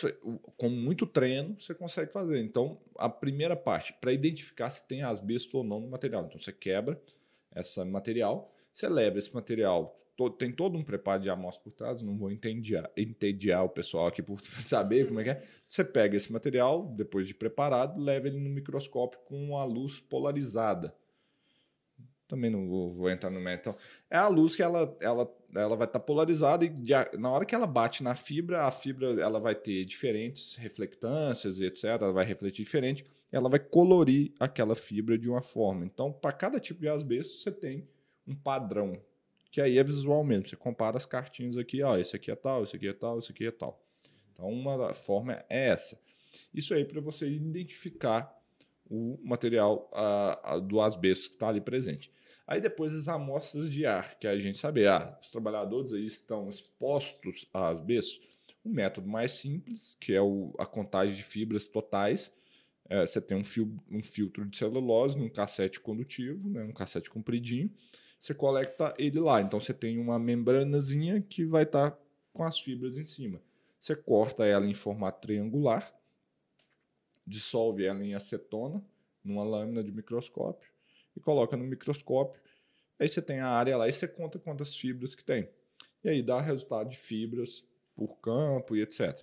com 0.56 0.70
muito 0.70 1.06
treino, 1.06 1.60
você 1.60 1.76
consegue 1.76 2.14
fazer. 2.14 2.40
Então, 2.40 2.82
a 2.98 3.10
primeira 3.10 3.58
parte, 3.58 3.92
para 4.00 4.14
identificar 4.14 4.70
se 4.70 4.88
tem 4.88 5.04
asbesto 5.04 5.58
ou 5.58 5.66
não 5.66 5.82
no 5.82 5.88
material. 5.90 6.26
Então, 6.26 6.40
você 6.40 6.54
quebra 6.54 7.02
esse 7.54 7.84
material, 7.84 8.55
você 8.76 8.90
leva 8.90 9.18
esse 9.18 9.34
material, 9.34 9.96
tem 10.38 10.52
todo 10.52 10.78
um 10.78 10.84
preparo 10.84 11.22
de 11.22 11.30
amostra 11.30 11.64
por 11.64 11.72
trás, 11.72 12.02
não 12.02 12.18
vou 12.18 12.30
entediar, 12.30 12.92
entediar 12.98 13.64
o 13.64 13.70
pessoal 13.70 14.08
aqui 14.08 14.22
por 14.22 14.42
saber 14.62 15.08
como 15.08 15.22
é 15.22 15.24
que 15.24 15.30
é. 15.30 15.44
Você 15.66 15.82
pega 15.82 16.18
esse 16.18 16.30
material, 16.30 16.86
depois 16.94 17.26
de 17.26 17.34
preparado, 17.34 17.98
leva 17.98 18.28
ele 18.28 18.38
no 18.38 18.50
microscópio 18.50 19.18
com 19.24 19.58
a 19.58 19.64
luz 19.64 20.02
polarizada. 20.02 20.94
Também 22.28 22.52
não 22.52 22.68
vou, 22.68 22.92
vou 22.92 23.10
entrar 23.10 23.30
no 23.30 23.40
método. 23.40 23.78
Então, 23.78 23.86
é 24.10 24.18
a 24.18 24.28
luz 24.28 24.58
que 24.58 24.62
ela, 24.62 24.94
ela 25.00 25.26
ela 25.56 25.78
vai 25.78 25.88
estar 25.88 26.00
tá 26.00 26.06
polarizada 26.06 26.66
e 26.66 26.70
de, 26.70 26.92
na 27.18 27.32
hora 27.32 27.46
que 27.46 27.56
ela 27.56 27.66
bate 27.66 28.04
na 28.04 28.14
fibra, 28.14 28.64
a 28.64 28.72
fibra 28.72 29.22
ela 29.22 29.40
vai 29.40 29.56
ter 29.56 29.86
diferentes 29.86 30.56
reflectâncias 30.56 31.62
e 31.62 31.66
etc. 31.66 31.86
Ela 31.86 32.12
vai 32.12 32.26
refletir 32.26 32.64
diferente. 32.64 33.06
Ela 33.32 33.48
vai 33.48 33.60
colorir 33.60 34.34
aquela 34.38 34.76
fibra 34.76 35.18
de 35.18 35.30
uma 35.30 35.42
forma. 35.42 35.86
Então, 35.86 36.12
para 36.12 36.34
cada 36.34 36.60
tipo 36.60 36.82
de 36.82 36.90
asbesto, 36.90 37.38
você 37.38 37.52
tem 37.54 37.88
um 38.28 38.36
padrão, 38.36 38.94
que 39.52 39.62
aí 39.62 39.78
é 39.78 39.84
visual 39.84 40.24
mesmo. 40.24 40.48
Você 40.48 40.56
compara 40.56 40.98
as 40.98 41.06
cartinhas 41.06 41.58
aqui, 41.58 41.82
ó, 41.82 41.98
esse 41.98 42.16
aqui 42.16 42.32
é 42.32 42.36
tal, 42.36 42.64
esse 42.64 42.76
aqui 42.76 42.88
é 42.88 42.94
tal, 42.94 43.20
esse 43.20 43.32
aqui 43.32 43.46
é 43.46 43.52
tal. 43.52 43.82
Então, 44.34 44.50
uma 44.50 44.94
forma 44.94 45.34
é 45.50 45.70
essa. 45.70 46.00
Isso 46.54 46.74
aí 46.74 46.84
para 46.84 47.00
você 47.00 47.30
identificar 47.30 48.34
o 48.90 49.18
material 49.24 49.90
do 50.68 50.82
asbesto 50.82 51.30
que 51.30 51.36
está 51.36 51.50
ali 51.50 51.62
presente. 51.62 52.12
Aí 52.48 52.62
depois 52.62 52.94
as 52.94 53.08
amostras 53.08 53.72
de 53.72 53.86
ar, 53.86 54.20
que 54.20 54.28
a 54.28 54.38
gente 54.38 54.58
sabe, 54.58 54.86
ah, 54.86 55.18
os 55.20 55.30
trabalhadores 55.30 55.94
aí 55.94 56.06
estão 56.06 56.48
expostos 56.48 57.48
a 57.52 57.70
asbesto. 57.70 58.22
O 58.64 58.70
método 58.70 59.08
mais 59.08 59.32
simples, 59.32 59.98
que 60.00 60.14
é 60.14 60.22
o, 60.22 60.54
a 60.60 60.66
contagem 60.66 61.16
de 61.16 61.24
fibras 61.24 61.66
totais, 61.66 62.32
é, 62.88 63.06
você 63.06 63.20
tem 63.20 63.36
um, 63.36 63.44
fio, 63.44 63.76
um 63.90 64.02
filtro 64.02 64.46
de 64.46 64.58
celulose 64.58 65.18
num 65.18 65.30
cassete 65.30 65.80
condutivo, 65.80 66.50
né, 66.50 66.64
um 66.64 66.72
cassete 66.72 67.10
compridinho, 67.10 67.72
você 68.20 68.34
coleta 68.34 68.94
ele 68.98 69.20
lá. 69.20 69.42
Então 69.42 69.60
você 69.60 69.74
tem 69.74 69.98
uma 69.98 70.18
membranazinha 70.18 71.22
que 71.22 71.46
vai 71.46 71.64
estar 71.64 71.92
tá 71.92 71.98
com 72.34 72.44
as 72.44 72.60
fibras 72.60 72.98
em 72.98 73.06
cima. 73.06 73.42
Você 73.80 73.96
corta 73.96 74.46
ela 74.46 74.66
em 74.66 74.74
formato 74.74 75.22
triangular, 75.22 75.94
dissolve 77.26 77.86
ela 77.86 78.04
em 78.04 78.16
acetona 78.16 78.84
numa 79.24 79.44
lâmina 79.44 79.84
de 79.84 79.92
microscópio 79.92 80.70
e 81.16 81.20
coloca 81.20 81.56
no 81.58 81.64
microscópio. 81.64 82.42
Aí 83.00 83.08
você 83.08 83.22
tem 83.22 83.40
a 83.40 83.50
área 83.50 83.78
lá 83.78 83.88
e 83.88 83.94
você 83.94 84.08
conta 84.08 84.40
quantas 84.40 84.76
fibras 84.76 85.16
que 85.16 85.24
tem. 85.24 85.50
E 86.04 86.10
aí 86.10 86.22
dá 86.22 86.40
resultado 86.40 86.90
de 86.90 86.96
fibras 86.96 87.68
por 87.96 88.18
campo 88.20 88.76
e 88.76 88.82
etc. 88.82 89.20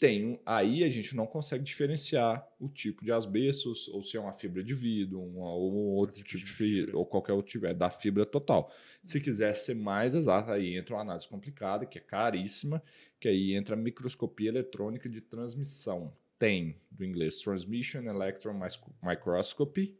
Tem, 0.00 0.40
aí 0.46 0.82
a 0.82 0.88
gente 0.88 1.14
não 1.14 1.26
consegue 1.26 1.62
diferenciar 1.62 2.48
o 2.58 2.70
tipo 2.70 3.04
de 3.04 3.12
asbesto, 3.12 3.70
ou 3.92 4.02
se 4.02 4.16
é 4.16 4.20
uma 4.20 4.32
fibra 4.32 4.64
de 4.64 4.72
vidro, 4.72 5.20
uma, 5.20 5.52
ou 5.52 5.74
outro 5.74 6.16
tipo, 6.16 6.28
tipo 6.28 6.44
de 6.46 6.50
fibra, 6.50 6.96
ou 6.96 7.04
qualquer 7.04 7.34
outro 7.34 7.52
tiver, 7.52 7.74
da 7.74 7.90
fibra 7.90 8.24
total. 8.24 8.72
Se 9.04 9.20
quiser 9.20 9.54
ser 9.54 9.74
mais 9.74 10.14
exato, 10.14 10.52
aí 10.52 10.74
entra 10.74 10.94
uma 10.94 11.02
análise 11.02 11.28
complicada, 11.28 11.84
que 11.84 11.98
é 11.98 12.00
caríssima, 12.00 12.82
que 13.20 13.28
aí 13.28 13.52
entra 13.52 13.74
a 13.74 13.78
microscopia 13.78 14.48
eletrônica 14.48 15.06
de 15.06 15.20
transmissão. 15.20 16.16
Tem, 16.38 16.80
do 16.90 17.04
inglês, 17.04 17.38
Transmission 17.38 18.00
Electron 18.04 18.58
Microscopy, 19.02 19.94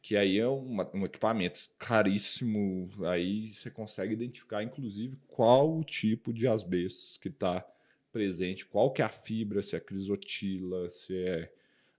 que 0.00 0.16
aí 0.16 0.38
é 0.38 0.46
uma, 0.46 0.88
um 0.94 1.04
equipamento 1.04 1.68
caríssimo, 1.76 2.88
aí 3.08 3.48
você 3.48 3.72
consegue 3.72 4.12
identificar, 4.12 4.62
inclusive, 4.62 5.18
qual 5.26 5.76
o 5.76 5.82
tipo 5.82 6.32
de 6.32 6.46
asbesto 6.46 7.18
que 7.18 7.26
está 7.26 7.66
presente, 8.16 8.64
qual 8.64 8.90
que 8.90 9.02
é 9.02 9.04
a 9.04 9.10
fibra, 9.10 9.60
se 9.60 9.76
é 9.76 9.80
crisotila, 9.80 10.88
se 10.88 11.14
é 11.14 11.52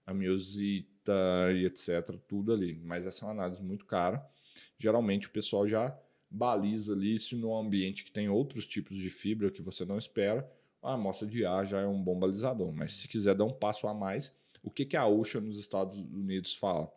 amiosita 0.04 1.52
e 1.54 1.64
etc, 1.64 2.18
tudo 2.26 2.52
ali. 2.52 2.80
Mas 2.82 3.06
essa 3.06 3.24
é 3.24 3.28
uma 3.28 3.34
análise 3.34 3.62
muito 3.62 3.86
cara. 3.86 4.28
Geralmente 4.76 5.28
o 5.28 5.30
pessoal 5.30 5.68
já 5.68 5.96
baliza 6.28 6.92
ali 6.92 7.20
se 7.20 7.36
no 7.36 7.56
ambiente 7.56 8.02
que 8.02 8.10
tem 8.10 8.28
outros 8.28 8.66
tipos 8.66 8.96
de 8.96 9.08
fibra 9.08 9.48
que 9.48 9.62
você 9.62 9.84
não 9.84 9.96
espera, 9.96 10.50
a 10.82 10.94
amostra 10.94 11.28
de 11.28 11.46
ar 11.46 11.64
já 11.64 11.80
é 11.80 11.86
um 11.86 12.02
bom 12.02 12.18
balizador. 12.18 12.72
Mas 12.72 12.94
se 12.94 13.06
quiser 13.06 13.36
dar 13.36 13.44
um 13.44 13.52
passo 13.52 13.86
a 13.86 13.94
mais, 13.94 14.34
o 14.60 14.72
que, 14.72 14.84
que 14.84 14.96
a 14.96 15.06
OSHA 15.06 15.40
nos 15.40 15.60
Estados 15.60 15.98
Unidos 15.98 16.56
fala? 16.56 16.92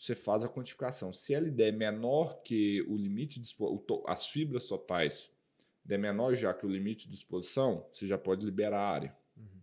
você 0.00 0.14
faz 0.14 0.42
a 0.42 0.48
quantificação. 0.48 1.12
Se 1.12 1.34
ele 1.34 1.50
der 1.50 1.72
menor 1.72 2.40
que 2.42 2.80
o 2.88 2.96
limite 2.96 3.38
de 3.38 3.54
as 4.06 4.26
fibras 4.26 4.66
totais 4.66 5.30
der 5.90 5.98
menor 5.98 6.36
já 6.36 6.54
que 6.54 6.64
o 6.64 6.68
limite 6.68 7.08
de 7.08 7.16
exposição, 7.16 7.84
você 7.90 8.06
já 8.06 8.16
pode 8.16 8.46
liberar 8.46 8.78
a 8.78 8.88
área. 8.88 9.16
Uhum. 9.36 9.60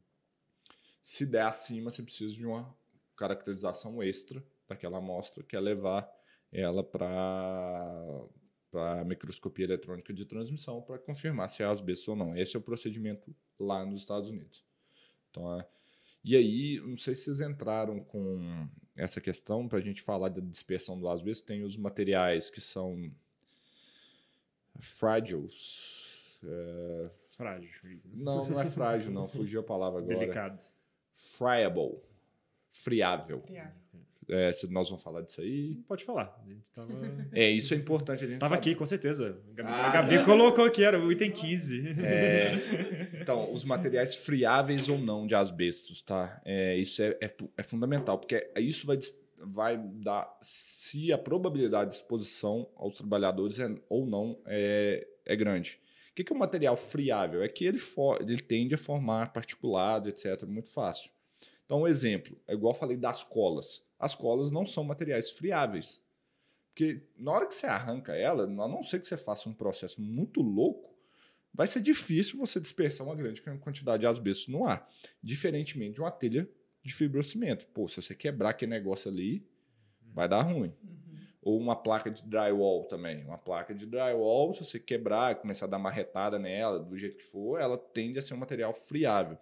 Se 1.02 1.26
der 1.26 1.44
acima, 1.44 1.90
você 1.90 2.04
precisa 2.04 2.34
de 2.34 2.46
uma 2.46 2.76
caracterização 3.16 4.04
extra 4.04 4.44
daquela 4.68 4.98
amostra, 4.98 5.42
que 5.42 5.56
é 5.56 5.60
levar 5.60 6.06
ela 6.52 6.84
para 6.84 8.28
para 8.70 9.06
microscopia 9.06 9.64
eletrônica 9.64 10.14
de 10.14 10.26
transmissão 10.26 10.82
para 10.82 11.00
confirmar 11.00 11.50
se 11.50 11.64
é 11.64 11.66
asbesto 11.66 12.12
ou 12.12 12.18
não. 12.18 12.36
Esse 12.36 12.58
é 12.58 12.60
o 12.60 12.62
procedimento 12.62 13.34
lá 13.58 13.86
nos 13.86 14.02
Estados 14.02 14.30
Unidos. 14.30 14.62
Então, 15.32 15.58
é... 15.58 15.66
e 16.22 16.36
aí, 16.36 16.82
não 16.82 16.98
sei 16.98 17.16
se 17.16 17.24
vocês 17.24 17.40
entraram 17.40 18.04
com 18.04 18.68
essa 18.94 19.22
questão, 19.22 19.70
para 19.70 19.78
a 19.78 19.82
gente 19.82 20.02
falar 20.02 20.28
da 20.28 20.42
dispersão 20.42 21.00
do 21.00 21.08
asbesto, 21.08 21.48
tem 21.48 21.64
os 21.64 21.78
materiais 21.78 22.50
que 22.50 22.60
são 22.60 23.10
frágiles. 24.80 26.17
É... 26.44 27.04
Frágil. 27.24 27.70
Não, 28.16 28.50
não 28.50 28.62
é 28.62 28.66
frágil, 28.66 29.12
não. 29.12 29.28
Fugiu 29.28 29.62
a 29.62 29.64
palavra 29.64 30.00
agora. 30.00 30.18
Delicado. 30.20 30.60
Friable. 31.16 32.00
Friável. 32.70 33.42
Friável. 33.42 33.88
É, 34.30 34.52
se 34.52 34.70
nós 34.70 34.90
vamos 34.90 35.02
falar 35.02 35.22
disso 35.22 35.40
aí. 35.40 35.76
Pode 35.88 36.04
falar. 36.04 36.38
Tava, 36.76 36.92
É, 37.32 37.50
isso 37.50 37.74
é 37.74 37.78
importante 37.78 38.26
a 38.26 38.28
gente 38.28 38.40
tava 38.40 38.56
saber. 38.56 38.70
aqui, 38.70 38.76
com 38.76 38.86
certeza. 38.86 39.42
A 39.52 39.54
Gabi, 39.54 39.70
Ah, 39.72 39.88
a 39.88 39.92
Gabi 39.94 40.26
colocou 40.26 40.70
que 40.70 40.84
era 40.84 41.00
o 41.00 41.10
item 41.10 41.32
15. 41.32 41.96
É, 42.04 43.10
então, 43.22 43.52
os 43.54 43.64
materiais 43.64 44.16
friáveis 44.16 44.90
ou 44.90 44.98
não 44.98 45.26
de 45.26 45.34
asbestos, 45.34 46.02
tá? 46.02 46.42
É, 46.44 46.76
isso 46.76 47.02
é, 47.02 47.18
é, 47.22 47.34
é 47.56 47.64
fundamental, 47.64 48.20
porque 48.20 48.52
isso 48.58 48.86
vai, 48.86 49.00
vai 49.38 49.78
dar 49.78 50.38
se 50.42 51.14
a 51.14 51.18
probabilidade 51.18 51.92
de 51.92 51.96
exposição 51.96 52.70
aos 52.76 52.96
trabalhadores 52.98 53.60
é, 53.60 53.74
ou 53.88 54.06
não 54.06 54.38
é, 54.46 55.08
é 55.26 55.36
grande. 55.38 55.80
Que, 56.18 56.24
que 56.24 56.34
é 56.34 56.36
o 56.36 56.40
material 56.40 56.76
friável? 56.76 57.44
É 57.44 57.48
que 57.48 57.64
ele, 57.64 57.78
for, 57.78 58.20
ele 58.20 58.42
tende 58.42 58.74
a 58.74 58.78
formar 58.78 59.32
particulados, 59.32 60.10
etc. 60.10 60.48
Muito 60.48 60.68
fácil. 60.68 61.12
Então, 61.64 61.82
um 61.82 61.88
exemplo, 61.88 62.36
é 62.48 62.56
igual 62.56 62.74
eu 62.74 62.80
falei 62.80 62.98
das 62.98 63.24
colas. 63.24 63.86
As 64.00 64.16
colas 64.16 64.50
não 64.50 64.66
são 64.66 64.84
materiais 64.84 65.30
friáveis. 65.30 66.02
Porque 66.70 67.04
na 67.16 67.32
hora 67.32 67.46
que 67.46 67.54
você 67.54 67.68
arranca 67.68 68.16
ela, 68.16 68.46
a 68.46 68.48
não 68.48 68.82
ser 68.82 69.00
que 69.00 69.08
você 69.08 69.16
faça 69.16 69.48
um 69.48 69.54
processo 69.54 70.02
muito 70.02 70.42
louco, 70.42 70.98
vai 71.54 71.68
ser 71.68 71.82
difícil 71.82 72.40
você 72.40 72.60
dispersar 72.60 73.06
uma 73.06 73.16
grande 73.16 73.40
quantidade 73.60 74.00
de 74.00 74.08
asbesto 74.08 74.50
no 74.50 74.66
ar. 74.66 74.92
Diferentemente 75.22 75.94
de 75.94 76.02
uma 76.02 76.10
telha 76.10 76.50
de 76.84 76.96
fibrocimento. 76.96 77.68
Pô, 77.68 77.88
se 77.88 78.02
você 78.02 78.16
quebrar 78.16 78.50
aquele 78.50 78.72
negócio 78.72 79.12
ali, 79.12 79.48
vai 80.02 80.28
dar 80.28 80.42
ruim. 80.42 80.74
Ou 81.48 81.58
uma 81.58 81.78
placa 81.78 82.12
de 82.12 82.24
drywall 82.24 82.84
também. 82.90 83.24
Uma 83.24 83.38
placa 83.38 83.74
de 83.74 83.86
drywall, 83.86 84.54
se 84.54 84.66
você 84.66 84.78
quebrar, 84.78 85.36
começar 85.36 85.66
a 85.66 85.70
dar 85.70 85.80
marretada 85.80 86.38
nela, 86.38 86.78
do 86.78 86.98
jeito 86.98 87.16
que 87.16 87.24
for, 87.24 87.62
ela 87.62 87.78
tende 87.78 88.20
a 88.20 88.22
ser 88.22 88.34
um 88.34 88.38
material 88.38 88.74
friável. 88.74 89.38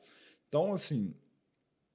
Então, 0.47 0.71
assim, 0.71 1.15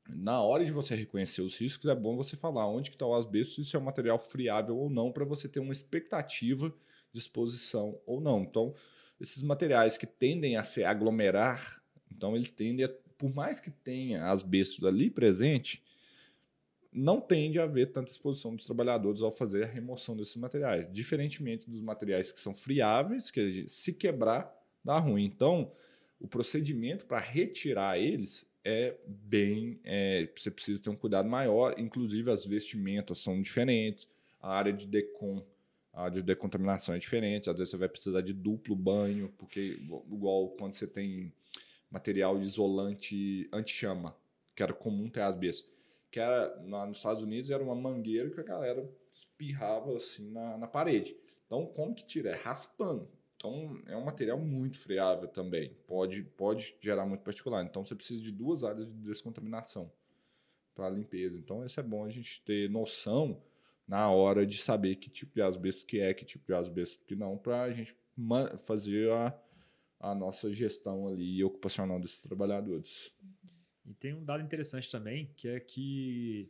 na 0.08 0.42
hora 0.42 0.64
de 0.64 0.72
você 0.72 0.96
reconhecer 0.96 1.42
os 1.42 1.56
riscos, 1.56 1.88
é 1.88 1.94
bom 1.94 2.16
você 2.16 2.34
falar 2.34 2.66
onde 2.66 2.90
que 2.90 2.96
está 2.96 3.06
o 3.06 3.14
asbesto, 3.14 3.62
se 3.62 3.76
é 3.76 3.78
um 3.78 3.82
material 3.82 4.18
friável 4.18 4.76
ou 4.76 4.90
não, 4.90 5.12
para 5.12 5.24
você 5.24 5.48
ter 5.48 5.60
uma 5.60 5.70
expectativa 5.70 6.74
de 7.12 7.20
exposição 7.20 7.96
ou 8.04 8.20
não. 8.20 8.42
Então, 8.42 8.74
esses 9.20 9.44
materiais 9.44 9.96
que 9.96 10.08
tendem 10.08 10.56
a 10.56 10.64
se 10.64 10.82
aglomerar, 10.82 11.80
então 12.10 12.34
eles 12.34 12.50
tendem 12.50 12.84
a, 12.84 12.88
por 13.16 13.32
mais 13.32 13.60
que 13.60 13.70
tenha 13.70 14.24
asbesto 14.26 14.88
ali 14.88 15.08
presente, 15.08 15.80
não 16.92 17.20
tende 17.20 17.58
a 17.58 17.64
haver 17.64 17.92
tanta 17.92 18.10
exposição 18.10 18.54
dos 18.54 18.64
trabalhadores 18.64 19.22
ao 19.22 19.30
fazer 19.30 19.64
a 19.64 19.66
remoção 19.66 20.16
desses 20.16 20.36
materiais, 20.36 20.90
diferentemente 20.92 21.70
dos 21.70 21.82
materiais 21.82 22.32
que 22.32 22.40
são 22.40 22.52
friáveis, 22.52 23.30
que 23.30 23.64
se 23.68 23.92
quebrar 23.92 24.52
dá 24.84 24.98
ruim. 24.98 25.24
Então, 25.24 25.72
o 26.18 26.26
procedimento 26.26 27.06
para 27.06 27.18
retirar 27.18 27.98
eles 27.98 28.50
é 28.64 28.96
bem. 29.06 29.80
é, 29.84 30.28
você 30.36 30.50
precisa 30.50 30.82
ter 30.82 30.90
um 30.90 30.96
cuidado 30.96 31.28
maior, 31.28 31.74
inclusive 31.78 32.30
as 32.30 32.44
vestimentas 32.44 33.18
são 33.18 33.40
diferentes, 33.40 34.08
a 34.40 34.52
área 34.52 34.72
de 34.72 34.86
decon, 34.86 35.44
a 35.92 36.04
área 36.04 36.14
de 36.14 36.22
decontaminação 36.22 36.94
é 36.94 36.98
diferente, 36.98 37.48
às 37.48 37.56
vezes 37.56 37.70
você 37.70 37.76
vai 37.76 37.88
precisar 37.88 38.20
de 38.20 38.32
duplo 38.32 38.76
banho, 38.76 39.32
porque 39.38 39.78
igual- 40.10 40.50
quando 40.58 40.74
você 40.74 40.86
tem 40.86 41.32
material 41.90 42.40
isolante 42.40 43.48
anti-chama, 43.52 44.16
que 44.54 44.62
era 44.62 44.72
comum 44.72 45.08
ter 45.08 45.22
asbesto, 45.22 45.70
que 46.10 46.18
era 46.18 46.60
lá 46.66 46.86
nos 46.86 46.98
Estados 46.98 47.22
Unidos 47.22 47.50
era 47.50 47.62
uma 47.62 47.74
mangueira 47.74 48.30
que 48.30 48.40
a 48.40 48.44
galera 48.44 48.90
espirrava 49.12 49.96
assim 49.96 50.30
na, 50.30 50.58
na 50.58 50.66
parede. 50.66 51.16
Então, 51.46 51.66
como 51.66 51.94
que 51.94 52.04
tira? 52.04 52.30
É 52.30 52.36
raspando. 52.36 53.08
Então, 53.36 53.80
é 53.86 53.96
um 53.96 54.04
material 54.04 54.38
muito 54.38 54.78
friável 54.78 55.26
também. 55.26 55.74
Pode, 55.86 56.22
pode 56.22 56.76
gerar 56.80 57.06
muito 57.06 57.22
particular. 57.22 57.64
Então, 57.64 57.84
você 57.84 57.94
precisa 57.94 58.20
de 58.20 58.30
duas 58.30 58.62
áreas 58.62 58.86
de 58.86 58.92
descontaminação 58.92 59.90
para 60.74 60.86
a 60.86 60.90
limpeza. 60.90 61.38
Então, 61.38 61.64
isso 61.64 61.80
é 61.80 61.82
bom 61.82 62.04
a 62.04 62.10
gente 62.10 62.42
ter 62.42 62.68
noção 62.68 63.42
na 63.88 64.08
hora 64.10 64.46
de 64.46 64.58
saber 64.58 64.96
que 64.96 65.10
tipo 65.10 65.34
de 65.34 65.42
asbesto 65.42 65.86
que 65.86 65.98
é, 65.98 66.14
que 66.14 66.24
tipo 66.24 66.46
de 66.46 66.54
asbesto 66.54 67.04
que 67.04 67.16
não, 67.16 67.36
para 67.36 67.62
a 67.62 67.72
gente 67.72 67.96
fazer 68.58 69.10
a, 69.10 69.36
a 69.98 70.14
nossa 70.14 70.52
gestão 70.52 71.08
ali 71.08 71.42
ocupacional 71.42 71.98
desses 71.98 72.20
trabalhadores. 72.20 73.12
E 73.90 73.94
tem 73.94 74.14
um 74.14 74.24
dado 74.24 74.42
interessante 74.42 74.88
também, 74.90 75.28
que 75.36 75.48
é 75.48 75.58
que 75.58 76.48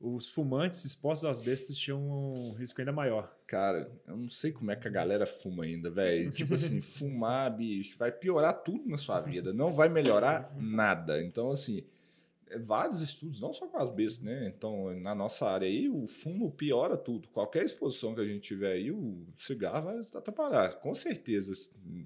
os 0.00 0.28
fumantes 0.28 0.84
expostos 0.84 1.24
aos 1.24 1.38
asbestos 1.38 1.78
tinham 1.78 2.00
um 2.02 2.52
risco 2.52 2.80
ainda 2.80 2.92
maior. 2.92 3.34
Cara, 3.46 3.90
eu 4.06 4.16
não 4.16 4.28
sei 4.28 4.50
como 4.52 4.70
é 4.72 4.76
que 4.76 4.86
a 4.88 4.90
galera 4.90 5.24
fuma 5.26 5.64
ainda, 5.64 5.88
velho. 5.90 6.30
Tipo 6.32 6.54
assim, 6.54 6.80
fumar, 6.80 7.56
bicho, 7.56 7.96
vai 7.96 8.10
piorar 8.10 8.62
tudo 8.62 8.88
na 8.88 8.98
sua 8.98 9.20
vida. 9.20 9.52
Não 9.52 9.72
vai 9.72 9.88
melhorar 9.88 10.52
nada. 10.58 11.22
Então, 11.22 11.50
assim, 11.50 11.82
é 12.48 12.58
vários 12.58 13.00
estudos, 13.00 13.40
não 13.40 13.52
só 13.52 13.66
com 13.68 13.78
asbesto, 13.78 14.24
né? 14.24 14.52
Então, 14.54 14.92
na 15.00 15.14
nossa 15.14 15.48
área 15.48 15.66
aí, 15.68 15.88
o 15.88 16.06
fumo 16.06 16.50
piora 16.50 16.96
tudo. 16.96 17.28
Qualquer 17.28 17.64
exposição 17.64 18.14
que 18.14 18.20
a 18.20 18.26
gente 18.26 18.42
tiver 18.42 18.72
aí, 18.72 18.90
o 18.90 19.24
cigarro 19.38 19.84
vai 19.86 19.98
atrapalhar. 20.00 20.74
Com 20.80 20.92
certeza, 20.94 21.52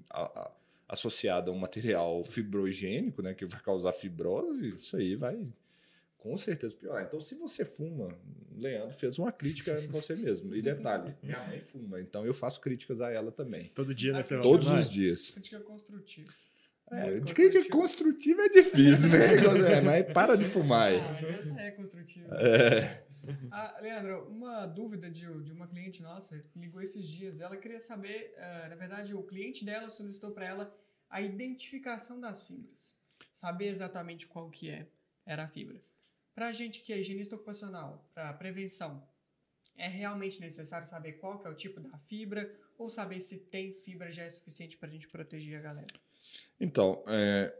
a- 0.09 0.21
a- 0.39 0.51
associado 0.91 1.49
a 1.49 1.53
um 1.53 1.57
material 1.57 2.21
fibrogênico, 2.23 3.21
né? 3.21 3.33
Que 3.33 3.45
vai 3.45 3.61
causar 3.61 3.93
fibrose, 3.93 4.75
isso 4.75 4.97
aí 4.97 5.15
vai 5.15 5.47
com 6.17 6.37
certeza 6.37 6.75
piorar. 6.75 7.03
Então, 7.03 7.19
se 7.19 7.33
você 7.35 7.65
fuma, 7.65 8.15
Leandro 8.55 8.93
fez 8.93 9.17
uma 9.17 9.31
crítica 9.31 9.79
em 9.79 9.87
você 9.87 10.15
mesmo. 10.15 10.53
E 10.53 10.61
detalhe, 10.61 11.15
minha 11.23 11.41
mãe 11.47 11.59
fuma, 11.59 11.99
então 11.99 12.25
eu 12.25 12.33
faço 12.33 12.61
críticas 12.61 13.01
a 13.01 13.09
ela 13.09 13.31
também. 13.31 13.71
Todo 13.73 13.95
dia, 13.95 14.13
né? 14.13 14.21
Você 14.21 14.37
Todos 14.39 14.67
os 14.67 14.89
dias. 14.89 15.31
Crítica 15.31 15.59
construtiva. 15.61 16.29
É, 16.91 17.19
de 17.21 17.33
crítica 17.33 17.69
construtiva. 17.69 18.41
é 18.41 18.49
difícil, 18.49 19.09
né? 19.09 19.19
É, 19.77 19.81
mas 19.81 20.11
para 20.11 20.35
de 20.35 20.45
fumar 20.45 20.89
aí. 20.89 20.99
Ah, 20.99 21.19
mas 21.21 21.47
essa 21.47 21.59
é 21.59 21.71
construtiva. 21.71 22.35
É. 22.35 23.03
Ah, 23.51 23.77
Leandro, 23.81 24.27
uma 24.29 24.65
dúvida 24.65 25.09
de, 25.09 25.25
de 25.43 25.51
uma 25.51 25.67
cliente 25.67 26.01
nossa 26.01 26.43
ligou 26.55 26.81
esses 26.81 27.07
dias. 27.07 27.39
Ela 27.39 27.57
queria 27.57 27.79
saber, 27.79 28.33
ah, 28.37 28.67
na 28.69 28.75
verdade, 28.75 29.13
o 29.13 29.23
cliente 29.23 29.63
dela 29.65 29.89
solicitou 29.89 30.31
para 30.31 30.45
ela 30.45 30.77
a 31.09 31.21
identificação 31.21 32.19
das 32.19 32.43
fibras. 32.43 32.95
Saber 33.31 33.67
exatamente 33.67 34.27
qual 34.27 34.49
que 34.49 34.69
é, 34.69 34.87
era 35.25 35.43
a 35.43 35.47
fibra. 35.47 35.81
Para 36.33 36.47
a 36.47 36.51
gente 36.53 36.81
que 36.81 36.93
é 36.93 36.99
higienista 36.99 37.35
ocupacional, 37.35 38.09
para 38.13 38.33
prevenção, 38.33 39.05
é 39.75 39.87
realmente 39.87 40.39
necessário 40.39 40.87
saber 40.87 41.13
qual 41.13 41.39
que 41.39 41.47
é 41.47 41.49
o 41.49 41.55
tipo 41.55 41.79
da 41.79 41.97
fibra 41.97 42.53
ou 42.77 42.89
saber 42.89 43.19
se 43.19 43.37
tem 43.37 43.73
fibra 43.73 44.11
já 44.11 44.23
é 44.23 44.31
suficiente 44.31 44.77
para 44.77 44.89
a 44.89 44.91
gente 44.91 45.07
proteger 45.07 45.59
a 45.59 45.61
galera? 45.61 45.93
Então, 46.59 47.03
é, 47.07 47.53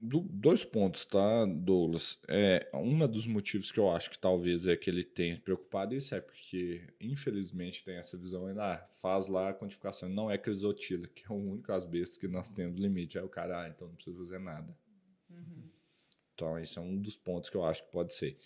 do- 0.00 0.20
dois 0.30 0.64
pontos, 0.64 1.04
tá, 1.04 1.44
Douglas? 1.46 2.18
É, 2.28 2.68
um 2.74 3.06
dos 3.06 3.26
motivos 3.26 3.70
que 3.70 3.78
eu 3.78 3.90
acho 3.90 4.10
que 4.10 4.18
talvez 4.18 4.66
é 4.66 4.76
que 4.76 4.90
ele 4.90 5.04
tenha 5.04 5.36
preocupado, 5.38 5.94
isso 5.94 6.14
é 6.14 6.20
porque, 6.20 6.82
infelizmente, 7.00 7.84
tem 7.84 7.96
essa 7.96 8.16
visão 8.16 8.46
ainda, 8.46 8.74
ah, 8.74 8.86
faz 9.00 9.28
lá 9.28 9.50
a 9.50 9.54
quantificação, 9.54 10.08
não 10.08 10.30
é 10.30 10.36
crisotila, 10.38 11.06
que 11.08 11.24
é 11.24 11.28
o 11.32 11.34
único 11.36 11.72
asbesto 11.72 12.18
que 12.18 12.26
nós 12.28 12.48
temos 12.48 12.80
limite. 12.80 13.18
Aí 13.18 13.24
o 13.24 13.28
cara, 13.28 13.62
ah, 13.64 13.68
então 13.68 13.88
não 13.88 13.94
precisa 13.94 14.16
fazer 14.16 14.38
nada. 14.38 14.76
Então, 16.34 16.58
esse 16.58 16.78
é 16.78 16.80
um 16.80 16.96
dos 16.96 17.16
pontos 17.16 17.50
que 17.50 17.56
eu 17.56 17.64
acho 17.64 17.84
que 17.84 17.92
pode 17.92 18.14
ser. 18.14 18.36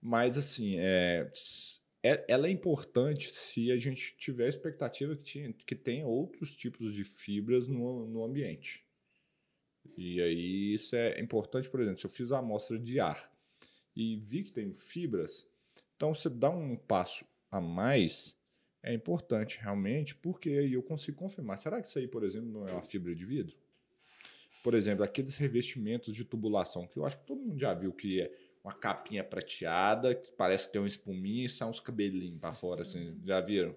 Mas, 0.00 0.36
assim, 0.36 0.76
é, 0.78 1.30
é- 2.02 2.24
ela 2.28 2.46
é 2.48 2.50
importante 2.50 3.30
se 3.30 3.70
a 3.70 3.76
gente 3.76 4.16
tiver 4.16 4.46
a 4.46 4.48
expectativa 4.48 5.16
que, 5.16 5.22
tinha, 5.22 5.52
que 5.52 5.74
tenha 5.74 6.06
outros 6.06 6.54
tipos 6.56 6.92
de 6.92 7.04
fibras 7.04 7.68
no, 7.68 8.06
no 8.08 8.24
ambiente. 8.24 8.84
E 9.96 10.20
aí, 10.20 10.74
isso 10.74 10.94
é 10.94 11.20
importante, 11.20 11.68
por 11.68 11.80
exemplo, 11.80 11.98
se 11.98 12.06
eu 12.06 12.10
fiz 12.10 12.32
a 12.32 12.38
amostra 12.38 12.78
de 12.78 13.00
ar 13.00 13.30
e 13.94 14.16
vi 14.16 14.44
que 14.44 14.52
tem 14.52 14.72
fibras, 14.72 15.46
então 15.96 16.14
você 16.14 16.28
dá 16.28 16.50
um 16.50 16.76
passo 16.76 17.24
a 17.50 17.60
mais, 17.60 18.36
é 18.82 18.94
importante 18.94 19.58
realmente, 19.60 20.14
porque 20.14 20.50
aí 20.50 20.72
eu 20.72 20.82
consigo 20.82 21.18
confirmar. 21.18 21.58
Será 21.58 21.80
que 21.80 21.88
isso 21.88 21.98
aí, 21.98 22.06
por 22.06 22.22
exemplo, 22.22 22.48
não 22.48 22.68
é 22.68 22.72
uma 22.72 22.84
fibra 22.84 23.14
de 23.14 23.24
vidro? 23.24 23.56
Por 24.62 24.74
exemplo, 24.74 25.04
aqueles 25.04 25.36
revestimentos 25.36 26.14
de 26.14 26.24
tubulação, 26.24 26.86
que 26.86 26.98
eu 26.98 27.06
acho 27.06 27.18
que 27.18 27.26
todo 27.26 27.40
mundo 27.40 27.58
já 27.58 27.74
viu 27.74 27.92
que 27.92 28.20
é 28.20 28.32
uma 28.62 28.72
capinha 28.72 29.24
prateada, 29.24 30.14
que 30.14 30.30
parece 30.32 30.66
que 30.66 30.72
tem 30.72 30.80
uma 30.80 30.88
espuminha 30.88 31.46
e 31.46 31.48
sai 31.48 31.68
uns 31.68 31.80
cabelinhos 31.80 32.38
para 32.38 32.52
fora, 32.52 32.82
assim, 32.82 33.18
já 33.24 33.40
viram? 33.40 33.74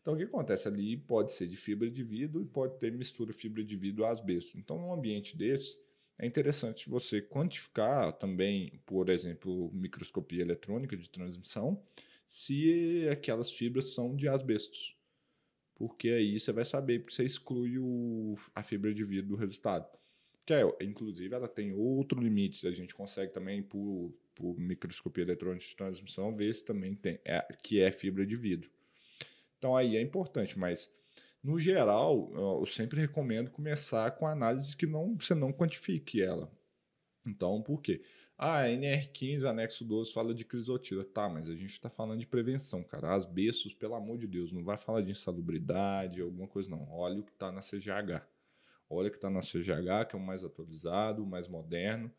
Então, 0.00 0.14
o 0.14 0.16
que 0.16 0.22
acontece 0.24 0.66
ali 0.66 0.96
pode 0.96 1.32
ser 1.32 1.46
de 1.46 1.56
fibra 1.56 1.90
de 1.90 2.02
vidro 2.02 2.40
e 2.40 2.46
pode 2.46 2.78
ter 2.78 2.90
mistura 2.90 3.32
fibra 3.32 3.62
de 3.62 3.76
vidro 3.76 4.06
asbesto. 4.06 4.58
Então, 4.58 4.78
num 4.78 4.92
ambiente 4.92 5.36
desse, 5.36 5.78
é 6.18 6.26
interessante 6.26 6.88
você 6.88 7.20
quantificar 7.20 8.12
também, 8.14 8.80
por 8.86 9.08
exemplo, 9.08 9.70
microscopia 9.72 10.42
eletrônica 10.42 10.96
de 10.96 11.08
transmissão, 11.08 11.82
se 12.26 13.08
aquelas 13.10 13.52
fibras 13.52 13.94
são 13.94 14.14
de 14.14 14.28
asbestos. 14.28 14.96
Porque 15.74 16.10
aí 16.10 16.38
você 16.38 16.52
vai 16.52 16.64
saber, 16.64 17.00
porque 17.00 17.14
você 17.14 17.24
exclui 17.24 17.78
o, 17.78 18.36
a 18.54 18.62
fibra 18.62 18.92
de 18.92 19.02
vidro 19.02 19.30
do 19.30 19.36
resultado. 19.36 19.86
Que 20.44 20.54
é, 20.54 20.62
inclusive, 20.82 21.34
ela 21.34 21.48
tem 21.48 21.72
outro 21.72 22.20
limite. 22.20 22.66
A 22.66 22.70
gente 22.70 22.94
consegue 22.94 23.32
também, 23.32 23.62
por, 23.62 24.14
por 24.34 24.58
microscopia 24.58 25.24
eletrônica 25.24 25.64
de 25.64 25.74
transmissão, 25.74 26.36
ver 26.36 26.54
se 26.54 26.64
também 26.64 26.94
tem, 26.94 27.18
é, 27.24 27.40
que 27.62 27.80
é 27.80 27.90
fibra 27.90 28.26
de 28.26 28.36
vidro. 28.36 28.70
Então 29.60 29.76
aí 29.76 29.94
é 29.94 30.00
importante, 30.00 30.58
mas 30.58 30.90
no 31.44 31.58
geral, 31.58 32.32
eu 32.34 32.64
sempre 32.64 32.98
recomendo 32.98 33.50
começar 33.50 34.10
com 34.12 34.26
análise 34.26 34.74
que 34.74 34.86
não, 34.86 35.16
você 35.20 35.34
não 35.34 35.52
quantifique 35.52 36.22
ela. 36.22 36.50
Então, 37.26 37.60
por 37.60 37.82
quê? 37.82 38.02
Ah, 38.38 38.62
NR15, 38.64 39.44
anexo 39.44 39.84
12, 39.84 40.14
fala 40.14 40.34
de 40.34 40.46
crisotila. 40.46 41.04
Tá, 41.04 41.28
mas 41.28 41.50
a 41.50 41.54
gente 41.54 41.72
está 41.72 41.90
falando 41.90 42.20
de 42.20 42.26
prevenção, 42.26 42.82
cara. 42.82 43.14
Asbestos, 43.14 43.74
pelo 43.74 43.94
amor 43.94 44.16
de 44.16 44.26
Deus, 44.26 44.50
não 44.50 44.64
vai 44.64 44.78
falar 44.78 45.02
de 45.02 45.10
insalubridade, 45.10 46.22
alguma 46.22 46.48
coisa, 46.48 46.70
não. 46.70 46.90
Olha 46.90 47.20
o 47.20 47.22
que 47.22 47.32
está 47.32 47.52
na 47.52 47.60
CGH. 47.60 48.26
Olha 48.88 49.08
o 49.08 49.10
que 49.10 49.18
está 49.18 49.28
na 49.28 49.40
CGH, 49.40 50.08
que 50.08 50.16
é 50.16 50.18
o 50.18 50.22
mais 50.22 50.42
atualizado, 50.42 51.22
o 51.22 51.26
mais 51.26 51.48
moderno. 51.48 52.10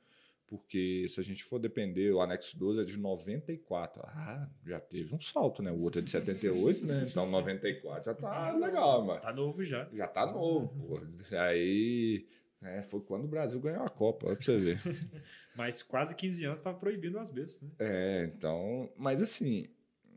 Porque 0.51 1.07
se 1.07 1.17
a 1.17 1.23
gente 1.23 1.45
for 1.45 1.59
depender, 1.59 2.11
o 2.11 2.19
anexo 2.19 2.59
12 2.59 2.81
é 2.81 2.83
de 2.83 2.97
94. 2.97 4.03
Ah, 4.05 4.49
já 4.65 4.81
teve 4.81 5.15
um 5.15 5.21
salto, 5.21 5.63
né? 5.63 5.71
O 5.71 5.79
outro 5.79 6.01
é 6.01 6.03
de 6.03 6.11
78, 6.11 6.85
né? 6.85 7.07
Então 7.09 7.25
94 7.25 8.03
já 8.03 8.13
tá 8.13 8.51
legal, 8.51 9.05
mano. 9.05 9.21
Tá 9.21 9.31
novo 9.31 9.63
já. 9.63 9.87
Já 9.93 10.09
tá 10.09 10.25
novo, 10.25 10.67
pô. 10.67 11.01
Aí 11.37 12.27
é, 12.61 12.83
foi 12.83 12.99
quando 12.99 13.23
o 13.23 13.29
Brasil 13.29 13.61
ganhou 13.61 13.85
a 13.85 13.89
Copa, 13.89 14.27
olha 14.27 14.35
pra 14.35 14.43
você 14.43 14.57
ver. 14.57 14.77
Mas 15.55 15.81
quase 15.81 16.13
15 16.17 16.43
anos 16.43 16.59
estava 16.59 16.77
proibindo 16.77 17.15
o 17.15 17.21
asbesto, 17.21 17.63
né? 17.63 17.71
É, 17.79 18.25
então. 18.35 18.91
Mas 18.97 19.21
assim, 19.21 19.69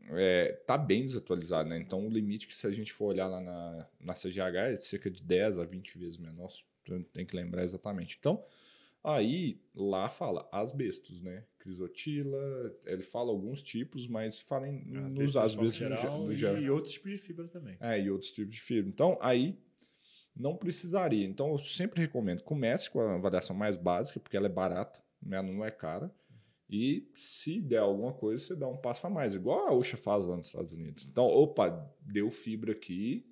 é, 0.09 0.51
tá 0.67 0.77
bem 0.77 1.05
desatualizado, 1.05 1.69
né? 1.69 1.77
Então 1.77 2.05
o 2.05 2.09
limite 2.09 2.45
que 2.45 2.53
se 2.53 2.67
a 2.67 2.71
gente 2.73 2.91
for 2.91 3.05
olhar 3.05 3.27
lá 3.27 3.39
na, 3.39 3.87
na 4.01 4.13
CGH 4.13 4.71
é 4.71 4.75
cerca 4.75 5.09
de 5.09 5.23
10 5.23 5.59
a 5.59 5.63
20 5.63 5.97
vezes 5.97 6.17
menor. 6.17 6.49
Tem 7.13 7.25
que 7.25 7.37
lembrar 7.37 7.63
exatamente. 7.63 8.17
Então, 8.19 8.43
aí 9.05 9.61
lá 9.73 10.09
fala 10.09 10.47
asbestos, 10.51 11.21
né? 11.21 11.45
Crisotila, 11.59 12.75
ele 12.85 13.03
fala 13.03 13.31
alguns 13.31 13.61
tipos, 13.61 14.07
mas 14.07 14.39
fala 14.39 14.67
em, 14.67 14.83
nos 14.85 15.35
asbestos 15.35 15.75
geral, 15.75 16.19
no 16.25 16.35
geral. 16.35 16.61
E 16.61 16.69
outros 16.69 16.93
tipos 16.93 17.11
de 17.11 17.17
fibra 17.17 17.47
também. 17.47 17.77
É, 17.79 17.99
e 17.99 18.09
outros 18.09 18.31
tipos 18.31 18.53
de 18.53 18.61
fibra. 18.61 18.89
Então, 18.89 19.17
aí 19.21 19.57
não 20.35 20.55
precisaria. 20.55 21.25
Então, 21.25 21.51
eu 21.51 21.57
sempre 21.57 22.01
recomendo, 22.01 22.43
comece 22.43 22.89
com 22.89 22.99
a 22.99 23.15
avaliação 23.15 23.55
mais 23.55 23.77
básica, 23.77 24.19
porque 24.19 24.35
ela 24.35 24.47
é 24.47 24.49
barata 24.49 25.05
né? 25.25 25.41
não 25.41 25.65
é 25.65 25.71
cara. 25.71 26.13
E 26.69 27.09
se 27.13 27.61
der 27.61 27.79
alguma 27.79 28.13
coisa, 28.13 28.43
você 28.43 28.55
dá 28.55 28.67
um 28.67 28.77
passo 28.77 29.05
a 29.05 29.09
mais, 29.09 29.35
igual 29.35 29.67
a 29.67 29.73
Oxa 29.73 29.97
faz 29.97 30.25
lá 30.25 30.35
nos 30.35 30.47
Estados 30.47 30.73
Unidos. 30.73 31.05
Então, 31.05 31.25
opa, 31.25 31.69
deu 32.01 32.29
fibra 32.29 32.71
aqui, 32.71 33.25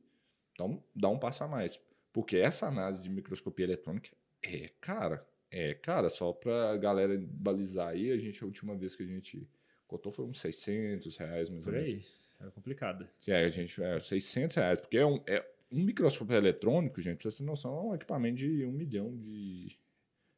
então 0.52 0.84
dá 0.96 1.10
um 1.10 1.18
passo 1.18 1.44
a 1.44 1.48
mais. 1.48 1.80
Porque 2.12 2.38
essa 2.38 2.68
análise 2.68 3.02
de 3.02 3.10
microscopia 3.10 3.66
eletrônica 3.66 4.10
é 4.42 4.70
cara. 4.80 5.28
É 5.56 5.76
cara, 5.76 6.10
só 6.10 6.34
para 6.34 6.72
a 6.72 6.78
galera 6.78 7.16
balizar 7.30 7.90
aí, 7.90 8.12
a 8.12 8.18
gente, 8.18 8.44
a 8.44 8.48
última 8.48 8.76
vez 8.76 8.96
que 8.96 9.04
a 9.04 9.06
gente 9.06 9.48
cotou 9.86 10.12
foi 10.12 10.26
uns 10.26 10.40
600 10.40 11.16
reais, 11.16 11.48
mais 11.48 11.64
Por 11.64 11.76
aí, 11.76 12.04
era 12.40 12.50
complicado. 12.50 13.08
É, 13.28 13.44
a 13.44 13.50
gente, 13.50 13.82
é 13.82 14.00
600 14.00 14.56
reais, 14.56 14.80
porque 14.80 14.98
é 14.98 15.06
um, 15.06 15.22
é 15.28 15.48
um 15.72 15.84
microscópio 15.84 16.36
eletrônico, 16.36 17.00
gente, 17.00 17.20
pra 17.20 17.30
você 17.30 17.38
ter 17.38 17.44
noção, 17.44 17.78
é 17.78 17.82
um 17.84 17.94
equipamento 17.94 18.38
de 18.38 18.66
um 18.66 18.72
milhão 18.72 19.16
de 19.16 19.78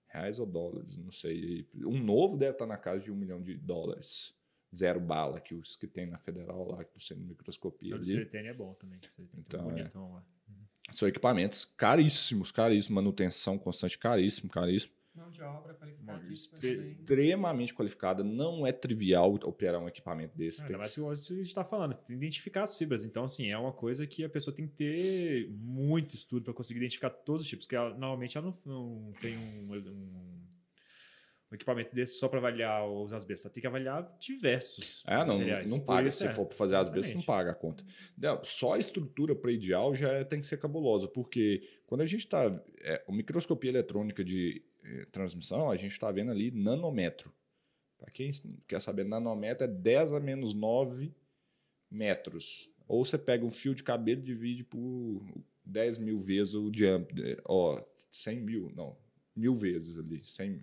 reais 0.09 0.37
ou 0.37 0.45
dólares, 0.45 0.97
não 0.97 1.11
sei. 1.11 1.65
Um 1.73 1.97
novo 1.97 2.35
deve 2.35 2.51
estar 2.51 2.65
na 2.65 2.77
casa 2.77 3.01
de 3.01 3.11
um 3.11 3.15
milhão 3.15 3.41
de 3.41 3.55
dólares. 3.55 4.35
Zero 4.75 4.99
bala, 4.99 5.39
que 5.39 5.55
os 5.55 5.77
que 5.77 5.87
tem 5.87 6.05
na 6.05 6.17
Federal 6.17 6.67
lá, 6.69 6.83
que 6.83 6.91
você 6.99 7.15
microscopia. 7.15 7.95
O 7.95 8.03
CTN 8.03 8.49
é 8.49 8.53
bom 8.53 8.73
também. 8.73 8.99
Então, 9.37 9.71
é. 9.71 9.83
Uhum. 9.83 10.65
São 10.91 11.07
equipamentos 11.07 11.63
caríssimos, 11.63 12.51
caríssimos, 12.51 12.93
manutenção 12.93 13.57
constante, 13.57 13.97
caríssimo, 13.97 14.49
caríssimo. 14.49 14.93
Mão 15.15 15.29
de 15.29 15.41
obra 15.41 15.73
qualificadíssima. 15.73 16.57
Extremamente 16.57 17.73
qualificada. 17.73 18.21
Não 18.21 18.67
é 18.67 18.73
trivial 18.73 19.33
operar 19.43 19.81
um 19.81 19.87
equipamento 19.87 20.37
desse. 20.37 20.61
É, 20.61 20.77
mas 20.77 20.93
que... 20.93 21.01
a 21.01 21.15
gente 21.15 21.47
está 21.47 21.63
falando, 21.63 21.93
tem 21.93 22.07
que 22.07 22.13
identificar 22.25 22.63
as 22.63 22.77
fibras. 22.77 23.05
Então, 23.05 23.23
assim, 23.23 23.49
é 23.49 23.57
uma 23.57 23.71
coisa 23.71 24.05
que 24.05 24.25
a 24.25 24.29
pessoa 24.29 24.53
tem 24.53 24.67
que 24.67 24.73
ter 24.73 25.49
muito 25.51 26.15
estudo 26.15 26.43
para 26.43 26.53
conseguir 26.53 26.79
identificar 26.79 27.09
todos 27.09 27.43
os 27.43 27.47
tipos. 27.47 27.65
Porque 27.65 27.77
ela, 27.77 27.91
normalmente 27.91 28.37
ela 28.37 28.53
não, 28.65 28.73
não 29.05 29.13
tem 29.13 29.37
um, 29.37 29.71
um, 29.71 30.41
um, 31.49 31.55
equipamento 31.55 31.95
desse 31.95 32.19
só 32.19 32.27
para 32.27 32.39
avaliar 32.39 32.85
os 32.85 33.13
asbestos. 33.13 33.45
Ela 33.45 33.53
tem 33.53 33.61
que 33.61 33.67
avaliar 33.67 34.17
diversos. 34.19 35.01
É, 35.07 35.19
não, 35.19 35.37
materiais. 35.37 35.71
não 35.71 35.79
paga. 35.79 36.11
Se 36.11 36.27
é. 36.27 36.33
for 36.33 36.45
para 36.45 36.57
fazer 36.57 36.75
asbestos, 36.75 37.15
não 37.15 37.21
paga 37.21 37.51
a 37.51 37.55
conta. 37.55 37.85
Não, 38.17 38.43
só 38.43 38.73
a 38.73 38.79
estrutura 38.79 39.33
predial 39.33 39.95
já 39.95 40.25
tem 40.25 40.41
que 40.41 40.47
ser 40.47 40.57
cabulosa. 40.57 41.07
Porque 41.07 41.65
quando 41.87 42.01
a 42.01 42.05
gente 42.05 42.25
está. 42.25 42.53
É, 42.81 43.01
a 43.07 43.11
microscopia 43.13 43.69
eletrônica 43.69 44.21
de 44.21 44.61
transmissão, 45.11 45.69
a 45.69 45.77
gente 45.77 45.91
está 45.91 46.11
vendo 46.11 46.31
ali 46.31 46.51
nanômetro. 46.51 47.33
Para 47.97 48.11
quem 48.11 48.31
quer 48.67 48.81
saber, 48.81 49.05
nanômetro 49.05 49.65
é 49.65 49.67
10 49.67 50.13
a 50.13 50.19
menos 50.19 50.53
9 50.53 51.13
metros. 51.89 52.69
Ou 52.87 53.03
você 53.03 53.17
pega 53.17 53.45
um 53.45 53.49
fio 53.49 53.73
de 53.73 53.83
cabelo 53.83 54.21
e 54.21 54.23
divide 54.23 54.63
por 54.63 55.23
10 55.65 55.97
mil 55.97 56.17
vezes 56.17 56.53
o 56.53 56.69
diâmetro. 56.69 57.25
Eh, 57.25 57.37
ó, 57.45 57.83
100 58.11 58.41
mil, 58.41 58.71
não, 58.75 58.97
mil 59.35 59.55
vezes 59.55 59.97
ali, 59.97 60.23
100 60.23 60.61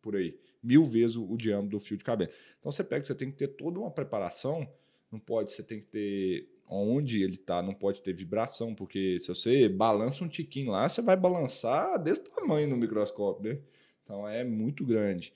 por 0.00 0.16
aí. 0.16 0.38
Mil 0.62 0.84
vezes 0.84 1.16
o, 1.16 1.30
o 1.30 1.36
diâmetro 1.36 1.78
do 1.78 1.80
fio 1.80 1.96
de 1.96 2.04
cabelo. 2.04 2.30
Então 2.58 2.70
você 2.70 2.84
pega, 2.84 3.04
você 3.04 3.14
tem 3.14 3.30
que 3.30 3.36
ter 3.36 3.48
toda 3.48 3.78
uma 3.78 3.90
preparação. 3.90 4.70
Não 5.10 5.18
pode, 5.18 5.52
você 5.52 5.62
tem 5.62 5.80
que 5.80 5.86
ter 5.86 6.57
onde 6.68 7.22
ele 7.22 7.34
está, 7.34 7.62
não 7.62 7.74
pode 7.74 8.00
ter 8.02 8.12
vibração, 8.12 8.74
porque 8.74 9.18
se 9.20 9.28
você 9.28 9.68
balança 9.68 10.24
um 10.24 10.28
tiquinho 10.28 10.72
lá, 10.72 10.88
você 10.88 11.00
vai 11.00 11.16
balançar 11.16 12.02
desse 12.02 12.24
tamanho 12.24 12.68
no 12.68 12.76
microscópio, 12.76 13.52
né? 13.52 13.58
Então 14.04 14.28
é 14.28 14.44
muito 14.44 14.84
grande. 14.84 15.32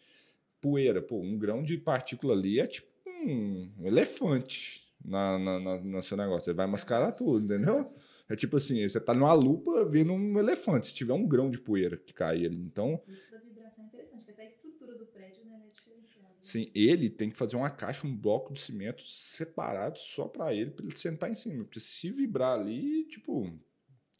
Poeira, 0.60 1.02
pô, 1.02 1.18
um 1.18 1.38
grão 1.38 1.62
de 1.62 1.76
partícula 1.76 2.34
ali 2.34 2.60
é 2.60 2.66
tipo 2.66 2.88
um 3.06 3.70
elefante 3.84 4.86
na, 5.04 5.38
na, 5.38 5.60
na, 5.60 5.80
no 5.80 6.02
seu 6.02 6.16
negócio. 6.16 6.44
Você 6.44 6.52
vai 6.52 6.66
mascarar 6.66 7.12
tudo, 7.12 7.44
entendeu? 7.44 7.92
É 8.28 8.36
tipo 8.36 8.56
assim, 8.56 8.86
você 8.86 9.00
tá 9.00 9.12
numa 9.12 9.32
lupa 9.32 9.84
vendo 9.84 10.12
um 10.12 10.38
elefante, 10.38 10.86
se 10.86 10.94
tiver 10.94 11.12
um 11.12 11.26
grão 11.26 11.50
de 11.50 11.58
poeira 11.58 11.96
que 11.96 12.12
cair 12.12 12.46
ali. 12.46 12.60
Então. 12.60 13.00
Isso 13.06 13.30
da 13.30 13.38
vibração 13.38 13.61
é 13.80 13.84
interessante, 13.84 14.24
que 14.24 14.30
até 14.30 14.42
a 14.42 14.46
estrutura 14.46 14.94
do 14.96 15.06
prédio 15.06 15.44
né, 15.44 15.62
é 15.64 15.68
diferenciada. 15.68 16.28
Né? 16.28 16.34
Sim, 16.42 16.70
ele 16.74 17.08
tem 17.08 17.30
que 17.30 17.36
fazer 17.36 17.56
uma 17.56 17.70
caixa, 17.70 18.06
um 18.06 18.16
bloco 18.16 18.52
de 18.52 18.60
cimento 18.60 19.02
separado 19.02 19.98
só 19.98 20.26
para 20.28 20.54
ele, 20.54 20.70
para 20.70 20.84
ele 20.84 20.96
sentar 20.96 21.30
em 21.30 21.34
cima. 21.34 21.64
Porque 21.64 21.80
se 21.80 22.10
vibrar 22.10 22.58
ali, 22.58 23.04
tipo, 23.04 23.46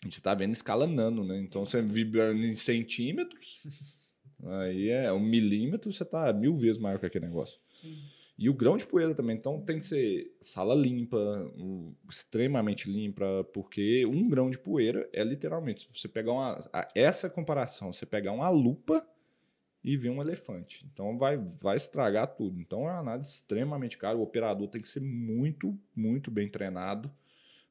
a 0.03 0.07
gente 0.07 0.23
tá 0.23 0.35
vendo 0.35 0.53
escala 0.53 0.87
nano, 0.87 1.25
né? 1.25 1.39
Então 1.39 1.65
você 1.65 1.83
vibrando 1.83 2.45
em 2.45 2.55
centímetros, 2.55 3.63
aí 4.63 4.89
é 4.89 5.13
um 5.13 5.21
milímetro, 5.21 5.93
você 5.93 6.05
tá 6.05 6.33
mil 6.33 6.57
vezes 6.57 6.81
maior 6.81 6.99
que 6.99 7.07
aquele 7.07 7.27
negócio. 7.27 7.61
Sim. 7.75 7.99
E 8.39 8.49
o 8.49 8.55
grão 8.55 8.77
de 8.77 8.87
poeira 8.87 9.15
também. 9.15 9.37
Então 9.37 9.65
tem 9.65 9.79
que 9.79 9.87
ser 9.87 10.37
sala 10.41 10.75
limpa, 10.75 11.17
extremamente 12.11 12.91
limpa, 12.91 13.45
porque 13.53 14.05
um 14.07 14.29
grão 14.29 14.51
de 14.51 14.59
poeira 14.59 15.09
é 15.13 15.23
literalmente, 15.23 15.83
se 15.83 15.89
você 15.97 16.09
pegar 16.09 16.33
uma. 16.33 16.89
Essa 16.95 17.31
comparação, 17.31 17.93
você 17.93 18.05
pegar 18.05 18.33
uma 18.33 18.49
lupa 18.49 19.07
e 19.85 19.97
ver 19.97 20.11
um 20.11 20.21
elefante. 20.21 20.87
Então 20.93 21.19
vai, 21.19 21.37
vai 21.37 21.77
estragar 21.77 22.29
tudo. 22.35 22.61
Então 22.61 22.89
é 22.89 22.93
uma 22.93 23.01
análise 23.01 23.31
extremamente 23.31 23.99
cara. 23.99 24.17
O 24.17 24.23
operador 24.23 24.69
tem 24.69 24.81
que 24.81 24.89
ser 24.89 25.01
muito, 25.01 25.79
muito 25.95 26.31
bem 26.31 26.49
treinado, 26.49 27.11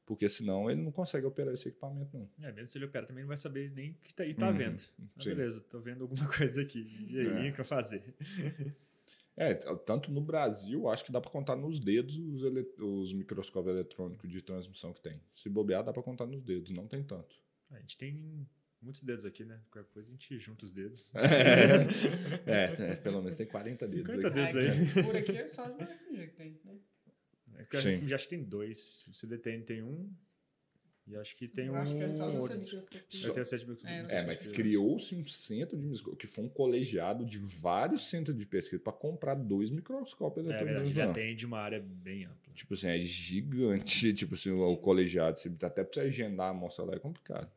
porque 0.04 0.28
senão 0.28 0.70
ele 0.70 0.82
não 0.82 0.92
consegue 0.92 1.26
operar 1.26 1.54
esse 1.54 1.68
equipamento, 1.68 2.16
não. 2.16 2.28
É, 2.46 2.52
mesmo 2.52 2.66
se 2.66 2.78
ele 2.78 2.84
opera 2.84 3.06
também 3.06 3.22
não 3.22 3.28
vai 3.28 3.36
saber 3.36 3.70
nem 3.70 3.92
o 3.92 3.94
que 3.94 4.10
está 4.10 4.24
tá 4.38 4.48
uhum, 4.48 4.56
vendo. 4.56 4.82
Ah, 5.00 5.24
beleza, 5.24 5.58
estou 5.58 5.80
vendo 5.80 6.02
alguma 6.02 6.26
coisa 6.36 6.60
aqui. 6.60 7.06
E 7.08 7.18
aí, 7.18 7.46
é. 7.46 7.50
o 7.50 7.54
que 7.54 7.60
eu 7.60 7.64
fazer? 7.64 8.14
É, 9.34 9.54
tanto 9.54 10.12
no 10.12 10.20
Brasil, 10.20 10.90
acho 10.90 11.06
que 11.06 11.10
dá 11.10 11.18
para 11.18 11.30
contar 11.30 11.56
nos 11.56 11.80
dedos 11.80 12.18
os, 12.18 12.42
ele... 12.42 12.68
os 12.78 13.14
microscópios 13.14 13.74
eletrônicos 13.74 14.30
de 14.30 14.42
transmissão 14.42 14.92
que 14.92 15.00
tem. 15.00 15.22
Se 15.32 15.48
bobear, 15.48 15.82
dá 15.82 15.90
para 15.90 16.02
contar 16.02 16.26
nos 16.26 16.42
dedos, 16.42 16.70
não 16.70 16.86
tem 16.86 17.02
tanto. 17.02 17.34
A 17.70 17.78
gente 17.78 17.96
tem 17.96 18.46
muitos 18.82 19.02
dedos 19.04 19.24
aqui, 19.24 19.44
né? 19.44 19.60
Qualquer 19.70 19.90
coisa 19.92 20.08
a 20.08 20.12
gente 20.12 20.38
junta 20.38 20.64
os 20.64 20.72
dedos. 20.72 21.12
É, 22.44 22.52
é, 22.52 22.90
é 22.92 22.96
pelo 22.96 23.22
menos 23.22 23.36
tem 23.36 23.46
40 23.46 23.86
dedos 23.88 24.06
40 24.06 24.28
aqui. 24.28 24.36
dedos 24.36 24.56
aí. 24.56 25.02
Por 25.04 25.16
aqui 25.16 25.36
é 25.36 25.48
só 25.48 25.66
os 25.66 25.76
FMG 25.76 26.26
que 26.28 26.36
tem, 26.36 26.60
né? 26.64 26.78
É, 27.56 27.80
Sim. 27.80 28.06
Já 28.06 28.16
acho 28.16 28.28
que 28.28 28.36
tem 28.36 28.44
dois. 28.44 29.06
O 29.08 29.14
CDTN 29.14 29.62
tem 29.62 29.82
um. 29.82 30.10
E 31.06 31.16
acho 31.16 31.36
que 31.36 31.48
tem 31.48 31.68
um. 31.68 31.74
Acho 31.74 31.94
que 31.94 32.02
é 32.02 32.08
só 32.08 32.30
outro. 32.32 32.58
Eu 32.58 33.34
tenho 33.34 33.46
sete 33.46 33.60
microscopia. 33.66 34.06
É, 34.08 34.26
mas 34.26 34.46
criou-se 34.46 35.14
um 35.14 35.26
centro 35.26 35.76
de 35.76 35.82
microscópio, 35.82 36.18
que 36.18 36.26
foi 36.26 36.44
um 36.44 36.48
colegiado 36.48 37.24
de 37.24 37.38
vários 37.38 38.08
centros 38.08 38.36
de 38.36 38.46
pesquisa 38.46 38.80
para 38.80 38.92
comprar 38.92 39.34
dois 39.34 39.70
microscópios 39.70 40.46
é, 40.46 40.64
verdade, 40.64 40.92
já 40.92 41.12
tem 41.12 41.34
de 41.34 41.44
uma 41.44 41.58
área 41.58 41.80
bem 41.80 42.24
ampla. 42.24 42.52
Tipo 42.54 42.74
assim, 42.74 42.88
é 42.88 43.00
gigante. 43.00 44.12
Tipo 44.14 44.34
assim, 44.34 44.50
o 44.50 44.76
colegiado, 44.76 45.38
até 45.62 45.82
para 45.82 45.92
você 45.92 46.00
agendar 46.00 46.48
a 46.48 46.50
amostra 46.50 46.84
lá 46.84 46.94
é 46.94 46.98
complicado. 46.98 47.50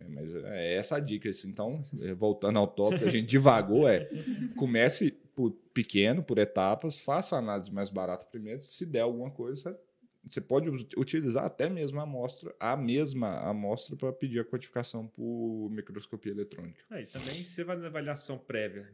É, 0.00 0.08
mas 0.08 0.34
é 0.36 0.74
essa 0.74 0.96
a 0.96 1.00
dica. 1.00 1.28
Assim. 1.28 1.48
Então, 1.48 1.82
é, 2.02 2.12
voltando 2.12 2.58
ao 2.58 2.66
tópico, 2.66 3.04
a 3.04 3.10
gente 3.10 3.26
divagou, 3.26 3.88
é 3.88 4.08
comece 4.56 5.10
por 5.34 5.52
pequeno, 5.72 6.22
por 6.22 6.38
etapas, 6.38 6.98
faça 6.98 7.36
a 7.36 7.38
análise 7.38 7.72
mais 7.72 7.90
barata 7.90 8.26
primeiro. 8.26 8.60
Se 8.60 8.86
der 8.86 9.00
alguma 9.00 9.30
coisa, 9.30 9.78
você 10.28 10.40
pode 10.40 10.68
utilizar 10.96 11.44
até 11.44 11.68
mesmo 11.68 12.00
a 12.00 12.02
amostra, 12.02 12.54
a 12.58 12.76
mesma 12.76 13.38
amostra 13.40 13.96
para 13.96 14.12
pedir 14.12 14.40
a 14.40 14.44
codificação 14.44 15.06
por 15.06 15.68
microscopia 15.70 16.32
eletrônica. 16.32 16.80
É, 16.90 17.02
e 17.02 17.06
também 17.06 17.44
você 17.44 17.62
vai 17.62 17.76
na 17.76 17.86
avaliação 17.86 18.38
prévia, 18.38 18.92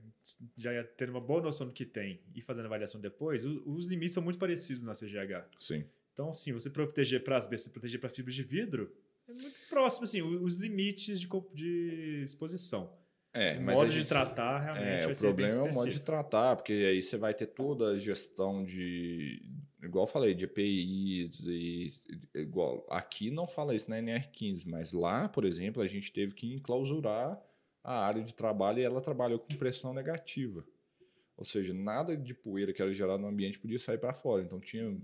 já 0.57 0.71
tendo 0.97 1.11
uma 1.11 1.21
boa 1.21 1.41
noção 1.41 1.67
do 1.67 1.73
que 1.73 1.87
tem 1.87 2.21
e 2.35 2.43
fazendo 2.43 2.65
a 2.65 2.67
avaliação 2.67 3.01
depois, 3.01 3.45
os 3.45 3.87
limites 3.87 4.15
são 4.15 4.23
muito 4.23 4.39
parecidos 4.39 4.83
na 4.83 4.93
CGH. 4.93 5.47
Sim. 5.59 5.85
Então, 6.13 6.33
sim, 6.33 6.53
você 6.53 6.69
proteger 6.69 7.25
para 7.25 7.37
as 7.37 7.47
bestas, 7.47 7.73
proteger 7.73 7.99
para 7.99 8.11
fibras 8.11 8.35
de 8.35 8.43
vidro, 8.43 8.93
é 9.39 9.43
muito 9.43 9.59
próximo, 9.69 10.05
assim, 10.05 10.23
os 10.23 10.57
limites 10.57 11.21
de, 11.21 11.29
de 11.55 12.23
exposição. 12.25 12.93
É, 13.35 13.57
o 13.59 13.63
modo 13.63 13.83
a 13.83 13.87
de 13.89 13.93
gente- 14.01 14.09
tratar 14.09 14.59
realmente 14.61 14.85
É, 14.85 15.05
vai 15.07 15.13
o 15.15 15.19
problema 15.19 15.53
é 15.55 15.63
o 15.63 15.75
modo 15.75 15.91
de 15.91 16.01
tratar, 16.01 16.57
porque 16.57 16.73
aí 16.73 17.01
você 17.01 17.17
vai 17.17 17.33
ter 17.33 17.47
toda 17.47 17.93
a 17.93 17.97
gestão 17.99 18.63
de, 18.63 19.43
igual 19.83 20.05
eu 20.05 20.11
falei, 20.11 20.35
de 20.35 20.45
EPIs 20.45 21.41
e 21.47 21.87
igual 22.35 22.87
aqui 22.91 23.31
não 23.31 23.47
fala 23.47 23.75
isso 23.75 23.89
na 23.89 23.97
NR15, 23.99 24.65
mas 24.67 24.93
lá, 24.93 25.29
por 25.31 25.47
exemplo, 25.47 25.83
a 25.83 25.87
gente 25.87 26.13
teve 26.13 26.35
que 26.35 26.53
enclausurar 26.53 27.41
a 27.83 28.05
área 28.05 28.23
de 28.23 28.35
trabalho 28.35 28.81
e 28.81 28.83
ela 28.85 29.01
trabalhou 29.01 29.39
com 29.39 29.57
pressão 29.57 29.95
negativa. 29.95 30.63
Ou 31.35 31.45
seja, 31.47 31.73
nada 31.73 32.15
de 32.15 32.35
poeira 32.35 32.71
que 32.73 32.83
era 32.83 32.93
gerado 32.93 33.23
no 33.23 33.29
ambiente 33.29 33.59
podia 33.59 33.79
sair 33.79 33.97
para 33.99 34.13
fora. 34.13 34.43
Então 34.43 34.61
tinha 34.61 34.95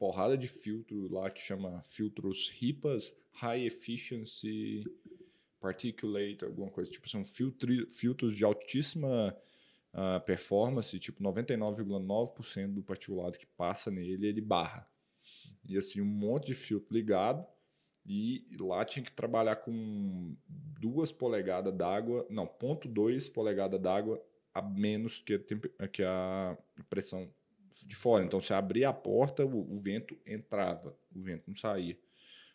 porrada 0.00 0.36
de 0.36 0.48
filtro 0.48 1.12
lá 1.12 1.28
que 1.28 1.42
chama 1.42 1.82
filtros 1.82 2.50
HIPAAs, 2.50 3.14
High 3.32 3.66
Efficiency 3.66 4.82
Particulate, 5.60 6.42
alguma 6.42 6.70
coisa 6.70 6.90
tipo, 6.90 7.06
são 7.06 7.22
filtri, 7.22 7.86
filtros 7.90 8.34
de 8.34 8.42
altíssima 8.42 9.36
ah, 9.92 10.18
performance, 10.20 10.98
tipo 10.98 11.22
99,9% 11.22 12.72
do 12.72 12.82
particulado 12.82 13.38
que 13.38 13.44
passa 13.44 13.90
nele, 13.90 14.26
ele 14.26 14.40
barra. 14.40 14.90
E 15.68 15.76
assim, 15.76 16.00
um 16.00 16.06
monte 16.06 16.46
de 16.46 16.54
filtro 16.54 16.96
ligado, 16.96 17.46
e 18.06 18.46
lá 18.58 18.82
tinha 18.86 19.04
que 19.04 19.12
trabalhar 19.12 19.56
com 19.56 20.34
duas 20.48 21.12
polegadas 21.12 21.76
d'água, 21.76 22.26
não, 22.30 22.46
0,2 22.46 23.30
polegada 23.30 23.78
d'água 23.78 24.18
a 24.54 24.62
menos 24.62 25.20
que 25.20 25.34
a, 25.78 25.88
que 25.88 26.02
a 26.02 26.56
pressão 26.88 27.30
de 27.86 27.94
fora. 27.94 28.24
Então, 28.24 28.40
se 28.40 28.52
abria 28.52 28.88
a 28.88 28.92
porta, 28.92 29.44
o, 29.44 29.74
o 29.74 29.78
vento 29.78 30.16
entrava, 30.26 30.96
o 31.14 31.20
vento 31.20 31.44
não 31.48 31.56
saía, 31.56 31.98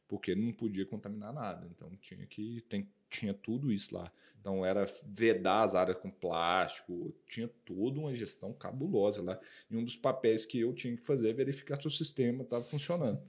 porque 0.07 0.35
não 0.35 0.51
podia 0.51 0.85
contaminar 0.85 1.33
nada. 1.33 1.67
Então, 1.69 1.95
tinha 1.97 2.25
que 2.25 2.61
tem, 2.69 2.89
tinha 3.09 3.33
tudo 3.33 3.71
isso 3.71 3.95
lá. 3.95 4.11
Então, 4.39 4.63
era 4.63 4.85
vedar 5.03 5.63
as 5.63 5.73
áreas 5.73 5.97
com 5.97 6.11
plástico, 6.11 7.15
tinha 7.27 7.47
toda 7.65 7.99
uma 7.99 8.13
gestão 8.13 8.53
cabulosa 8.53 9.23
lá. 9.23 9.39
E 9.69 9.75
um 9.75 9.83
dos 9.83 9.97
papéis 9.97 10.45
que 10.45 10.59
eu 10.59 10.71
tinha 10.73 10.95
que 10.95 11.05
fazer 11.05 11.29
é 11.29 11.33
verificar 11.33 11.81
se 11.81 11.87
o 11.87 11.91
sistema 11.91 12.43
estava 12.43 12.63
funcionando. 12.63 13.19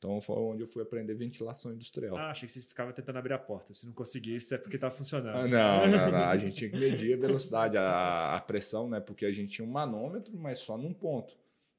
Então, 0.00 0.18
foi 0.18 0.34
onde 0.36 0.62
eu 0.62 0.66
fui 0.66 0.82
aprender 0.82 1.12
ventilação 1.12 1.74
industrial. 1.74 2.16
Ah, 2.16 2.30
achei 2.30 2.46
que 2.46 2.52
você 2.54 2.60
ficava 2.62 2.90
tentando 2.90 3.18
abrir 3.18 3.34
a 3.34 3.38
porta. 3.38 3.74
Se 3.74 3.84
não 3.84 3.92
conseguisse, 3.92 4.54
é 4.54 4.58
porque 4.58 4.76
estava 4.76 4.94
funcionando. 4.94 5.36
Ah, 5.36 5.46
não, 5.46 5.86
não, 5.86 6.10
não, 6.10 6.24
a 6.24 6.38
gente 6.38 6.56
tinha 6.56 6.70
que 6.70 6.78
medir 6.78 7.12
a 7.12 7.16
velocidade, 7.18 7.76
a, 7.76 8.34
a 8.34 8.40
pressão, 8.40 8.88
né? 8.88 8.98
Porque 8.98 9.26
a 9.26 9.32
gente 9.32 9.52
tinha 9.52 9.68
um 9.68 9.70
manômetro, 9.70 10.34
mas 10.38 10.58
só 10.60 10.78
num 10.78 10.94
ponto. 10.94 11.36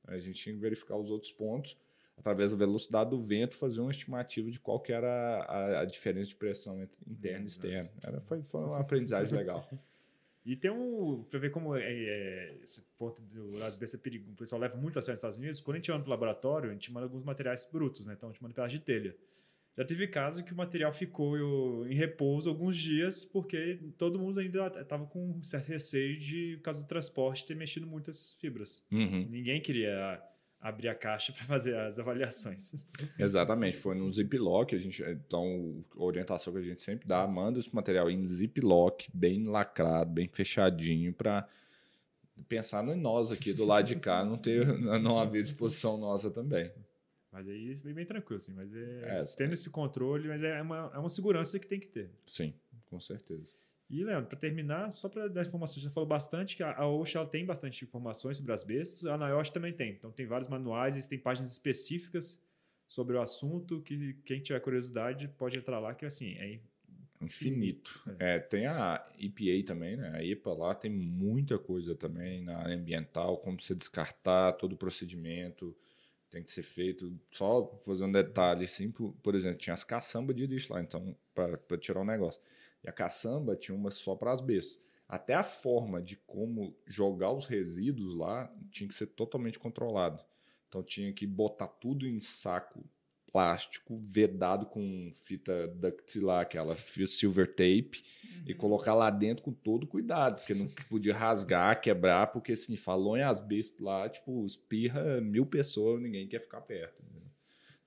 A 0.08 0.20
gente 0.20 0.40
tinha 0.40 0.54
que 0.54 0.62
verificar 0.62 0.98
os 0.98 1.10
outros 1.10 1.32
pontos 1.32 1.76
através 2.16 2.52
da 2.52 2.58
velocidade 2.58 3.10
do 3.10 3.20
vento, 3.20 3.56
fazer 3.56 3.82
uma 3.82 3.90
estimativa 3.90 4.52
de 4.52 4.60
qual 4.60 4.80
que 4.80 4.94
era 4.94 5.10
a, 5.10 5.80
a 5.82 5.86
diferença 5.86 6.28
de 6.28 6.36
pressão 6.36 6.80
entre 6.80 7.00
interna 7.08 7.46
e 7.46 7.48
externa. 7.48 7.92
Era, 8.04 8.22
foi, 8.22 8.44
foi 8.44 8.64
uma 8.64 8.80
aprendizagem 8.80 9.36
legal. 9.36 9.68
E 10.46 10.56
tem 10.56 10.72
um. 10.72 11.24
Pra 11.30 11.40
ver 11.40 11.52
como 11.52 11.76
é, 11.76 11.84
é, 11.84 12.58
esse 12.64 12.82
ponto 12.98 13.22
do 13.22 13.64
asbesto 13.64 13.96
é 13.96 14.00
perigoso. 14.00 14.34
O 14.34 14.36
pessoal 14.36 14.60
leva 14.62 14.76
muito 14.78 14.98
a 14.98 15.02
sério 15.02 15.14
nos 15.14 15.20
Estados 15.20 15.38
Unidos. 15.38 15.62
Quando 15.62 15.76
a 15.76 15.80
gente 15.80 15.92
manda 15.92 16.04
pro 16.04 16.10
laboratório, 16.10 16.70
a 16.70 16.74
gente 16.74 16.92
manda 16.92 17.06
alguns 17.06 17.24
materiais 17.24 17.68
brutos, 17.72 18.08
né? 18.08 18.14
Então 18.14 18.30
a 18.30 18.32
gente 18.32 18.42
manda 18.42 18.54
pedaço 18.56 18.76
de 18.76 18.80
telha. 18.80 19.16
Já 19.78 19.86
teve 19.86 20.06
caso 20.08 20.44
que 20.44 20.52
o 20.52 20.56
material 20.56 20.92
ficou 20.92 21.88
em 21.88 21.96
repouso 21.96 22.50
alguns 22.50 22.76
dias, 22.76 23.24
porque 23.24 23.80
todo 23.98 24.20
mundo 24.20 24.40
ainda 24.40 24.68
estava 24.68 25.06
com 25.06 25.32
um 25.32 25.44
certo 25.44 25.68
receio 25.68 26.20
de, 26.20 26.58
por 26.58 26.64
causa 26.64 26.82
do 26.82 26.88
transporte, 26.88 27.46
ter 27.46 27.56
mexido 27.56 27.88
muito 27.88 28.10
essas 28.12 28.34
fibras. 28.34 28.84
Uhum, 28.92 29.28
Ninguém 29.30 29.62
queria 29.62 30.22
abrir 30.62 30.90
a 30.90 30.96
caixa 30.96 31.34
para 31.34 31.44
fazer 31.44 31.76
as 31.76 31.98
avaliações. 31.98 32.86
exatamente, 33.18 33.78
foi 33.78 33.96
no 33.96 34.12
Ziploc. 34.12 34.74
A 34.74 34.78
gente, 34.78 35.02
então, 35.04 35.84
a 35.98 36.04
orientação 36.04 36.54
que 36.54 36.60
a 36.60 36.64
gente 36.64 36.82
sempre 36.82 37.08
dá, 37.08 37.26
manda 37.28 37.58
esse 37.58 37.74
material 37.74 38.10
em 38.10 38.26
Ziploc, 38.28 39.08
bem 39.14 39.46
lacrado, 39.46 40.12
bem 40.12 40.28
fechadinho, 40.28 41.14
para 41.14 41.48
pensar 42.48 42.88
em 42.88 42.96
nós 42.96 43.32
aqui 43.32 43.54
do 43.54 43.66
lado 43.66 43.88
de 43.88 43.96
cá, 43.96 44.24
não 44.24 44.38
ter 44.38 44.66
não 45.02 45.18
haver 45.18 45.42
disposição 45.42 45.98
nossa 45.98 46.30
também. 46.30 46.72
Mas 47.32 47.48
aí 47.48 47.80
é 47.86 47.94
bem 47.94 48.06
tranquilo, 48.06 48.38
assim. 48.38 48.54
Mas 48.54 48.74
é, 48.76 49.20
É, 49.20 49.24
tendo 49.38 49.54
esse 49.54 49.70
controle, 49.70 50.28
mas 50.28 50.44
é 50.44 50.62
uma, 50.62 50.92
é 50.94 50.98
uma 51.00 51.10
segurança 51.10 51.58
que 51.58 51.66
tem 51.66 51.80
que 51.80 51.88
ter. 51.88 52.12
Sim, 52.26 52.54
com 52.90 53.00
certeza. 53.00 53.54
E, 53.92 54.06
Leandro, 54.06 54.28
para 54.28 54.40
terminar, 54.40 54.90
só 54.92 55.10
para 55.10 55.28
dar 55.28 55.42
informações, 55.42 55.84
você 55.84 55.90
falou 55.90 56.08
bastante 56.08 56.56
que 56.56 56.64
a, 56.64 56.78
a 56.78 56.88
OSHA 56.88 57.20
ela 57.20 57.28
tem 57.28 57.46
bastante 57.46 57.84
informações 57.84 58.38
sobre 58.38 58.54
asbestos, 58.54 59.06
a 59.06 59.18
NIOSH 59.18 59.50
também 59.50 59.74
tem. 59.74 59.92
Então, 59.92 60.10
tem 60.12 60.26
vários 60.26 60.48
manuais, 60.48 61.06
têm 61.08 61.20
páginas 61.20 61.52
específicas 61.52 62.40
sobre 62.88 63.18
o 63.18 63.22
assunto, 63.22 63.82
que 63.82 64.14
quem 64.24 64.40
tiver 64.40 64.62
curiosidade 64.62 65.28
pode 65.38 65.60
entrar 65.60 65.80
lá, 65.80 65.94
que 65.94 66.06
assim, 66.06 66.38
é 66.38 66.60
Infinito. 67.20 68.02
É, 68.18 68.40
tem 68.40 68.66
a 68.66 69.06
EPA 69.20 69.68
também, 69.68 69.96
né? 69.96 70.12
A 70.16 70.24
EPA 70.24 70.54
lá 70.54 70.74
tem 70.74 70.90
muita 70.90 71.60
coisa 71.60 71.94
também 71.94 72.42
na 72.42 72.58
área 72.58 72.76
ambiental, 72.76 73.38
como 73.38 73.62
você 73.62 73.76
descartar 73.76 74.54
todo 74.54 74.74
o 74.74 74.78
procedimento 74.78 75.76
tem 76.32 76.42
que 76.42 76.52
ser 76.52 76.64
feito. 76.64 77.14
Só 77.30 77.80
fazer 77.86 78.06
um 78.06 78.12
detalhe 78.12 78.64
assim, 78.64 78.90
por, 78.90 79.14
por 79.22 79.36
exemplo, 79.36 79.58
tinha 79.58 79.74
as 79.74 79.84
caçambas 79.84 80.36
de 80.36 80.48
lixo 80.48 80.74
lá, 80.74 80.82
então, 80.82 81.16
para 81.36 81.78
tirar 81.78 82.00
o 82.00 82.06
negócio. 82.06 82.42
E 82.84 82.90
a 82.90 82.92
caçamba 82.92 83.56
tinha 83.56 83.76
uma 83.76 83.92
só 83.92 84.16
para 84.16 84.32
asbesto. 84.32 84.84
Até 85.08 85.34
a 85.34 85.44
forma 85.44 86.02
de 86.02 86.16
como 86.16 86.76
jogar 86.88 87.32
os 87.32 87.46
resíduos 87.46 88.16
lá 88.16 88.54
tinha 88.72 88.88
que 88.88 88.96
ser 88.96 89.08
totalmente 89.08 89.60
controlado. 89.60 90.24
Então 90.68 90.82
tinha 90.82 91.12
que 91.12 91.28
botar 91.28 91.68
tudo 91.68 92.08
em 92.08 92.22
saco 92.22 92.84
plástico 93.32 93.98
vedado 94.06 94.66
com 94.66 95.10
fita 95.14 95.68
ductilar, 95.70 96.42
aquela 96.42 96.76
silver 96.76 97.48
tape, 97.48 98.04
e 98.46 98.54
colocar 98.54 98.94
lá 98.94 99.10
dentro 99.10 99.44
com 99.44 99.54
todo 99.54 99.88
cuidado, 99.88 100.38
porque 100.38 100.54
não 100.54 100.68
podia 100.90 101.16
rasgar, 101.16 101.82
quebrar, 101.82 102.28
porque 102.28 102.54
assim, 102.54 102.76
falou 102.76 103.18
em 103.18 103.22
asbesto 103.22 103.84
lá, 103.84 104.08
tipo, 104.10 104.46
espirra 104.46 105.22
mil 105.22 105.46
pessoas, 105.46 106.02
ninguém 106.02 106.28
quer 106.28 106.40
ficar 106.40 106.62
perto. 106.62 107.02
entendeu? 107.02 107.31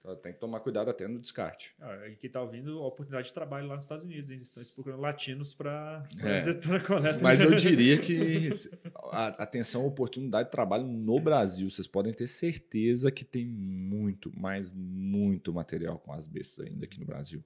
Então 0.04 0.14
tem 0.16 0.34
que 0.34 0.38
tomar 0.38 0.60
cuidado 0.60 0.90
até 0.90 1.08
no 1.08 1.18
descarte. 1.18 1.74
Ah, 1.80 2.08
e 2.08 2.16
quem 2.16 2.28
está 2.28 2.42
ouvindo, 2.42 2.78
a 2.82 2.86
oportunidade 2.86 3.28
de 3.28 3.32
trabalho 3.32 3.66
lá 3.66 3.74
nos 3.76 3.84
Estados 3.84 4.04
Unidos. 4.04 4.28
Eles 4.28 4.42
estão 4.42 4.62
procurando 4.74 5.00
latinos 5.00 5.54
para 5.54 6.06
É. 6.18 6.18
fazer 6.40 6.54
toda 6.60 6.76
a 6.76 6.80
coleta. 6.80 7.18
Mas 7.22 7.40
eu 7.40 7.54
diria 7.54 7.96
que 7.96 8.50
a 9.12 9.28
atenção, 9.42 9.86
oportunidade 9.86 10.48
de 10.48 10.52
trabalho 10.52 10.84
no 10.84 11.18
Brasil, 11.18 11.70
vocês 11.70 11.86
podem 11.86 12.12
ter 12.12 12.26
certeza 12.26 13.10
que 13.10 13.24
tem 13.24 13.46
muito, 13.46 14.30
mas 14.36 14.70
muito 14.72 15.54
material 15.54 15.98
com 15.98 16.12
asbestos 16.12 16.60
ainda 16.60 16.84
aqui 16.84 17.00
no 17.00 17.06
Brasil. 17.06 17.42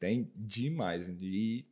Tem 0.00 0.32
demais. 0.34 1.08
E 1.22 1.64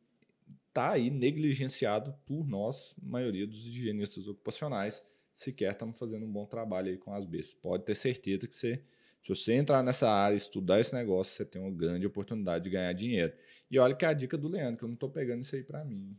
tá 0.73 0.93
aí 0.93 1.11
negligenciado 1.11 2.15
por 2.25 2.47
nós, 2.47 2.95
maioria 3.03 3.45
dos 3.45 3.67
higienistas 3.67 4.29
ocupacionais, 4.29 5.03
sequer 5.33 5.73
estamos 5.73 5.99
fazendo 5.99 6.25
um 6.25 6.31
bom 6.33 6.47
trabalho 6.47 6.91
aí 6.91 6.97
com 6.97 7.13
asbestos. 7.13 7.55
Pode 7.55 7.85
ter 7.85 7.97
certeza 7.97 8.47
que 8.47 8.55
você, 8.55 8.81
se 9.23 9.29
você 9.29 9.53
entrar 9.53 9.83
nessa 9.83 10.11
área, 10.11 10.35
estudar 10.35 10.81
esse 10.81 10.95
negócio, 10.95 11.35
você 11.35 11.45
tem 11.45 11.63
uma 11.63 11.71
grande 11.71 12.07
oportunidade 12.07 12.65
de 12.65 12.71
ganhar 12.71 12.93
dinheiro. 12.93 13.33
E 13.71 13.79
olha 13.79 13.95
que 13.95 14.05
é 14.05 14.09
a 14.09 14.13
dica 14.13 14.37
do 14.37 14.49
Leandro, 14.49 14.79
que 14.79 14.85
eu 14.85 14.89
não 14.89 14.95
estou 14.95 15.11
pegando 15.11 15.43
isso 15.43 15.55
aí 15.55 15.63
para 15.63 15.85
mim. 15.85 16.19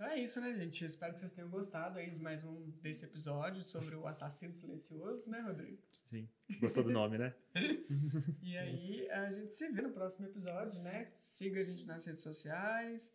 Então 0.00 0.08
é 0.12 0.18
isso, 0.18 0.40
né, 0.40 0.54
gente? 0.54 0.80
Eu 0.80 0.86
espero 0.86 1.12
que 1.12 1.20
vocês 1.20 1.30
tenham 1.32 1.50
gostado 1.50 1.98
aí 1.98 2.08
de 2.08 2.18
mais 2.18 2.42
um 2.42 2.70
desse 2.80 3.04
episódio 3.04 3.62
sobre 3.62 3.94
o 3.94 4.06
assassino 4.06 4.54
silencioso, 4.54 5.28
né, 5.28 5.42
Rodrigo? 5.42 5.78
Sim. 5.92 6.26
Gostou 6.58 6.84
do 6.84 6.90
nome, 6.90 7.18
né? 7.18 7.34
E 8.42 8.56
aí 8.56 9.10
a 9.10 9.30
gente 9.30 9.52
se 9.52 9.68
vê 9.68 9.82
no 9.82 9.92
próximo 9.92 10.24
episódio, 10.24 10.80
né? 10.80 11.12
Siga 11.16 11.60
a 11.60 11.64
gente 11.64 11.84
nas 11.86 12.02
redes 12.06 12.22
sociais, 12.22 13.14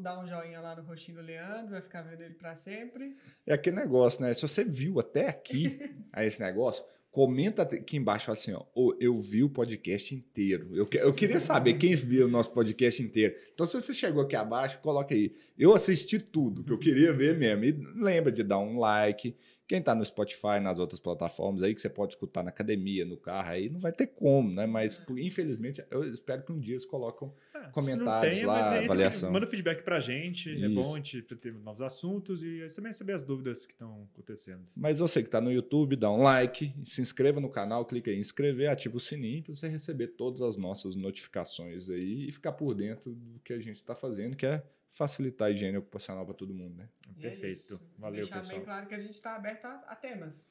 dá 0.00 0.18
um 0.20 0.26
joinha 0.26 0.60
lá 0.60 0.74
no 0.76 0.82
rostinho 0.82 1.18
do 1.18 1.22
Leandro, 1.24 1.70
vai 1.70 1.82
ficar 1.82 2.02
vendo 2.02 2.22
ele 2.22 2.34
pra 2.34 2.54
sempre. 2.54 3.16
É 3.46 3.54
aquele 3.54 3.76
negócio, 3.76 4.22
né? 4.22 4.32
Se 4.34 4.42
você 4.42 4.64
viu 4.64 4.98
até 4.98 5.28
aqui 5.28 5.78
aí 6.12 6.26
esse 6.26 6.40
negócio, 6.40 6.84
comenta 7.10 7.62
aqui 7.62 7.96
embaixo 7.96 8.32
assim, 8.32 8.52
ó, 8.52 8.64
"Ô, 8.74 8.96
eu 8.98 9.20
vi 9.20 9.44
o 9.44 9.48
podcast 9.48 10.12
inteiro. 10.14 10.74
Eu, 10.74 10.84
que- 10.86 10.98
eu 10.98 11.12
queria 11.14 11.38
saber 11.38 11.74
quem 11.74 11.94
viu 11.94 12.26
o 12.26 12.30
nosso 12.30 12.50
podcast 12.52 13.00
inteiro. 13.02 13.34
Então, 13.52 13.64
se 13.66 13.80
você 13.80 13.94
chegou 13.94 14.22
aqui 14.22 14.34
abaixo, 14.34 14.80
coloca 14.80 15.14
aí. 15.14 15.32
Eu 15.56 15.72
assisti 15.74 16.18
tudo 16.18 16.64
que 16.64 16.72
eu 16.72 16.78
queria 16.78 17.12
ver 17.12 17.38
mesmo. 17.38 17.64
E 17.64 17.72
lembra 18.02 18.32
de 18.32 18.42
dar 18.42 18.58
um 18.58 18.78
like. 18.80 19.36
Quem 19.66 19.80
tá 19.82 19.94
no 19.94 20.04
Spotify, 20.04 20.60
nas 20.60 20.78
outras 20.78 21.00
plataformas 21.00 21.62
aí, 21.62 21.74
que 21.74 21.80
você 21.80 21.88
pode 21.88 22.12
escutar 22.12 22.42
na 22.42 22.50
academia, 22.50 23.04
no 23.06 23.16
carro, 23.16 23.50
aí 23.50 23.70
não 23.70 23.80
vai 23.80 23.92
ter 23.92 24.08
como, 24.08 24.50
né? 24.52 24.66
Mas, 24.66 24.98
por- 24.98 25.18
infelizmente, 25.18 25.82
eu 25.90 26.04
espero 26.10 26.42
que 26.44 26.52
um 26.52 26.60
dia 26.60 26.74
eles 26.74 26.84
colocam 26.84 27.34
Ah, 27.54 27.64
se 27.68 27.72
Comentários 27.72 28.42
lá, 28.42 28.54
mas 28.56 28.66
aí 28.72 28.84
avaliação. 28.84 29.32
Manda 29.32 29.46
feedback 29.46 29.82
pra 29.82 29.98
gente. 30.00 30.50
É 30.50 30.66
Isso. 30.66 30.74
bom 30.74 30.92
a 30.94 30.96
gente 30.98 31.22
ter 31.22 31.52
novos 31.54 31.80
assuntos 31.80 32.42
e 32.44 32.66
também 32.76 32.92
saber 32.92 33.14
as 33.14 33.22
dúvidas 33.22 33.64
que 33.64 33.72
estão 33.72 34.06
acontecendo. 34.12 34.64
Mas 34.76 34.98
você 34.98 35.22
que 35.22 35.28
está 35.28 35.40
no 35.40 35.50
YouTube, 35.50 35.96
dá 35.96 36.10
um 36.10 36.22
like, 36.22 36.74
se 36.84 37.00
inscreva 37.00 37.40
no 37.40 37.48
canal, 37.48 37.86
clica 37.86 38.10
em 38.12 38.18
inscrever, 38.18 38.68
ativa 38.68 38.96
o 38.96 39.00
sininho 39.00 39.42
para 39.44 39.54
você 39.54 39.66
receber 39.68 40.08
todas 40.08 40.42
as 40.42 40.58
nossas 40.58 40.94
notificações 40.94 41.88
aí 41.88 42.28
e 42.28 42.32
ficar 42.32 42.52
por 42.52 42.74
dentro 42.74 43.12
do 43.14 43.40
que 43.40 43.52
a 43.54 43.58
gente 43.58 43.76
está 43.76 43.94
fazendo, 43.94 44.36
que 44.36 44.44
é 44.44 44.62
facilitar 44.94 45.48
a 45.48 45.50
higiene 45.50 45.76
ocupacional 45.76 46.24
para 46.24 46.34
todo 46.34 46.54
mundo, 46.54 46.76
né? 46.76 46.88
E 47.16 47.26
é 47.26 47.30
Perfeito. 47.30 47.56
isso. 47.56 47.90
Valeu, 47.98 48.20
Deixar 48.20 48.38
pessoal. 48.38 48.56
bem 48.56 48.64
claro 48.64 48.86
que 48.86 48.94
a 48.94 48.98
gente 48.98 49.14
está 49.14 49.36
aberto 49.36 49.64
a, 49.66 49.74
a 49.88 49.96
temas. 49.96 50.48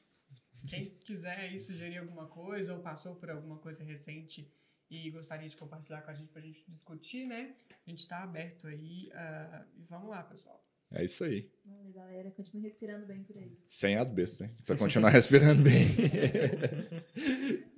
Quem 0.68 0.90
quiser 1.04 1.38
aí 1.38 1.58
sugerir 1.58 1.98
alguma 1.98 2.26
coisa 2.26 2.74
ou 2.74 2.80
passou 2.80 3.16
por 3.16 3.30
alguma 3.30 3.58
coisa 3.58 3.82
recente 3.82 4.52
e 4.90 5.10
gostaria 5.10 5.48
de 5.48 5.56
compartilhar 5.56 6.02
com 6.02 6.10
a 6.10 6.14
gente 6.14 6.28
para 6.28 6.42
a 6.42 6.44
gente 6.44 6.64
discutir, 6.70 7.26
né? 7.26 7.52
A 7.86 7.90
gente 7.90 8.00
está 8.00 8.22
aberto 8.22 8.66
aí. 8.66 9.08
Uh, 9.08 9.64
e 9.76 9.82
vamos 9.84 10.10
lá, 10.10 10.22
pessoal. 10.22 10.62
É 10.92 11.04
isso 11.04 11.24
aí. 11.24 11.50
Valeu, 11.64 11.92
galera. 11.92 12.30
Continue 12.30 12.62
respirando 12.62 13.06
bem 13.06 13.24
por 13.24 13.36
aí. 13.36 13.58
Sem 13.66 13.96
as 13.96 14.10
bestas, 14.12 14.46
né? 14.48 14.54
Pra 14.64 14.76
continuar 14.78 15.08
respirando 15.10 15.62
bem. 15.62 15.86